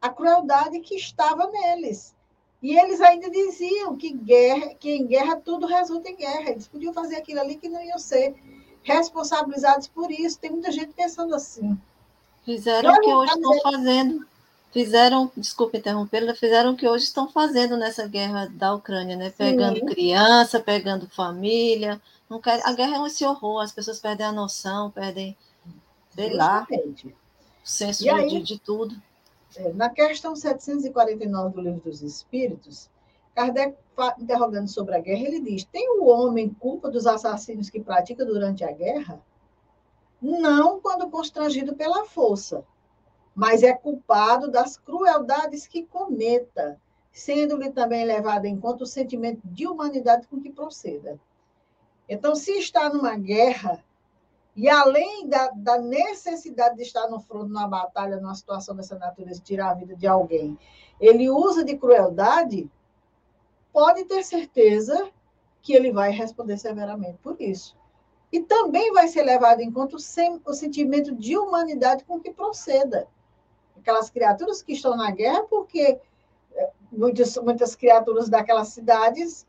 a 0.00 0.08
crueldade 0.08 0.80
que 0.80 0.96
estava 0.96 1.46
neles. 1.48 2.14
E 2.62 2.76
eles 2.76 3.00
ainda 3.00 3.30
diziam 3.30 3.96
que, 3.96 4.12
guerra, 4.12 4.74
que 4.74 4.90
em 4.90 5.06
guerra 5.06 5.36
tudo 5.36 5.66
resulta 5.66 6.08
em 6.08 6.16
guerra. 6.16 6.50
Eles 6.50 6.66
podiam 6.66 6.92
fazer 6.92 7.16
aquilo 7.16 7.40
ali 7.40 7.56
que 7.56 7.68
não 7.68 7.82
iam 7.82 7.98
ser 7.98 8.34
responsabilizados 8.82 9.86
por 9.88 10.10
isso. 10.10 10.38
Tem 10.38 10.50
muita 10.50 10.72
gente 10.72 10.92
pensando 10.94 11.34
assim. 11.34 11.78
Fizeram 12.44 12.92
o 12.92 13.00
que 13.00 13.12
hoje 13.12 13.32
estão 13.34 13.60
fazendo. 13.60 14.26
Fizeram, 14.76 15.32
desculpe 15.34 15.78
interromper, 15.78 16.36
fizeram 16.36 16.72
o 16.72 16.76
que 16.76 16.86
hoje 16.86 17.04
estão 17.04 17.26
fazendo 17.30 17.78
nessa 17.78 18.06
guerra 18.06 18.44
da 18.44 18.74
Ucrânia, 18.74 19.16
né? 19.16 19.30
Pegando 19.30 19.78
Sim. 19.78 19.86
criança, 19.86 20.60
pegando 20.60 21.08
família. 21.08 21.98
Não 22.28 22.42
quer, 22.42 22.60
a 22.62 22.74
guerra 22.74 22.98
é 22.98 23.06
esse 23.06 23.24
horror, 23.24 23.62
as 23.62 23.72
pessoas 23.72 23.98
perdem 23.98 24.26
a 24.26 24.32
noção, 24.32 24.90
perdem, 24.90 25.34
sei 26.14 26.34
lá, 26.34 26.66
o 26.70 27.66
senso 27.66 28.02
de, 28.02 28.10
aí, 28.10 28.28
de, 28.28 28.42
de 28.42 28.58
tudo. 28.58 28.94
É, 29.56 29.72
na 29.72 29.88
questão 29.88 30.36
749 30.36 31.54
do 31.54 31.60
Livro 31.62 31.80
dos 31.80 32.02
Espíritos, 32.02 32.90
Kardec, 33.34 33.78
interrogando 34.18 34.68
sobre 34.68 34.94
a 34.94 35.00
guerra, 35.00 35.22
ele 35.22 35.40
diz: 35.40 35.64
tem 35.64 35.88
o 35.98 36.04
homem 36.04 36.50
culpa 36.50 36.90
dos 36.90 37.06
assassinos 37.06 37.70
que 37.70 37.80
pratica 37.80 38.26
durante 38.26 38.62
a 38.62 38.72
guerra? 38.72 39.18
Não 40.20 40.78
quando 40.82 41.08
constrangido 41.08 41.74
pela 41.74 42.04
força, 42.04 42.62
mas 43.36 43.62
é 43.62 43.74
culpado 43.74 44.50
das 44.50 44.78
crueldades 44.78 45.66
que 45.66 45.84
cometa, 45.84 46.80
sendo-lhe 47.12 47.70
também 47.70 48.02
levado 48.02 48.46
em 48.46 48.58
conta 48.58 48.84
o 48.84 48.86
sentimento 48.86 49.42
de 49.44 49.66
humanidade 49.66 50.26
com 50.26 50.40
que 50.40 50.50
proceda. 50.50 51.20
Então, 52.08 52.34
se 52.34 52.52
está 52.52 52.88
numa 52.88 53.14
guerra, 53.14 53.84
e 54.56 54.70
além 54.70 55.28
da, 55.28 55.48
da, 55.50 55.76
necessidade 55.76 56.76
de 56.76 56.82
estar 56.82 57.08
no 57.08 57.20
fronte, 57.20 57.50
numa 57.50 57.68
batalha, 57.68 58.16
numa 58.16 58.34
situação 58.34 58.74
dessa 58.74 58.98
natureza, 58.98 59.42
tirar 59.44 59.72
a 59.72 59.74
vida 59.74 59.94
de 59.94 60.06
alguém, 60.06 60.58
ele 60.98 61.28
usa 61.28 61.62
de 61.62 61.76
crueldade, 61.76 62.70
pode 63.70 64.06
ter 64.06 64.24
certeza 64.24 65.10
que 65.60 65.74
ele 65.74 65.92
vai 65.92 66.10
responder 66.10 66.56
severamente 66.56 67.18
por 67.18 67.38
isso. 67.38 67.76
E 68.32 68.40
também 68.40 68.92
vai 68.92 69.08
ser 69.08 69.24
levado 69.24 69.60
em 69.60 69.70
conta 69.70 69.96
o, 69.96 69.98
sem, 69.98 70.40
o 70.46 70.54
sentimento 70.54 71.14
de 71.14 71.36
humanidade 71.36 72.02
com 72.04 72.18
que 72.18 72.32
proceda. 72.32 73.06
Aquelas 73.86 74.10
criaturas 74.10 74.62
que 74.62 74.72
estão 74.72 74.96
na 74.96 75.12
guerra, 75.12 75.44
porque 75.44 76.00
é, 76.56 76.70
muitas, 76.90 77.36
muitas 77.36 77.76
criaturas 77.76 78.28
daquelas 78.28 78.68
cidades, 78.68 79.46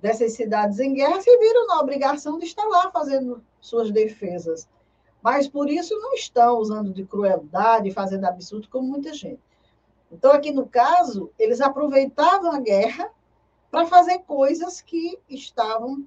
dessas 0.00 0.34
cidades 0.34 0.78
em 0.78 0.94
guerra, 0.94 1.20
se 1.20 1.36
viram 1.36 1.66
na 1.66 1.80
obrigação 1.80 2.38
de 2.38 2.44
estar 2.44 2.64
lá 2.64 2.92
fazendo 2.92 3.42
suas 3.60 3.90
defesas. 3.90 4.68
Mas 5.20 5.48
por 5.48 5.68
isso 5.68 5.98
não 5.98 6.14
estão 6.14 6.58
usando 6.58 6.92
de 6.92 7.04
crueldade, 7.04 7.90
fazendo 7.90 8.24
absurdo 8.24 8.68
como 8.68 8.86
muita 8.86 9.12
gente. 9.12 9.42
Então, 10.12 10.30
aqui 10.30 10.52
no 10.52 10.68
caso, 10.68 11.32
eles 11.36 11.60
aproveitavam 11.60 12.52
a 12.52 12.60
guerra 12.60 13.10
para 13.68 13.84
fazer 13.86 14.20
coisas 14.20 14.80
que 14.80 15.18
estavam 15.28 16.06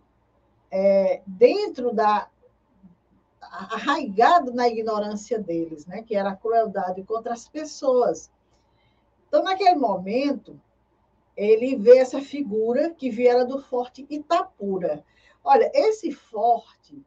é, 0.71 1.21
dentro 1.27 1.93
da 1.93 2.29
arraigado 3.51 4.53
na 4.53 4.67
ignorância 4.67 5.39
deles, 5.39 5.85
né? 5.85 6.03
Que 6.03 6.15
era 6.15 6.29
a 6.29 6.35
crueldade 6.35 7.03
contra 7.03 7.33
as 7.33 7.47
pessoas. 7.47 8.31
Então, 9.27 9.43
naquele 9.43 9.75
momento, 9.75 10.59
ele 11.35 11.75
vê 11.75 11.97
essa 11.97 12.21
figura 12.21 12.91
que 12.91 13.09
viera 13.09 13.45
do 13.45 13.61
Forte 13.61 14.05
Itapura. 14.09 15.03
Olha, 15.43 15.69
esse 15.73 16.11
forte, 16.11 17.03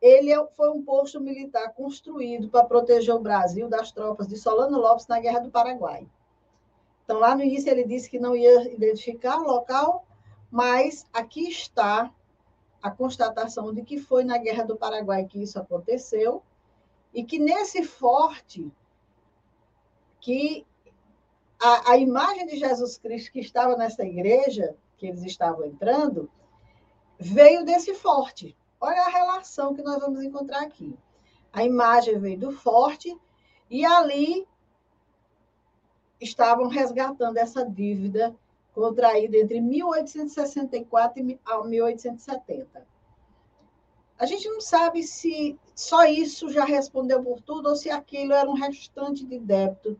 ele 0.00 0.32
é, 0.32 0.46
foi 0.56 0.70
um 0.70 0.82
posto 0.82 1.20
militar 1.20 1.72
construído 1.74 2.48
para 2.48 2.64
proteger 2.64 3.14
o 3.14 3.20
Brasil 3.20 3.68
das 3.68 3.92
tropas 3.92 4.26
de 4.26 4.36
Solano 4.36 4.78
Lopes 4.78 5.06
na 5.06 5.20
Guerra 5.20 5.40
do 5.40 5.50
Paraguai. 5.50 6.06
Então, 7.04 7.18
lá 7.18 7.34
no 7.34 7.42
início, 7.42 7.70
ele 7.70 7.84
disse 7.84 8.10
que 8.10 8.18
não 8.18 8.36
ia 8.36 8.72
identificar 8.72 9.38
o 9.38 9.46
local, 9.46 10.06
mas 10.50 11.06
aqui 11.12 11.48
está 11.48 12.12
a 12.82 12.90
constatação 12.90 13.72
de 13.72 13.82
que 13.82 13.98
foi 13.98 14.24
na 14.24 14.38
Guerra 14.38 14.64
do 14.64 14.76
Paraguai 14.76 15.24
que 15.24 15.42
isso 15.42 15.58
aconteceu, 15.58 16.42
e 17.12 17.24
que 17.24 17.38
nesse 17.38 17.84
forte, 17.84 18.70
que 20.20 20.66
a, 21.60 21.92
a 21.92 21.96
imagem 21.96 22.46
de 22.46 22.56
Jesus 22.56 22.96
Cristo 22.96 23.32
que 23.32 23.40
estava 23.40 23.76
nessa 23.76 24.04
igreja, 24.04 24.74
que 24.96 25.06
eles 25.06 25.22
estavam 25.22 25.66
entrando, 25.66 26.30
veio 27.18 27.64
desse 27.64 27.94
forte. 27.94 28.56
Olha 28.80 29.02
a 29.02 29.10
relação 29.10 29.74
que 29.74 29.82
nós 29.82 30.00
vamos 30.00 30.22
encontrar 30.22 30.62
aqui. 30.62 30.96
A 31.52 31.64
imagem 31.64 32.18
veio 32.18 32.38
do 32.38 32.52
forte, 32.52 33.14
e 33.68 33.84
ali 33.84 34.46
estavam 36.20 36.68
resgatando 36.68 37.36
essa 37.36 37.64
dívida 37.64 38.34
contraída 38.74 39.36
entre 39.36 39.60
1864 39.60 41.20
e 41.20 41.38
1870. 41.66 42.86
A 44.18 44.26
gente 44.26 44.48
não 44.48 44.60
sabe 44.60 45.02
se 45.02 45.58
só 45.74 46.04
isso 46.04 46.50
já 46.50 46.64
respondeu 46.64 47.22
por 47.22 47.40
tudo 47.40 47.70
ou 47.70 47.76
se 47.76 47.88
aquilo 47.88 48.34
era 48.34 48.48
um 48.48 48.54
restante 48.54 49.24
de 49.24 49.38
débito 49.38 49.98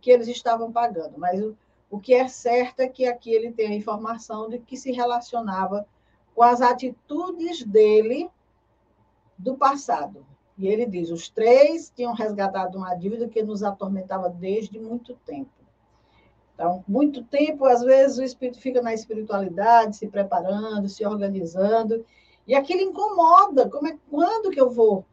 que 0.00 0.10
eles 0.10 0.26
estavam 0.26 0.72
pagando, 0.72 1.16
mas 1.16 1.40
o, 1.40 1.56
o 1.88 2.00
que 2.00 2.12
é 2.12 2.26
certo 2.26 2.80
é 2.80 2.88
que 2.88 3.06
aqui 3.06 3.30
ele 3.30 3.52
tem 3.52 3.68
a 3.68 3.76
informação 3.76 4.48
de 4.48 4.58
que 4.58 4.76
se 4.76 4.90
relacionava 4.90 5.86
com 6.34 6.42
as 6.42 6.60
atitudes 6.60 7.62
dele 7.64 8.28
do 9.38 9.54
passado. 9.54 10.26
E 10.58 10.66
ele 10.66 10.84
diz: 10.84 11.10
os 11.10 11.28
três 11.28 11.90
tinham 11.94 12.14
resgatado 12.14 12.78
uma 12.78 12.94
dívida 12.94 13.28
que 13.28 13.42
nos 13.42 13.62
atormentava 13.62 14.28
desde 14.28 14.78
muito 14.78 15.14
tempo. 15.24 15.61
Então, 16.62 16.84
muito 16.86 17.24
tempo, 17.24 17.64
às 17.64 17.82
vezes, 17.82 18.18
o 18.18 18.22
espírito 18.22 18.60
fica 18.60 18.80
na 18.80 18.94
espiritualidade, 18.94 19.96
se 19.96 20.06
preparando, 20.06 20.88
se 20.88 21.04
organizando, 21.04 22.06
e 22.46 22.54
aquilo 22.54 22.82
incomoda. 22.82 23.68
Como 23.68 23.88
é, 23.88 23.98
quando 24.08 24.48
que 24.48 24.60
eu 24.60 24.70
vou 24.70 25.04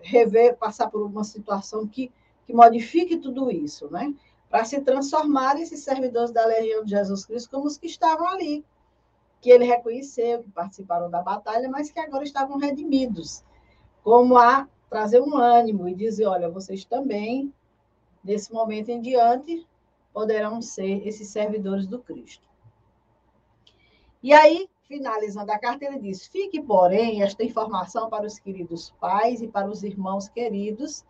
rever, 0.00 0.56
passar 0.56 0.88
por 0.88 1.02
uma 1.02 1.24
situação 1.24 1.88
que, 1.88 2.12
que 2.46 2.54
modifique 2.54 3.16
tudo 3.16 3.50
isso, 3.50 3.90
né? 3.90 4.14
Para 4.48 4.64
se 4.64 4.80
transformar 4.80 5.60
esses 5.60 5.80
servidores 5.80 6.30
da 6.30 6.46
legião 6.46 6.84
de 6.84 6.90
Jesus 6.90 7.26
Cristo 7.26 7.50
como 7.50 7.66
os 7.66 7.76
que 7.76 7.88
estavam 7.88 8.28
ali, 8.28 8.64
que 9.40 9.50
ele 9.50 9.64
reconheceu, 9.64 10.40
que 10.40 10.50
participaram 10.52 11.10
da 11.10 11.20
batalha, 11.20 11.68
mas 11.68 11.90
que 11.90 11.98
agora 11.98 12.22
estavam 12.22 12.58
redimidos, 12.58 13.42
como 14.04 14.38
a 14.38 14.68
trazer 14.88 15.20
um 15.20 15.36
ânimo 15.36 15.88
e 15.88 15.96
dizer, 15.96 16.26
olha, 16.26 16.48
vocês 16.48 16.84
também, 16.84 17.52
desse 18.22 18.52
momento 18.52 18.90
em 18.90 19.00
diante, 19.00 19.66
poderão 20.12 20.60
ser 20.60 21.06
esses 21.06 21.28
servidores 21.28 21.86
do 21.86 21.98
Cristo. 21.98 22.46
E 24.22 24.32
aí, 24.32 24.68
finalizando 24.82 25.50
a 25.50 25.58
carta, 25.58 25.84
ele 25.84 25.98
diz: 25.98 26.26
Fique, 26.26 26.60
porém, 26.62 27.22
esta 27.22 27.42
informação 27.42 28.08
para 28.08 28.26
os 28.26 28.38
queridos 28.38 28.90
pais 29.00 29.40
e 29.40 29.48
para 29.48 29.68
os 29.68 29.82
irmãos 29.82 30.28
queridos, 30.28 31.04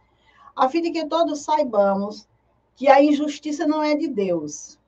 a 0.57 0.69
fim 0.69 0.83
de 0.83 0.91
que 0.91 1.07
todos 1.07 1.41
saibamos 1.41 2.29
que 2.75 2.89
a 2.89 3.03
injustiça 3.03 3.67
não 3.67 3.83
é 3.83 3.95
de 3.95 4.09
Deus 4.09 4.79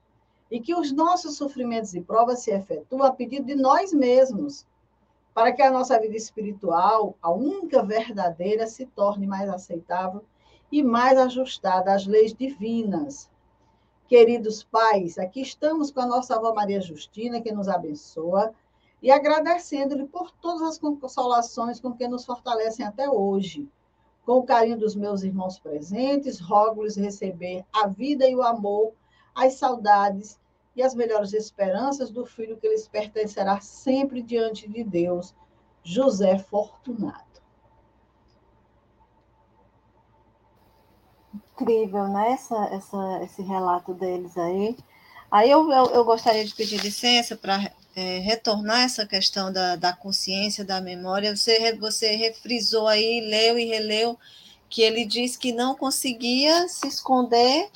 e 0.51 0.61
que 0.61 0.75
os 0.75 0.93
nossos 0.93 1.37
sofrimentos 1.37 1.95
e 1.95 2.01
provas 2.01 2.41
se 2.41 2.51
efetuam 2.51 3.03
a 3.03 3.13
pedido 3.13 3.47
de 3.47 3.55
nós 3.55 3.93
mesmos, 3.93 4.67
para 5.35 5.53
que 5.53 5.61
a 5.61 5.71
nossa 5.71 5.99
vida 5.99 6.17
espiritual, 6.17 7.17
a 7.21 7.31
única 7.31 7.83
verdadeira, 7.83 8.67
se 8.67 8.87
torne 8.87 9.27
mais 9.27 9.49
aceitável 9.49 10.25
e 10.71 10.83
mais 10.83 11.19
ajustada 11.19 11.93
às 11.93 12.07
leis 12.07 12.33
divinas 12.33 13.29
Queridos 14.07 14.63
pais, 14.63 15.19
aqui 15.19 15.41
estamos 15.41 15.91
com 15.91 16.01
a 16.01 16.07
nossa 16.07 16.37
avó 16.37 16.55
Maria 16.55 16.79
Justina, 16.79 17.41
que 17.41 17.51
nos 17.51 17.69
abençoa, 17.69 18.53
e 19.01 19.11
agradecendo-lhe 19.11 20.07
por 20.07 20.31
todas 20.31 20.61
as 20.63 20.79
consolações 20.79 21.81
com 21.81 21.95
que 21.95 22.07
nos 22.07 22.27
fortalecem 22.27 22.85
até 22.85 23.09
hoje. 23.09 23.67
Com 24.27 24.39
o 24.39 24.43
carinho 24.43 24.79
dos 24.79 24.95
meus 24.95 25.23
irmãos 25.23 25.59
presentes, 25.59 26.39
rogo-lhes 26.39 26.97
receber 26.97 27.65
a 27.73 27.87
vida 27.87 28.29
e 28.29 28.37
o 28.37 28.43
amor, 28.43 28.93
as 29.35 29.55
saudades 29.55 30.39
e 30.77 30.83
as 30.83 30.95
melhores 30.95 31.33
esperanças 31.33 32.11
do 32.11 32.27
filho 32.27 32.59
que 32.59 32.69
lhes 32.69 32.87
pertencerá 32.87 33.59
sempre 33.61 34.21
diante 34.21 34.69
de 34.69 34.85
Deus, 34.85 35.35
José 35.83 36.39
Fortunato. 36.39 37.34
Incrível, 41.55 42.09
né? 42.09 42.33
Essa, 42.33 42.57
essa, 42.73 43.21
esse 43.23 43.43
relato 43.43 43.95
deles 43.95 44.37
aí. 44.37 44.77
Aí 45.31 45.51
eu, 45.51 45.71
eu, 45.71 45.87
eu 45.87 46.05
gostaria 46.05 46.45
de 46.45 46.55
pedir 46.55 46.81
licença 46.81 47.37
para 47.37 47.73
é, 47.97 48.19
retornar 48.19 48.83
essa 48.83 49.07
questão 49.07 49.53
da, 49.53 49.77
da 49.77 49.93
consciência, 49.93 50.65
da 50.65 50.81
memória. 50.81 51.35
Você, 51.35 51.75
você 51.77 52.15
refrisou 52.17 52.87
aí, 52.87 53.21
leu 53.21 53.59
e 53.59 53.65
releu, 53.65 54.19
que 54.69 54.83
ele 54.83 55.05
diz 55.05 55.37
que 55.37 55.53
não 55.53 55.75
conseguia 55.75 56.69
se 56.69 56.87
esconder 56.87 57.69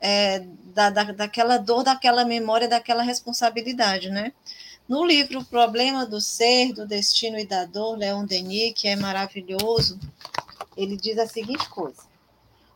é, 0.00 0.40
da, 0.74 0.90
da, 0.90 1.04
daquela 1.04 1.58
dor, 1.58 1.84
daquela 1.84 2.24
memória, 2.24 2.68
daquela 2.68 3.02
responsabilidade, 3.02 4.10
né? 4.10 4.32
No 4.88 5.04
livro 5.04 5.40
O 5.40 5.44
Problema 5.44 6.04
do 6.04 6.20
Ser, 6.20 6.72
do 6.72 6.86
Destino 6.86 7.38
e 7.38 7.46
da 7.46 7.64
Dor, 7.64 7.96
Leon 7.96 8.24
Denis, 8.24 8.74
que 8.74 8.88
é 8.88 8.96
maravilhoso, 8.96 9.98
ele 10.76 10.96
diz 10.96 11.18
a 11.18 11.26
seguinte 11.26 11.68
coisa: 11.68 12.11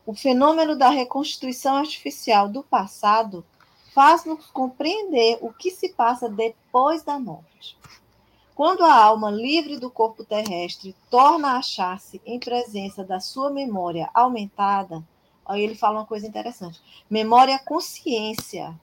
o 0.07 0.15
fenômeno 0.15 0.73
da 0.73 0.87
reconstituição 0.87 1.75
artificial 1.75 2.47
do 2.47 2.63
passado 2.63 3.45
faz-nos 3.93 4.45
compreender 4.45 5.37
o 5.41 5.51
que 5.51 5.69
se 5.69 5.89
passa 5.89 6.29
depois 6.29 7.03
da 7.03 7.19
morte. 7.19 7.77
Quando 8.55 8.85
a 8.85 9.03
alma 9.03 9.29
livre 9.29 9.77
do 9.77 9.91
corpo 9.91 10.23
terrestre 10.23 10.95
torna 11.11 11.49
a 11.49 11.57
achar-se 11.57 12.21
em 12.25 12.39
presença 12.39 13.03
da 13.03 13.19
sua 13.19 13.49
memória 13.49 14.09
aumentada, 14.13 15.03
aí 15.45 15.61
ele 15.61 15.75
fala 15.75 15.99
uma 15.99 16.05
coisa 16.05 16.25
interessante: 16.25 16.81
memória 17.09 17.59
consciência, 17.59 18.73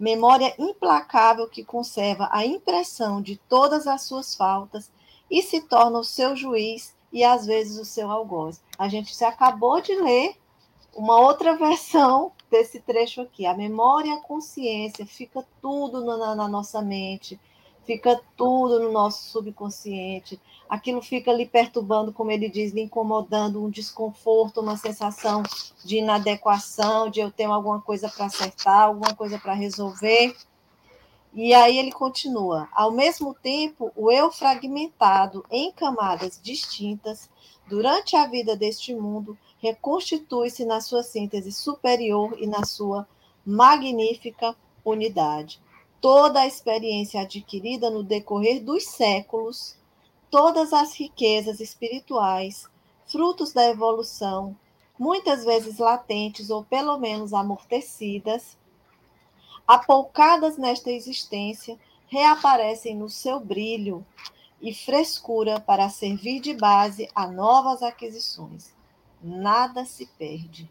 memória 0.00 0.54
implacável 0.58 1.50
que 1.50 1.62
conserva 1.62 2.30
a 2.32 2.46
impressão 2.46 3.20
de 3.20 3.36
todas 3.36 3.86
as 3.86 4.04
suas 4.04 4.34
faltas 4.34 4.90
e 5.30 5.42
se 5.42 5.60
torna 5.60 5.98
o 5.98 6.04
seu 6.04 6.34
juiz 6.34 6.96
e 7.12 7.22
às 7.22 7.44
vezes 7.44 7.78
o 7.78 7.84
seu 7.84 8.10
algoz. 8.10 8.62
A 8.78 8.88
gente 8.88 9.14
se 9.14 9.24
acabou 9.24 9.82
de 9.82 9.94
ler 9.94 10.34
uma 10.96 11.20
outra 11.20 11.54
versão 11.54 12.32
desse 12.50 12.80
trecho 12.80 13.20
aqui. 13.20 13.44
A 13.46 13.54
memória 13.54 14.08
e 14.08 14.12
a 14.12 14.20
consciência, 14.20 15.06
fica 15.06 15.46
tudo 15.60 16.04
na, 16.04 16.34
na, 16.34 16.48
nossa 16.48 16.80
mente, 16.80 17.38
fica 17.84 18.20
tudo 18.36 18.80
no 18.80 18.90
nosso 18.90 19.28
subconsciente. 19.30 20.40
Aquilo 20.68 21.02
fica 21.02 21.32
lhe 21.32 21.46
perturbando, 21.46 22.12
como 22.12 22.30
ele 22.30 22.48
diz, 22.48 22.72
lhe 22.72 22.80
incomodando, 22.80 23.62
um 23.62 23.70
desconforto, 23.70 24.60
uma 24.60 24.76
sensação 24.76 25.42
de 25.84 25.98
inadequação, 25.98 27.10
de 27.10 27.20
eu 27.20 27.30
ter 27.30 27.44
alguma 27.44 27.80
coisa 27.80 28.08
para 28.08 28.24
acertar, 28.24 28.84
alguma 28.84 29.14
coisa 29.14 29.38
para 29.38 29.52
resolver. 29.52 30.34
E 31.34 31.52
aí 31.52 31.78
ele 31.78 31.92
continua: 31.92 32.68
ao 32.72 32.90
mesmo 32.90 33.34
tempo, 33.34 33.92
o 33.94 34.10
eu 34.10 34.32
fragmentado 34.32 35.44
em 35.50 35.70
camadas 35.70 36.40
distintas 36.42 37.28
durante 37.66 38.16
a 38.16 38.26
vida 38.26 38.56
deste 38.56 38.94
mundo 38.94 39.36
reconstitui-se 39.58 40.64
na 40.64 40.80
sua 40.80 41.02
síntese 41.02 41.50
superior 41.50 42.36
e 42.38 42.46
na 42.46 42.64
sua 42.64 43.06
magnífica 43.44 44.56
unidade. 44.84 45.60
Toda 46.00 46.40
a 46.40 46.46
experiência 46.46 47.22
adquirida 47.22 47.90
no 47.90 48.02
decorrer 48.02 48.62
dos 48.62 48.84
séculos, 48.84 49.76
todas 50.30 50.72
as 50.72 50.94
riquezas 50.94 51.58
espirituais, 51.58 52.68
frutos 53.06 53.52
da 53.52 53.66
evolução, 53.68 54.56
muitas 54.98 55.44
vezes 55.44 55.78
latentes 55.78 56.50
ou 56.50 56.64
pelo 56.64 56.98
menos 56.98 57.32
amortecidas, 57.32 58.56
apoucadas 59.66 60.56
nesta 60.56 60.90
existência, 60.90 61.78
reaparecem 62.06 62.94
no 62.94 63.10
seu 63.10 63.40
brilho 63.40 64.06
e 64.66 64.74
frescura 64.74 65.60
para 65.60 65.88
servir 65.88 66.40
de 66.40 66.52
base 66.52 67.08
a 67.14 67.26
novas 67.28 67.82
aquisições 67.82 68.74
nada 69.22 69.84
se 69.84 70.06
perde. 70.18 70.70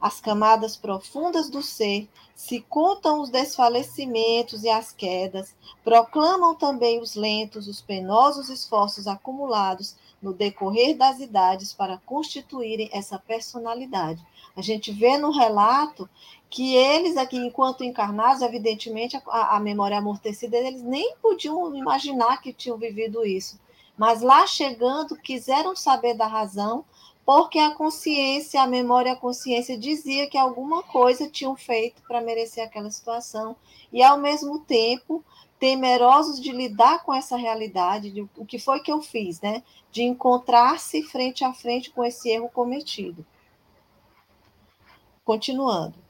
As 0.00 0.20
camadas 0.20 0.76
profundas 0.76 1.50
do 1.50 1.60
ser 1.60 2.08
se 2.32 2.60
contam 2.60 3.20
os 3.20 3.30
desfalecimentos 3.30 4.62
e 4.62 4.68
as 4.68 4.92
quedas, 4.92 5.56
proclamam 5.82 6.54
também 6.54 7.00
os 7.00 7.16
lentos, 7.16 7.66
os 7.66 7.80
penosos 7.80 8.48
esforços 8.48 9.08
acumulados 9.08 9.96
no 10.22 10.32
decorrer 10.32 10.96
das 10.96 11.18
idades 11.18 11.72
para 11.72 11.98
constituírem 11.98 12.88
essa 12.92 13.18
personalidade. 13.18 14.24
A 14.56 14.62
gente 14.62 14.92
vê 14.92 15.18
no 15.18 15.32
relato 15.32 16.08
que 16.50 16.74
eles 16.74 17.16
aqui, 17.16 17.36
enquanto 17.36 17.84
encarnados, 17.84 18.42
evidentemente 18.42 19.16
a, 19.26 19.56
a 19.56 19.60
memória 19.60 19.98
amortecida, 19.98 20.56
eles 20.56 20.82
nem 20.82 21.14
podiam 21.16 21.74
imaginar 21.76 22.40
que 22.40 22.52
tinham 22.52 22.78
vivido 22.78 23.24
isso. 23.24 23.60
Mas 23.96 24.22
lá 24.22 24.46
chegando, 24.46 25.16
quiseram 25.16 25.74
saber 25.76 26.14
da 26.14 26.26
razão, 26.26 26.84
porque 27.26 27.58
a 27.58 27.74
consciência, 27.74 28.62
a 28.62 28.66
memória, 28.66 29.12
a 29.12 29.16
consciência 29.16 29.76
dizia 29.76 30.28
que 30.30 30.38
alguma 30.38 30.82
coisa 30.82 31.28
tinham 31.28 31.54
feito 31.54 32.00
para 32.08 32.22
merecer 32.22 32.64
aquela 32.64 32.90
situação, 32.90 33.54
e 33.92 34.02
ao 34.02 34.16
mesmo 34.16 34.60
tempo 34.60 35.22
temerosos 35.58 36.40
de 36.40 36.52
lidar 36.52 37.02
com 37.02 37.12
essa 37.12 37.36
realidade, 37.36 38.12
de 38.12 38.22
o 38.36 38.46
que 38.46 38.58
foi 38.58 38.80
que 38.80 38.92
eu 38.92 39.02
fiz, 39.02 39.40
né? 39.40 39.62
De 39.90 40.02
encontrar-se 40.04 41.02
frente 41.02 41.44
a 41.44 41.52
frente 41.52 41.90
com 41.90 42.04
esse 42.04 42.30
erro 42.30 42.48
cometido. 42.48 43.26
Continuando. 45.24 46.07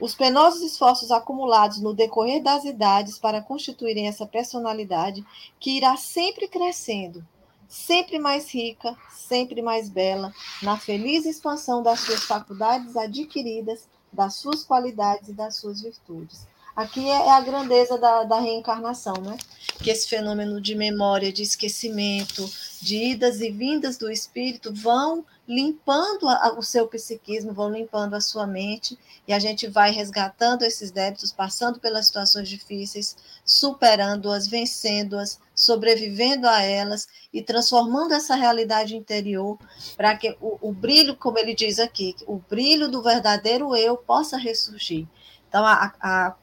Os 0.00 0.14
penosos 0.14 0.60
esforços 0.62 1.10
acumulados 1.10 1.80
no 1.80 1.94
decorrer 1.94 2.42
das 2.42 2.64
idades 2.64 3.18
para 3.18 3.40
constituírem 3.40 4.08
essa 4.08 4.26
personalidade, 4.26 5.24
que 5.60 5.76
irá 5.76 5.96
sempre 5.96 6.48
crescendo, 6.48 7.24
sempre 7.68 8.18
mais 8.18 8.52
rica, 8.52 8.96
sempre 9.16 9.62
mais 9.62 9.88
bela, 9.88 10.32
na 10.62 10.76
feliz 10.76 11.24
expansão 11.24 11.82
das 11.82 12.00
suas 12.00 12.24
faculdades 12.24 12.96
adquiridas, 12.96 13.88
das 14.12 14.34
suas 14.34 14.62
qualidades 14.62 15.28
e 15.28 15.32
das 15.32 15.56
suas 15.56 15.80
virtudes. 15.80 16.46
Aqui 16.74 17.08
é, 17.08 17.30
a 17.30 17.40
grandeza 17.40 17.96
da, 17.96 18.24
da 18.24 18.40
reencarnação, 18.40 19.14
né? 19.22 19.38
Que 19.80 19.90
esse 19.90 20.08
fenômeno 20.08 20.60
de 20.60 20.74
memória, 20.74 21.32
de 21.32 21.42
esquecimento, 21.42 22.50
de 22.82 22.96
idas 22.96 23.40
e 23.40 23.50
vindas 23.50 23.96
do 23.96 24.10
espírito 24.10 24.74
vão 24.74 25.24
limpando 25.46 26.28
a, 26.28 26.54
o 26.58 26.62
seu 26.62 26.88
psiquismo, 26.88 27.52
vão 27.52 27.70
limpando 27.70 28.14
a 28.14 28.20
sua 28.20 28.46
mente, 28.46 28.98
e 29.28 29.32
a 29.32 29.38
gente 29.38 29.66
vai 29.66 29.90
resgatando 29.90 30.62
esses 30.62 30.90
débitos, 30.90 31.32
passando 31.32 31.78
pelas 31.78 32.06
situações 32.06 32.48
difíceis, 32.48 33.16
superando-as, 33.44 34.46
vencendo-as, 34.46 35.38
sobrevivendo 35.54 36.48
a 36.48 36.62
elas 36.62 37.06
e 37.32 37.42
transformando 37.42 38.14
essa 38.14 38.34
realidade 38.34 38.96
interior 38.96 39.58
para 39.96 40.16
que 40.16 40.36
o, 40.40 40.58
o, 40.60 40.72
brilho, 40.72 41.16
como 41.16 41.38
ele 41.38 41.54
diz 41.54 41.78
aqui, 41.78 42.16
o 42.26 42.36
brilho 42.36 42.88
do 42.88 43.02
verdadeiro 43.02 43.76
eu 43.76 43.96
possa 43.96 44.36
ressurgir. 44.36 45.06
Então, 45.48 45.64
a, 45.64 45.92
a, 46.00 46.34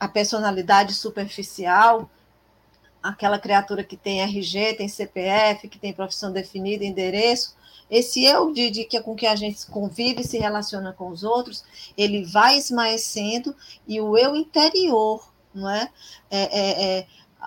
a 0.00 0.08
personalidade 0.08 0.94
superficial, 0.94 2.10
aquela 3.02 3.38
criatura 3.38 3.84
que 3.84 3.96
tem 3.96 4.22
RG, 4.22 4.74
tem 4.74 4.88
CPF, 4.88 5.68
que 5.68 5.78
tem 5.78 5.92
profissão 5.92 6.32
definida, 6.32 6.84
endereço, 6.84 7.56
esse 7.90 8.24
eu 8.24 8.52
de, 8.52 8.70
de 8.70 8.84
que 8.84 9.00
com 9.00 9.14
que 9.14 9.26
a 9.26 9.34
gente 9.34 9.66
convive 9.66 10.20
e 10.20 10.26
se 10.26 10.38
relaciona 10.38 10.92
com 10.92 11.08
os 11.08 11.24
outros, 11.24 11.64
ele 11.96 12.24
vai 12.24 12.56
esmaecendo 12.58 13.54
e 13.86 14.00
o 14.00 14.16
eu 14.16 14.36
interior, 14.36 15.32
não 15.54 15.68
é? 15.68 15.90
é, 16.30 16.60
é, 16.60 16.98
é 16.98 17.06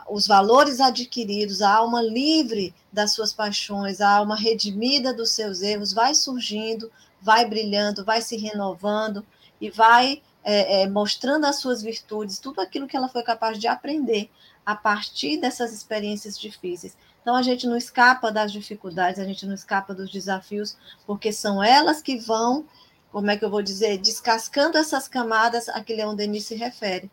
os 0.10 0.26
valores 0.26 0.80
adquiridos, 0.80 1.62
a 1.62 1.74
alma 1.76 2.02
livre 2.02 2.74
das 2.92 3.12
suas 3.12 3.34
paixões, 3.34 4.00
a 4.00 4.10
alma 4.10 4.36
redimida 4.36 5.14
dos 5.14 5.32
seus 5.32 5.62
erros, 5.62 5.94
vai 5.94 6.16
surgindo, 6.16 6.92
vai 7.22 7.46
brilhando, 7.46 8.04
vai 8.04 8.22
se 8.22 8.38
renovando 8.38 9.26
e 9.60 9.70
vai 9.70 10.22
é, 10.44 10.82
é, 10.82 10.90
mostrando 10.90 11.46
as 11.46 11.58
suas 11.58 11.82
virtudes, 11.82 12.40
tudo 12.40 12.62
aquilo 12.62 12.88
que 12.88 12.98
ela 12.98 13.10
foi 13.10 13.22
capaz 13.22 13.60
de 13.60 13.68
aprender 13.68 14.30
a 14.66 14.76
partir 14.76 15.38
dessas 15.38 15.74
experiências 15.74 16.40
difíceis. 16.40 16.96
Então 17.22 17.36
a 17.36 17.42
gente 17.42 17.68
não 17.68 17.78
escapa 17.78 18.32
das 18.32 18.52
dificuldades, 18.52 19.20
a 19.20 19.26
gente 19.26 19.46
não 19.46 19.54
escapa 19.54 19.94
dos 19.94 20.12
desafios, 20.12 20.76
porque 21.06 21.32
são 21.32 21.64
elas 21.64 22.02
que 22.02 22.18
vão, 22.18 22.66
como 23.12 23.30
é 23.30 23.38
que 23.38 23.46
eu 23.46 23.50
vou 23.50 23.62
dizer, 23.62 23.98
descascando 23.98 24.78
essas 24.78 25.08
camadas 25.08 25.70
a 25.70 25.84
que 25.84 25.96
Leon 25.96 26.16
Denis 26.16 26.46
se 26.46 26.56
refere. 26.56 27.10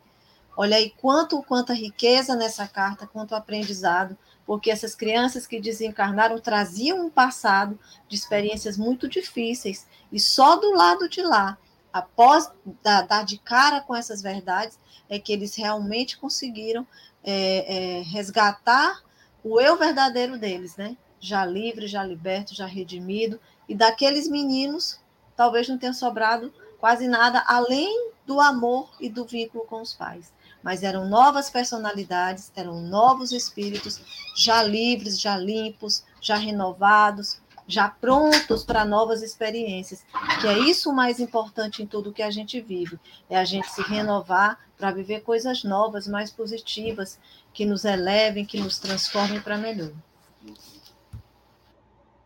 Olha 0.57 0.77
aí 0.77 0.89
quanto, 0.97 1.41
quanta 1.43 1.73
riqueza 1.73 2.35
nessa 2.35 2.67
carta, 2.67 3.07
quanto 3.07 3.35
aprendizado, 3.35 4.17
porque 4.45 4.71
essas 4.71 4.95
crianças 4.95 5.45
que 5.45 5.61
desencarnaram 5.61 6.39
traziam 6.39 7.05
um 7.05 7.09
passado 7.09 7.79
de 8.07 8.15
experiências 8.15 8.77
muito 8.77 9.07
difíceis, 9.07 9.87
e 10.11 10.19
só 10.19 10.55
do 10.55 10.71
lado 10.71 11.07
de 11.07 11.21
lá, 11.21 11.57
após 11.93 12.51
dar, 12.81 13.23
de 13.23 13.37
cara 13.37 13.79
com 13.79 13.95
essas 13.95 14.21
verdades, 14.21 14.79
é 15.07 15.19
que 15.19 15.31
eles 15.31 15.55
realmente 15.55 16.17
conseguiram 16.17 16.85
é, 17.23 17.99
é, 17.99 18.01
resgatar 18.01 19.01
o 19.43 19.59
eu 19.59 19.77
verdadeiro 19.77 20.37
deles, 20.37 20.75
né? 20.75 20.97
Já 21.19 21.45
livre, 21.45 21.87
já 21.87 22.03
liberto, 22.03 22.55
já 22.55 22.65
redimido. 22.65 23.39
E 23.67 23.75
daqueles 23.75 24.27
meninos, 24.27 24.99
talvez 25.35 25.67
não 25.67 25.77
tenha 25.77 25.93
sobrado 25.93 26.53
quase 26.79 27.07
nada 27.07 27.43
além 27.47 28.11
do 28.25 28.39
amor 28.39 28.89
e 28.99 29.09
do 29.09 29.25
vínculo 29.25 29.65
com 29.65 29.81
os 29.81 29.93
pais. 29.93 30.31
Mas 30.63 30.83
eram 30.83 31.07
novas 31.07 31.49
personalidades, 31.49 32.51
eram 32.55 32.81
novos 32.81 33.31
espíritos, 33.31 34.01
já 34.35 34.61
livres, 34.63 35.19
já 35.19 35.37
limpos, 35.37 36.03
já 36.21 36.35
renovados, 36.35 37.41
já 37.67 37.87
prontos 37.87 38.63
para 38.63 38.83
novas 38.83 39.21
experiências. 39.21 40.03
Que 40.41 40.47
é 40.47 40.57
isso 40.59 40.89
o 40.89 40.95
mais 40.95 41.19
importante 41.19 41.83
em 41.83 41.87
tudo 41.87 42.11
que 42.11 42.23
a 42.23 42.31
gente 42.31 42.59
vive, 42.59 42.99
é 43.29 43.37
a 43.37 43.45
gente 43.45 43.69
se 43.71 43.81
renovar 43.83 44.59
para 44.77 44.91
viver 44.91 45.21
coisas 45.21 45.63
novas, 45.63 46.07
mais 46.07 46.31
positivas, 46.31 47.19
que 47.53 47.65
nos 47.65 47.85
elevem, 47.85 48.45
que 48.45 48.59
nos 48.59 48.79
transformem 48.79 49.41
para 49.41 49.57
melhor. 49.57 49.93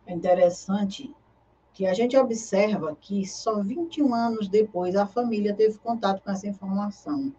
É 0.06 0.12
interessante 0.12 1.14
que 1.72 1.86
a 1.86 1.94
gente 1.94 2.16
observa 2.16 2.96
que 3.00 3.26
só 3.26 3.60
21 3.60 4.14
anos 4.14 4.48
depois 4.48 4.94
a 4.94 5.06
família 5.06 5.54
teve 5.54 5.76
contato 5.78 6.22
com 6.22 6.30
essa 6.30 6.46
informação. 6.46 7.34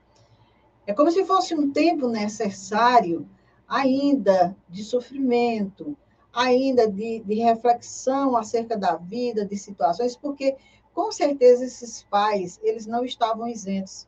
É 0.85 0.93
como 0.93 1.09
se 1.09 1.23
fosse 1.25 1.55
um 1.55 1.71
tempo 1.71 2.09
necessário 2.09 3.27
ainda 3.67 4.55
de 4.69 4.83
sofrimento, 4.83 5.97
ainda 6.33 6.91
de, 6.91 7.19
de 7.19 7.35
reflexão 7.35 8.35
acerca 8.35 8.77
da 8.77 8.95
vida, 8.95 9.45
de 9.45 9.57
situações, 9.57 10.15
porque 10.17 10.57
com 10.93 11.11
certeza 11.11 11.65
esses 11.65 12.03
pais, 12.03 12.59
eles 12.61 12.85
não 12.85 13.05
estavam 13.05 13.47
isentos 13.47 14.07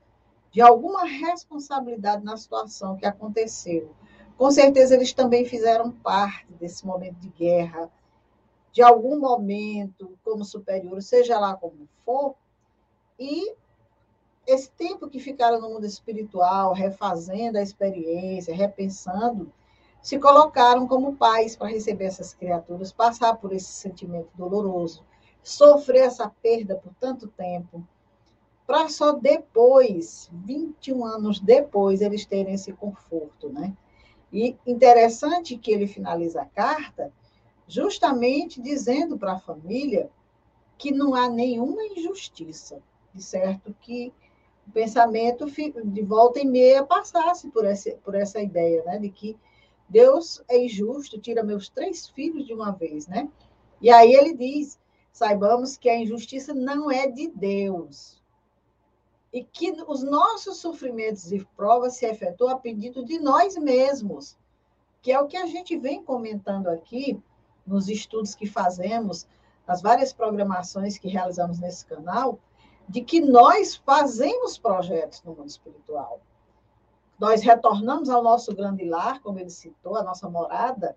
de 0.58 0.62
alguma 0.64 1.05
responsabilidade 1.05 2.26
na 2.26 2.36
situação 2.36 2.97
que 2.97 3.05
aconteceu. 3.05 3.91
Com 4.36 4.49
certeza 4.49 4.95
eles 4.95 5.14
também 5.14 5.45
fizeram 5.45 5.91
parte 5.91 6.51
desse 6.53 6.84
momento 6.84 7.14
de 7.20 7.30
guerra, 7.30 7.91
de 8.72 8.82
algum 8.82 9.20
momento 9.20 10.18
como 10.24 10.43
superior, 10.43 10.99
seja 11.03 11.38
lá 11.38 11.55
como 11.55 11.88
for, 12.03 12.34
e 13.20 13.53
esse 14.47 14.72
tempo 14.72 15.08
que 15.08 15.20
ficaram 15.20 15.62
no 15.62 15.70
mundo 15.70 15.86
espiritual, 15.86 16.74
refazendo 16.74 17.60
a 17.60 17.62
experiência, 17.62 18.55
repensando, 18.55 19.53
se 20.01 20.18
colocaram 20.18 20.88
como 20.88 21.18
pais 21.18 21.55
para 21.55 21.68
receber 21.68 22.05
essas 22.05 22.34
criaturas, 22.34 22.91
passar 22.91 23.36
por 23.36 23.53
esse 23.53 23.72
sentimento 23.72 24.32
doloroso, 24.34 25.05
sofrer 25.43 26.05
essa 26.05 26.28
perda 26.41 26.74
por 26.78 26.95
tanto 26.95 27.28
tempo, 27.28 27.88
para 28.68 28.89
só 28.89 29.13
depois, 29.13 30.30
21 30.34 31.05
anos 31.05 31.39
depois, 31.39 32.01
eles 32.01 32.26
terem 32.26 32.53
esse 32.53 32.74
conforto, 32.74 33.47
né? 33.47 33.74
E 34.32 34.57
interessante 34.68 35.57
que 35.57 35.72
ele 35.72 35.88
finaliza 35.88 36.41
a 36.41 36.45
carta 36.45 37.13
justamente 37.65 38.61
dizendo 38.61 39.18
para 39.18 39.34
a 39.34 39.39
família 39.39 40.09
que 40.78 40.91
não 40.91 41.15
há 41.15 41.30
nenhuma 41.30 41.82
injustiça, 41.86 42.82
de 43.13 43.24
certo 43.24 43.74
que 43.82 44.13
o 44.68 44.72
pensamento 44.72 45.45
de 45.49 46.01
volta 46.01 46.39
e 46.39 46.45
meia 46.45 46.84
passasse 46.84 47.49
por 47.49 47.65
essa, 47.65 47.91
por 48.03 48.15
essa 48.15 48.41
ideia, 48.41 48.84
né, 48.84 48.99
de 48.99 49.09
que 49.09 49.38
Deus 49.88 50.43
é 50.49 50.57
injusto, 50.65 51.18
tira 51.18 51.41
meus 51.41 51.70
três 51.70 52.09
filhos 52.09 52.45
de 52.45 52.53
uma 52.53 52.72
vez, 52.72 53.07
né? 53.07 53.30
E 53.82 53.89
aí 53.89 54.13
ele 54.13 54.34
diz: 54.34 54.78
saibamos 55.13 55.78
que 55.78 55.89
a 55.89 55.97
injustiça 55.97 56.53
não 56.53 56.91
é 56.91 57.07
de 57.07 57.30
Deus. 57.30 58.16
E 59.32 59.43
que 59.43 59.71
os 59.88 60.03
nossos 60.03 60.57
sofrimentos 60.57 61.32
e 61.32 61.45
provas 61.55 61.95
se 61.95 62.05
efetuam 62.05 62.51
a 62.51 62.57
pedido 62.57 63.03
de 63.03 63.19
nós 63.19 63.57
mesmos, 63.57 64.38
que 65.01 65.11
é 65.11 65.19
o 65.19 65.28
que 65.28 65.38
a 65.38 65.45
gente 65.45 65.78
vem 65.78 66.03
comentando 66.03 66.67
aqui 66.67 67.21
nos 67.65 67.89
estudos 67.89 68.34
que 68.34 68.47
fazemos, 68.47 69.28
nas 69.67 69.82
várias 69.82 70.13
programações 70.13 70.97
que 70.97 71.09
realizamos 71.09 71.59
nesse 71.59 71.86
canal, 71.86 72.39
de 72.88 73.01
que 73.01 73.19
nós 73.19 73.75
fazemos 73.75 74.57
projetos 74.57 75.21
no 75.23 75.36
mundo 75.36 75.49
espiritual. 75.49 76.21
Nós 77.19 77.41
retornamos 77.41 78.09
ao 78.09 78.23
nosso 78.23 78.55
grande 78.55 78.86
lar, 78.86 79.21
como 79.21 79.39
ele 79.39 79.49
citou, 79.49 79.95
a 79.95 80.03
nossa 80.03 80.30
morada, 80.30 80.95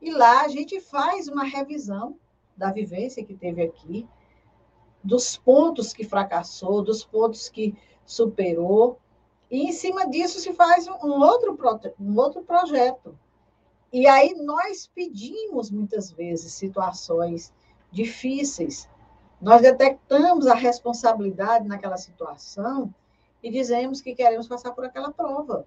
e 0.00 0.10
lá 0.10 0.42
a 0.42 0.48
gente 0.48 0.80
faz 0.80 1.28
uma 1.28 1.44
revisão 1.44 2.16
da 2.56 2.70
vivência 2.70 3.24
que 3.24 3.34
teve 3.34 3.62
aqui, 3.62 4.06
dos 5.02 5.36
pontos 5.36 5.92
que 5.92 6.04
fracassou, 6.04 6.82
dos 6.82 7.04
pontos 7.04 7.48
que 7.48 7.76
superou, 8.04 8.98
e 9.50 9.62
em 9.62 9.72
cima 9.72 10.08
disso 10.08 10.40
se 10.40 10.52
faz 10.52 10.86
um 10.86 11.22
outro, 11.22 11.58
um 11.98 12.16
outro 12.16 12.42
projeto. 12.42 13.18
E 13.92 14.06
aí 14.06 14.34
nós 14.34 14.90
pedimos 14.94 15.70
muitas 15.70 16.10
vezes 16.10 16.52
situações 16.52 17.52
difíceis, 17.90 18.88
nós 19.40 19.62
detectamos 19.62 20.46
a 20.46 20.54
responsabilidade 20.54 21.66
naquela 21.66 21.96
situação 21.96 22.92
e 23.42 23.50
dizemos 23.50 24.00
que 24.00 24.14
queremos 24.14 24.48
passar 24.48 24.72
por 24.72 24.84
aquela 24.84 25.12
prova. 25.12 25.66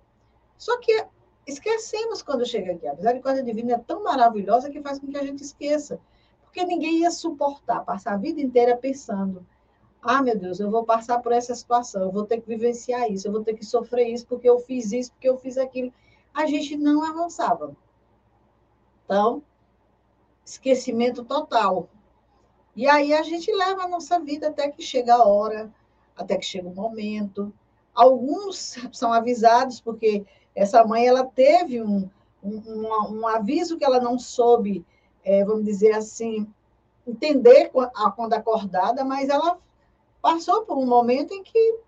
Só 0.58 0.78
que 0.80 1.06
esquecemos 1.48 2.22
quando 2.22 2.46
chega 2.46 2.74
aqui. 2.74 2.88
A 2.88 2.94
misericórdia 2.94 3.44
divina 3.44 3.74
é 3.74 3.78
tão 3.80 4.04
maravilhosa 4.04 4.70
que 4.70 4.82
faz 4.82 5.00
com 5.00 5.08
que 5.08 5.18
a 5.18 5.24
gente 5.24 5.42
esqueça. 5.42 6.00
Porque 6.52 6.66
ninguém 6.66 7.00
ia 7.00 7.12
suportar 7.12 7.86
passar 7.86 8.14
a 8.14 8.18
vida 8.18 8.42
inteira 8.42 8.76
pensando: 8.76 9.46
ah, 10.02 10.22
meu 10.22 10.38
Deus, 10.38 10.60
eu 10.60 10.70
vou 10.70 10.84
passar 10.84 11.20
por 11.20 11.32
essa 11.32 11.56
situação, 11.56 12.04
eu 12.04 12.12
vou 12.12 12.26
ter 12.26 12.42
que 12.42 12.48
vivenciar 12.48 13.10
isso, 13.10 13.28
eu 13.28 13.32
vou 13.32 13.44
ter 13.44 13.54
que 13.54 13.66
sofrer 13.66 14.08
isso 14.08 14.28
porque 14.28 14.50
eu 14.50 14.60
fiz 14.60 14.92
isso, 14.92 15.12
porque 15.14 15.30
eu 15.30 15.38
fiz 15.38 15.58
aquilo. 15.58 15.94
A 16.34 16.46
gente 16.46 16.78
não 16.78 17.04
avançava. 17.04 17.76
Então, 19.06 19.42
esquecimento 20.46 21.24
total. 21.24 21.90
E 22.76 22.88
aí 22.88 23.14
a 23.14 23.24
gente 23.24 23.52
leva 23.54 23.84
a 23.84 23.88
nossa 23.88 24.20
vida 24.20 24.50
até 24.50 24.70
que 24.70 24.82
chega 24.82 25.16
a 25.16 25.26
hora, 25.26 25.74
até 26.16 26.38
que 26.38 26.46
chega 26.46 26.68
o 26.68 26.76
momento, 26.76 27.54
Alguns 27.94 28.78
são 28.92 29.12
avisados 29.12 29.82
porque 29.82 30.26
essa 30.56 30.84
mãe 30.86 31.06
ela 31.08 31.26
teve 31.26 31.82
um, 31.82 32.10
um, 32.44 33.20
um 33.20 33.28
aviso 33.28 33.78
que 33.78 33.86
ela 33.86 34.00
não 34.00 34.18
soube, 34.18 34.86
é, 35.24 35.44
vamos 35.44 35.66
dizer 35.66 35.94
assim, 35.94 36.52
entender 37.06 37.72
quando 38.16 38.34
acordada, 38.34 39.04
mas 39.04 39.30
ela 39.30 39.60
passou 40.22 40.66
por 40.66 40.78
um 40.78 40.86
momento 40.86 41.34
em 41.34 41.44
que 41.44 41.80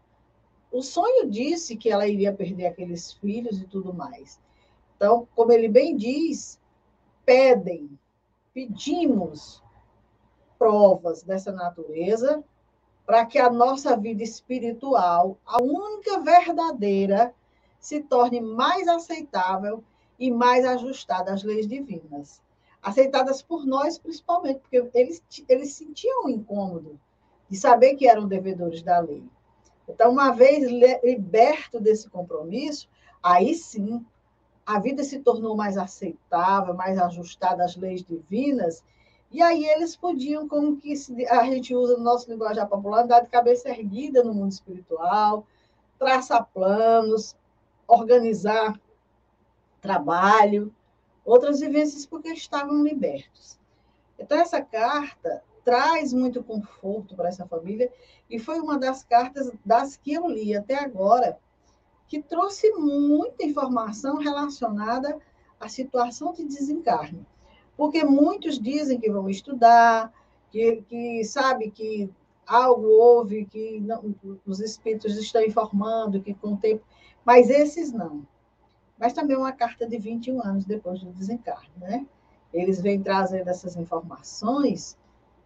o 0.72 0.82
sonho 0.82 1.30
disse 1.30 1.78
que 1.78 1.90
ela 1.90 2.08
iria 2.08 2.34
perder 2.34 2.68
aqueles 2.68 3.14
filhos 3.14 3.62
e 3.62 3.66
tudo 3.66 3.94
mais. 3.94 4.40
Então, 4.96 5.28
como 5.36 5.52
ele 5.52 5.68
bem 5.68 5.96
diz, 5.96 6.60
pedem, 7.26 7.90
pedimos 8.54 9.62
provas 10.58 11.24
dessa 11.24 11.52
natureza 11.52 12.44
para 13.06 13.26
que 13.26 13.38
a 13.38 13.50
nossa 13.50 13.98
vida 13.98 14.24
espiritual, 14.24 15.38
a 15.46 15.62
única 15.62 16.20
verdadeira, 16.22 17.36
se 17.80 18.02
torne 18.02 18.40
mais 18.40 18.88
aceitável 18.88 19.84
e 20.18 20.32
mais 20.32 20.66
ajustada 20.66 21.34
às 21.34 21.44
leis 21.44 21.68
divinas. 21.68 22.42
Aceitadas 22.84 23.42
por 23.42 23.66
nós, 23.66 23.98
principalmente, 23.98 24.60
porque 24.60 24.90
eles, 24.94 25.24
eles 25.48 25.74
sentiam 25.74 26.26
um 26.26 26.30
incômodo 26.30 27.00
de 27.50 27.58
saber 27.58 27.96
que 27.96 28.08
eram 28.08 28.28
devedores 28.28 28.82
da 28.82 29.00
lei. 29.00 29.24
Então, 29.88 30.12
uma 30.12 30.32
vez 30.32 30.70
liberto 31.04 31.80
desse 31.80 32.10
compromisso, 32.10 32.90
aí 33.22 33.56
sim 33.56 34.06
a 34.66 34.80
vida 34.80 35.04
se 35.04 35.20
tornou 35.20 35.56
mais 35.56 35.78
aceitável, 35.78 36.74
mais 36.74 36.98
ajustada 36.98 37.64
às 37.64 37.76
leis 37.76 38.04
divinas, 38.04 38.84
e 39.34 39.42
aí 39.42 39.66
eles 39.66 39.96
podiam, 39.96 40.48
como 40.48 40.78
que 40.78 40.94
a 41.30 41.44
gente 41.46 41.76
usa 41.76 41.98
no 41.98 42.04
nosso 42.04 42.30
linguajar 42.30 42.68
popular, 42.68 43.04
andar 43.04 43.22
de 43.22 43.30
cabeça 43.30 43.70
erguida 43.70 44.24
no 44.24 44.34
mundo 44.34 44.52
espiritual, 44.52 45.46
traçar 45.98 46.48
planos, 46.54 47.36
organizar 47.88 48.80
trabalho, 49.82 50.74
outras 51.26 51.60
vivências 51.60 52.06
porque 52.06 52.30
estavam 52.30 52.84
libertos. 52.84 53.58
Então, 54.18 54.38
essa 54.40 54.62
carta 54.62 55.44
traz 55.64 56.14
muito 56.14 56.44
conforto 56.44 57.16
para 57.16 57.30
essa 57.30 57.46
família 57.46 57.92
e 58.30 58.38
foi 58.38 58.60
uma 58.60 58.78
das 58.78 59.04
cartas 59.04 59.52
das 59.66 59.96
que 59.96 60.14
eu 60.14 60.28
li 60.28 60.56
até 60.56 60.76
agora 60.76 61.38
que 62.08 62.22
trouxe 62.22 62.72
muita 62.74 63.44
informação 63.44 64.18
relacionada 64.18 65.18
à 65.60 65.68
situação 65.68 66.34
de 66.34 66.44
desencarne. 66.44 67.26
Porque 67.76 68.04
muitos 68.04 68.60
dizem 68.60 69.00
que 69.00 69.10
vão 69.10 69.30
estudar, 69.30 70.14
que, 70.52 70.84
que 70.88 71.24
sabe 71.24 71.72
que 71.72 72.10
algo 72.46 72.86
houve, 72.88 73.46
que 73.46 73.80
não, 73.80 74.14
os 74.46 74.60
espíritos 74.60 75.18
estão 75.18 75.42
informando, 75.44 76.22
que 76.22 76.34
com 76.34 76.54
o 76.54 76.58
tempo. 76.58 76.84
Mas 77.26 77.50
esses 77.50 77.92
não. 77.92 78.24
Mas 79.04 79.12
também 79.12 79.36
uma 79.36 79.52
carta 79.52 79.86
de 79.86 79.98
21 79.98 80.42
anos 80.42 80.64
depois 80.64 81.02
do 81.02 81.12
desencarne, 81.12 81.68
né? 81.76 82.08
Eles 82.54 82.80
vêm 82.80 83.04
trazendo 83.04 83.50
essas 83.50 83.76
informações 83.76 84.98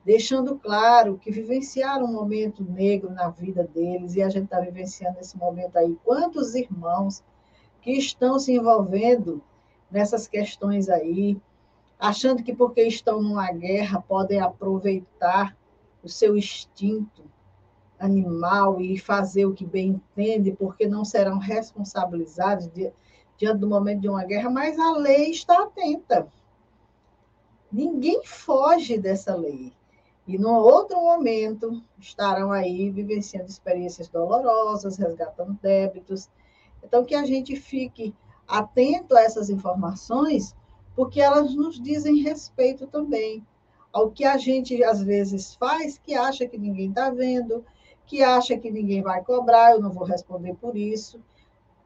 deixando 0.05 0.59
claro 0.59 1.17
que 1.17 1.31
vivenciaram 1.31 2.05
um 2.05 2.13
momento 2.13 2.63
negro 2.63 3.09
na 3.09 3.29
vida 3.29 3.63
deles, 3.63 4.13
e 4.13 4.21
a 4.21 4.29
gente 4.29 4.43
está 4.43 4.59
vivenciando 4.59 5.17
esse 5.19 5.35
momento 5.35 5.75
aí. 5.75 5.97
Quantos 6.05 6.53
irmãos 6.53 7.23
que 7.81 7.93
estão 7.93 8.37
se 8.37 8.53
envolvendo 8.53 9.41
nessas 9.89 10.27
questões 10.27 10.87
aí, 10.87 11.35
achando 11.97 12.43
que 12.43 12.53
porque 12.53 12.83
estão 12.83 13.23
numa 13.23 13.51
guerra 13.51 13.99
podem 14.07 14.39
aproveitar 14.39 15.57
o 16.03 16.07
seu 16.07 16.37
instinto 16.37 17.23
animal 17.99 18.79
e 18.79 18.99
fazer 18.99 19.47
o 19.47 19.53
que 19.55 19.65
bem 19.65 19.99
entende, 20.15 20.51
porque 20.51 20.87
não 20.87 21.03
serão 21.03 21.39
responsabilizados 21.39 22.67
diante 23.37 23.59
do 23.59 23.67
momento 23.67 24.01
de 24.01 24.09
uma 24.09 24.23
guerra, 24.23 24.49
mas 24.49 24.77
a 24.79 24.91
lei 24.93 25.31
está 25.31 25.63
atenta. 25.63 26.27
Ninguém 27.71 28.21
foge 28.23 28.97
dessa 28.97 29.35
lei. 29.35 29.73
E 30.27 30.37
no 30.37 30.53
outro 30.53 30.99
momento 30.99 31.81
estarão 31.99 32.51
aí 32.51 32.89
vivenciando 32.89 33.49
experiências 33.49 34.09
dolorosas, 34.09 34.97
resgatando 34.97 35.57
débitos. 35.61 36.29
Então, 36.83 37.05
que 37.05 37.15
a 37.15 37.25
gente 37.25 37.55
fique 37.55 38.13
atento 38.47 39.15
a 39.15 39.21
essas 39.21 39.49
informações, 39.49 40.55
porque 40.95 41.21
elas 41.21 41.53
nos 41.53 41.79
dizem 41.79 42.21
respeito 42.21 42.87
também 42.87 43.45
ao 43.93 44.11
que 44.11 44.25
a 44.25 44.37
gente 44.37 44.83
às 44.83 45.01
vezes 45.01 45.55
faz, 45.55 45.97
que 45.97 46.13
acha 46.13 46.47
que 46.47 46.57
ninguém 46.57 46.89
está 46.89 47.09
vendo, 47.09 47.63
que 48.05 48.21
acha 48.21 48.57
que 48.57 48.69
ninguém 48.69 49.01
vai 49.01 49.23
cobrar, 49.23 49.71
eu 49.71 49.81
não 49.81 49.91
vou 49.91 50.03
responder 50.03 50.55
por 50.55 50.75
isso. 50.77 51.19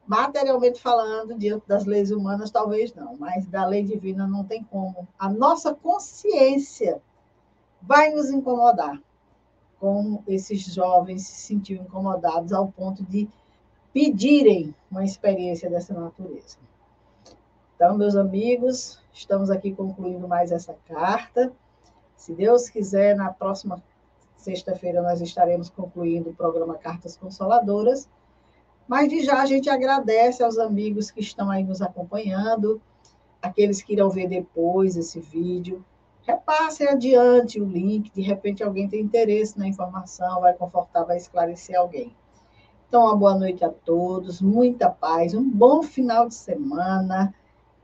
Materialmente 0.07 0.81
falando, 0.81 1.37
diante 1.37 1.67
das 1.67 1.85
leis 1.85 2.11
humanas, 2.11 2.51
talvez 2.51 2.93
não, 2.93 3.15
mas 3.17 3.45
da 3.45 3.65
lei 3.65 3.83
divina 3.83 4.27
não 4.27 4.43
tem 4.43 4.63
como. 4.63 5.07
A 5.17 5.29
nossa 5.29 5.73
consciência 5.73 7.01
vai 7.81 8.11
nos 8.11 8.29
incomodar, 8.29 8.99
como 9.79 10.23
esses 10.27 10.61
jovens 10.61 11.25
se 11.27 11.41
sentiam 11.41 11.83
incomodados 11.83 12.51
ao 12.51 12.71
ponto 12.71 13.03
de 13.03 13.29
pedirem 13.93 14.75
uma 14.89 15.03
experiência 15.03 15.69
dessa 15.69 15.93
natureza. 15.93 16.57
Então, 17.75 17.97
meus 17.97 18.15
amigos, 18.15 18.99
estamos 19.11 19.49
aqui 19.49 19.73
concluindo 19.73 20.27
mais 20.27 20.51
essa 20.51 20.75
carta. 20.87 21.51
Se 22.15 22.33
Deus 22.33 22.69
quiser, 22.69 23.15
na 23.15 23.33
próxima 23.33 23.81
sexta-feira 24.37 25.01
nós 25.01 25.21
estaremos 25.21 25.69
concluindo 25.69 26.29
o 26.29 26.35
programa 26.35 26.77
Cartas 26.77 27.17
Consoladoras. 27.17 28.07
Mas 28.91 29.07
de 29.07 29.23
já 29.23 29.41
a 29.41 29.45
gente 29.45 29.69
agradece 29.69 30.43
aos 30.43 30.57
amigos 30.57 31.09
que 31.09 31.21
estão 31.21 31.49
aí 31.49 31.63
nos 31.63 31.81
acompanhando, 31.81 32.81
aqueles 33.41 33.81
que 33.81 33.93
irão 33.93 34.09
ver 34.09 34.27
depois 34.27 34.97
esse 34.97 35.17
vídeo 35.17 35.81
repasse 36.23 36.85
adiante 36.85 37.61
o 37.61 37.63
link, 37.63 38.11
de 38.11 38.21
repente 38.21 38.61
alguém 38.61 38.89
tem 38.89 38.99
interesse 38.99 39.57
na 39.57 39.65
informação, 39.65 40.41
vai 40.41 40.53
confortar, 40.55 41.05
vai 41.05 41.15
esclarecer 41.15 41.79
alguém. 41.79 42.13
Então, 42.89 43.05
uma 43.05 43.15
boa 43.15 43.33
noite 43.33 43.63
a 43.63 43.69
todos, 43.69 44.41
muita 44.41 44.89
paz, 44.89 45.33
um 45.33 45.49
bom 45.49 45.81
final 45.81 46.27
de 46.27 46.35
semana, 46.35 47.33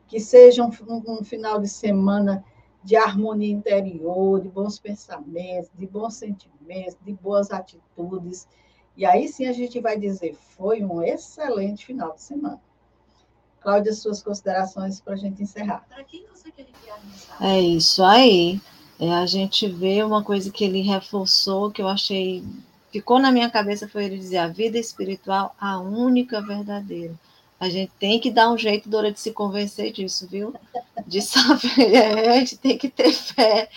que 0.09 0.19
seja 0.19 0.61
um, 0.61 0.71
um 1.07 1.23
final 1.23 1.57
de 1.57 1.69
semana 1.69 2.43
de 2.83 2.97
harmonia 2.97 3.53
interior, 3.53 4.41
de 4.41 4.49
bons 4.49 4.77
pensamentos, 4.77 5.71
de 5.73 5.87
bons 5.87 6.15
sentimentos, 6.15 6.97
de 7.01 7.13
boas 7.13 7.49
atitudes. 7.49 8.45
E 8.97 9.05
aí 9.05 9.27
sim 9.27 9.45
a 9.45 9.53
gente 9.53 9.79
vai 9.79 9.97
dizer, 9.97 10.35
foi 10.57 10.83
um 10.83 11.03
excelente 11.03 11.85
final 11.85 12.13
de 12.13 12.21
semana. 12.21 12.59
Cláudia, 13.61 13.93
suas 13.93 14.23
considerações 14.23 14.99
para 14.99 15.13
a 15.13 15.17
gente 15.17 15.43
encerrar. 15.43 15.85
Para 15.87 16.03
quem 16.03 16.25
você 16.33 16.49
quer 16.49 16.65
enviar 16.67 16.99
mensagem? 17.05 17.47
É 17.47 17.61
isso 17.61 18.03
aí. 18.03 18.59
É, 18.99 19.11
a 19.11 19.25
gente 19.27 19.67
vê 19.67 20.01
uma 20.03 20.23
coisa 20.23 20.49
que 20.51 20.63
ele 20.63 20.81
reforçou, 20.81 21.69
que 21.69 21.81
eu 21.81 21.87
achei, 21.87 22.43
ficou 22.91 23.19
na 23.19 23.31
minha 23.31 23.49
cabeça, 23.49 23.87
foi 23.87 24.05
ele 24.05 24.17
dizer 24.17 24.37
a 24.37 24.47
vida 24.47 24.79
espiritual, 24.79 25.55
a 25.59 25.79
única 25.79 26.41
verdadeira. 26.41 27.13
A 27.59 27.69
gente 27.69 27.91
tem 27.99 28.19
que 28.19 28.31
dar 28.31 28.51
um 28.51 28.57
jeito, 28.57 28.89
Dora, 28.89 29.11
de 29.11 29.19
se 29.19 29.31
convencer 29.31 29.91
disso, 29.91 30.27
viu? 30.27 30.55
De 31.05 31.21
saber, 31.21 31.97
a 32.29 32.39
gente 32.39 32.57
tem 32.57 32.77
que 32.77 32.89
ter 32.89 33.11
fé 33.13 33.69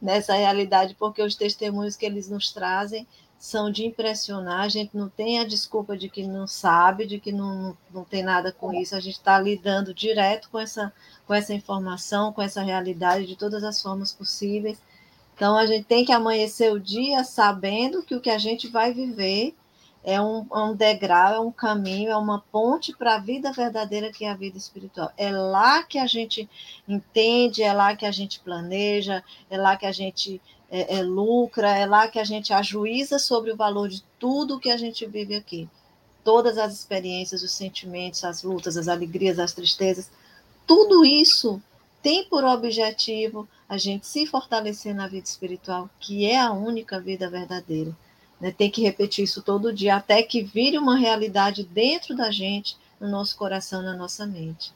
nessa 0.00 0.34
realidade, 0.34 0.94
porque 0.98 1.22
os 1.22 1.34
testemunhos 1.34 1.96
que 1.96 2.04
eles 2.04 2.28
nos 2.28 2.52
trazem 2.52 3.06
são 3.38 3.70
de 3.70 3.84
impressionar, 3.84 4.62
a 4.62 4.68
gente 4.68 4.96
não 4.96 5.08
tem 5.08 5.38
a 5.38 5.44
desculpa 5.44 5.96
de 5.96 6.08
que 6.08 6.26
não 6.26 6.46
sabe, 6.46 7.06
de 7.06 7.20
que 7.20 7.30
não, 7.30 7.76
não 7.92 8.04
tem 8.04 8.22
nada 8.22 8.50
com 8.50 8.72
isso, 8.72 8.96
a 8.96 9.00
gente 9.00 9.16
está 9.16 9.38
lidando 9.38 9.92
direto 9.92 10.48
com 10.50 10.58
essa, 10.58 10.92
com 11.26 11.34
essa 11.34 11.52
informação, 11.52 12.32
com 12.32 12.42
essa 12.42 12.62
realidade 12.62 13.26
de 13.26 13.36
todas 13.36 13.62
as 13.62 13.80
formas 13.80 14.12
possíveis. 14.12 14.78
Então, 15.34 15.56
a 15.56 15.66
gente 15.66 15.84
tem 15.84 16.04
que 16.04 16.12
amanhecer 16.12 16.72
o 16.72 16.80
dia 16.80 17.22
sabendo 17.22 18.02
que 18.02 18.14
o 18.14 18.20
que 18.20 18.30
a 18.30 18.38
gente 18.38 18.68
vai 18.68 18.94
viver 18.94 19.54
é 20.02 20.20
um, 20.20 20.46
é 20.52 20.58
um 20.58 20.74
degrau, 20.74 21.34
é 21.34 21.40
um 21.40 21.50
caminho, 21.50 22.10
é 22.10 22.16
uma 22.16 22.40
ponte 22.52 22.96
para 22.96 23.16
a 23.16 23.18
vida 23.18 23.52
verdadeira 23.52 24.12
que 24.12 24.24
é 24.24 24.30
a 24.30 24.36
vida 24.36 24.56
espiritual. 24.56 25.10
É 25.16 25.32
lá 25.32 25.82
que 25.82 25.98
a 25.98 26.06
gente 26.06 26.48
entende, 26.88 27.62
é 27.62 27.72
lá 27.72 27.94
que 27.94 28.06
a 28.06 28.12
gente 28.12 28.38
planeja, 28.38 29.22
é 29.50 29.58
lá 29.58 29.76
que 29.76 29.84
a 29.84 29.90
gente 29.90 30.40
é, 30.70 30.98
é, 30.98 31.02
lucra, 31.02 31.76
é 31.76 31.86
lá 31.86 32.08
que 32.08 32.18
a 32.18 32.24
gente 32.24 32.52
ajuiza 32.52 33.18
sobre 33.18 33.52
o 33.52 33.56
valor 33.56 33.88
de 33.88 34.02
tudo 34.18 34.58
que 34.58 34.70
a 34.70 34.76
gente 34.76 35.06
vive 35.06 35.34
aqui. 35.34 35.68
Todas 36.24 36.58
as 36.58 36.74
experiências, 36.74 37.42
os 37.42 37.52
sentimentos, 37.52 38.24
as 38.24 38.42
lutas, 38.42 38.76
as 38.76 38.88
alegrias, 38.88 39.38
as 39.38 39.52
tristezas, 39.52 40.10
tudo 40.66 41.04
isso 41.04 41.62
tem 42.02 42.24
por 42.24 42.44
objetivo 42.44 43.48
a 43.68 43.78
gente 43.78 44.06
se 44.06 44.26
fortalecer 44.26 44.94
na 44.94 45.08
vida 45.08 45.26
espiritual, 45.26 45.88
que 45.98 46.24
é 46.24 46.38
a 46.38 46.52
única 46.52 47.00
vida 47.00 47.28
verdadeira. 47.28 47.96
Né? 48.40 48.52
Tem 48.52 48.70
que 48.70 48.82
repetir 48.82 49.24
isso 49.24 49.42
todo 49.42 49.72
dia, 49.72 49.96
até 49.96 50.22
que 50.22 50.42
vire 50.42 50.78
uma 50.78 50.96
realidade 50.96 51.64
dentro 51.64 52.14
da 52.14 52.30
gente, 52.30 52.76
no 53.00 53.08
nosso 53.08 53.36
coração, 53.36 53.82
na 53.82 53.96
nossa 53.96 54.26
mente. 54.26 54.72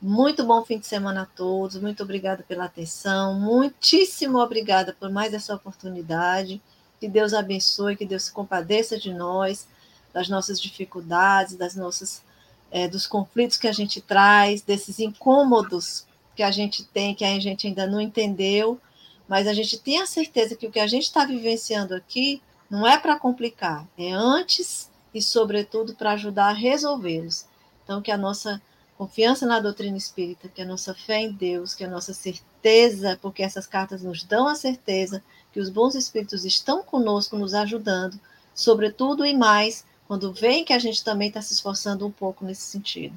Muito 0.00 0.44
bom 0.44 0.64
fim 0.64 0.78
de 0.78 0.86
semana 0.86 1.22
a 1.22 1.26
todos. 1.26 1.80
Muito 1.80 2.04
obrigada 2.04 2.44
pela 2.46 2.66
atenção. 2.66 3.34
Muitíssimo 3.34 4.38
obrigada 4.38 4.92
por 4.98 5.10
mais 5.10 5.34
essa 5.34 5.54
oportunidade. 5.54 6.62
Que 7.00 7.08
Deus 7.08 7.34
abençoe, 7.34 7.96
que 7.96 8.06
Deus 8.06 8.24
se 8.24 8.32
compadeça 8.32 8.96
de 8.96 9.12
nós, 9.12 9.66
das 10.12 10.28
nossas 10.28 10.60
dificuldades, 10.60 11.56
das 11.56 11.74
nossas 11.74 12.22
é, 12.70 12.86
dos 12.86 13.06
conflitos 13.08 13.56
que 13.56 13.66
a 13.66 13.72
gente 13.72 14.00
traz, 14.00 14.62
desses 14.62 15.00
incômodos 15.00 16.06
que 16.36 16.42
a 16.44 16.50
gente 16.50 16.84
tem, 16.84 17.14
que 17.14 17.24
a 17.24 17.40
gente 17.40 17.66
ainda 17.66 17.86
não 17.86 18.00
entendeu, 18.00 18.80
mas 19.26 19.48
a 19.48 19.52
gente 19.52 19.78
tem 19.78 20.00
a 20.00 20.06
certeza 20.06 20.54
que 20.54 20.66
o 20.66 20.70
que 20.70 20.78
a 20.78 20.86
gente 20.86 21.04
está 21.04 21.24
vivenciando 21.24 21.94
aqui 21.94 22.40
não 22.70 22.86
é 22.86 22.98
para 22.98 23.18
complicar, 23.18 23.86
é 23.98 24.12
antes 24.12 24.88
e, 25.12 25.20
sobretudo, 25.20 25.94
para 25.94 26.12
ajudar 26.12 26.50
a 26.50 26.52
resolvê-los. 26.52 27.46
Então, 27.82 28.00
que 28.00 28.10
a 28.10 28.16
nossa 28.16 28.62
confiança 28.98 29.46
na 29.46 29.60
doutrina 29.60 29.96
espírita, 29.96 30.48
que 30.48 30.60
a 30.60 30.66
nossa 30.66 30.92
fé 30.92 31.20
em 31.20 31.30
Deus, 31.30 31.72
que 31.72 31.84
a 31.84 31.88
nossa 31.88 32.12
certeza, 32.12 33.16
porque 33.22 33.44
essas 33.44 33.64
cartas 33.64 34.02
nos 34.02 34.24
dão 34.24 34.48
a 34.48 34.56
certeza 34.56 35.22
que 35.52 35.60
os 35.60 35.70
bons 35.70 35.94
espíritos 35.94 36.44
estão 36.44 36.82
conosco, 36.82 37.38
nos 37.38 37.54
ajudando, 37.54 38.18
sobretudo 38.52 39.24
e 39.24 39.36
mais 39.36 39.84
quando 40.08 40.32
veem 40.32 40.64
que 40.64 40.72
a 40.72 40.78
gente 40.80 41.04
também 41.04 41.28
está 41.28 41.40
se 41.40 41.52
esforçando 41.52 42.04
um 42.04 42.10
pouco 42.10 42.44
nesse 42.44 42.62
sentido. 42.62 43.16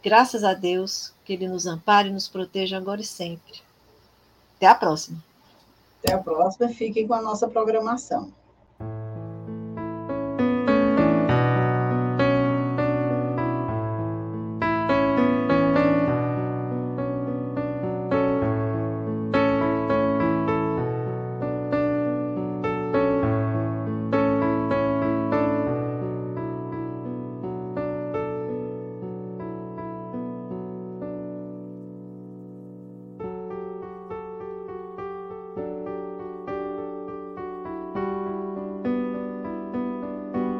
Graças 0.00 0.44
a 0.44 0.54
Deus, 0.54 1.12
que 1.24 1.32
Ele 1.32 1.48
nos 1.48 1.66
ampare 1.66 2.08
e 2.08 2.12
nos 2.12 2.28
proteja 2.28 2.76
agora 2.76 3.00
e 3.00 3.04
sempre. 3.04 3.60
Até 4.56 4.66
a 4.66 4.76
próxima. 4.76 5.18
Até 5.98 6.14
a 6.14 6.18
próxima. 6.18 6.68
Fiquem 6.68 7.06
com 7.08 7.14
a 7.14 7.22
nossa 7.22 7.48
programação. 7.48 8.32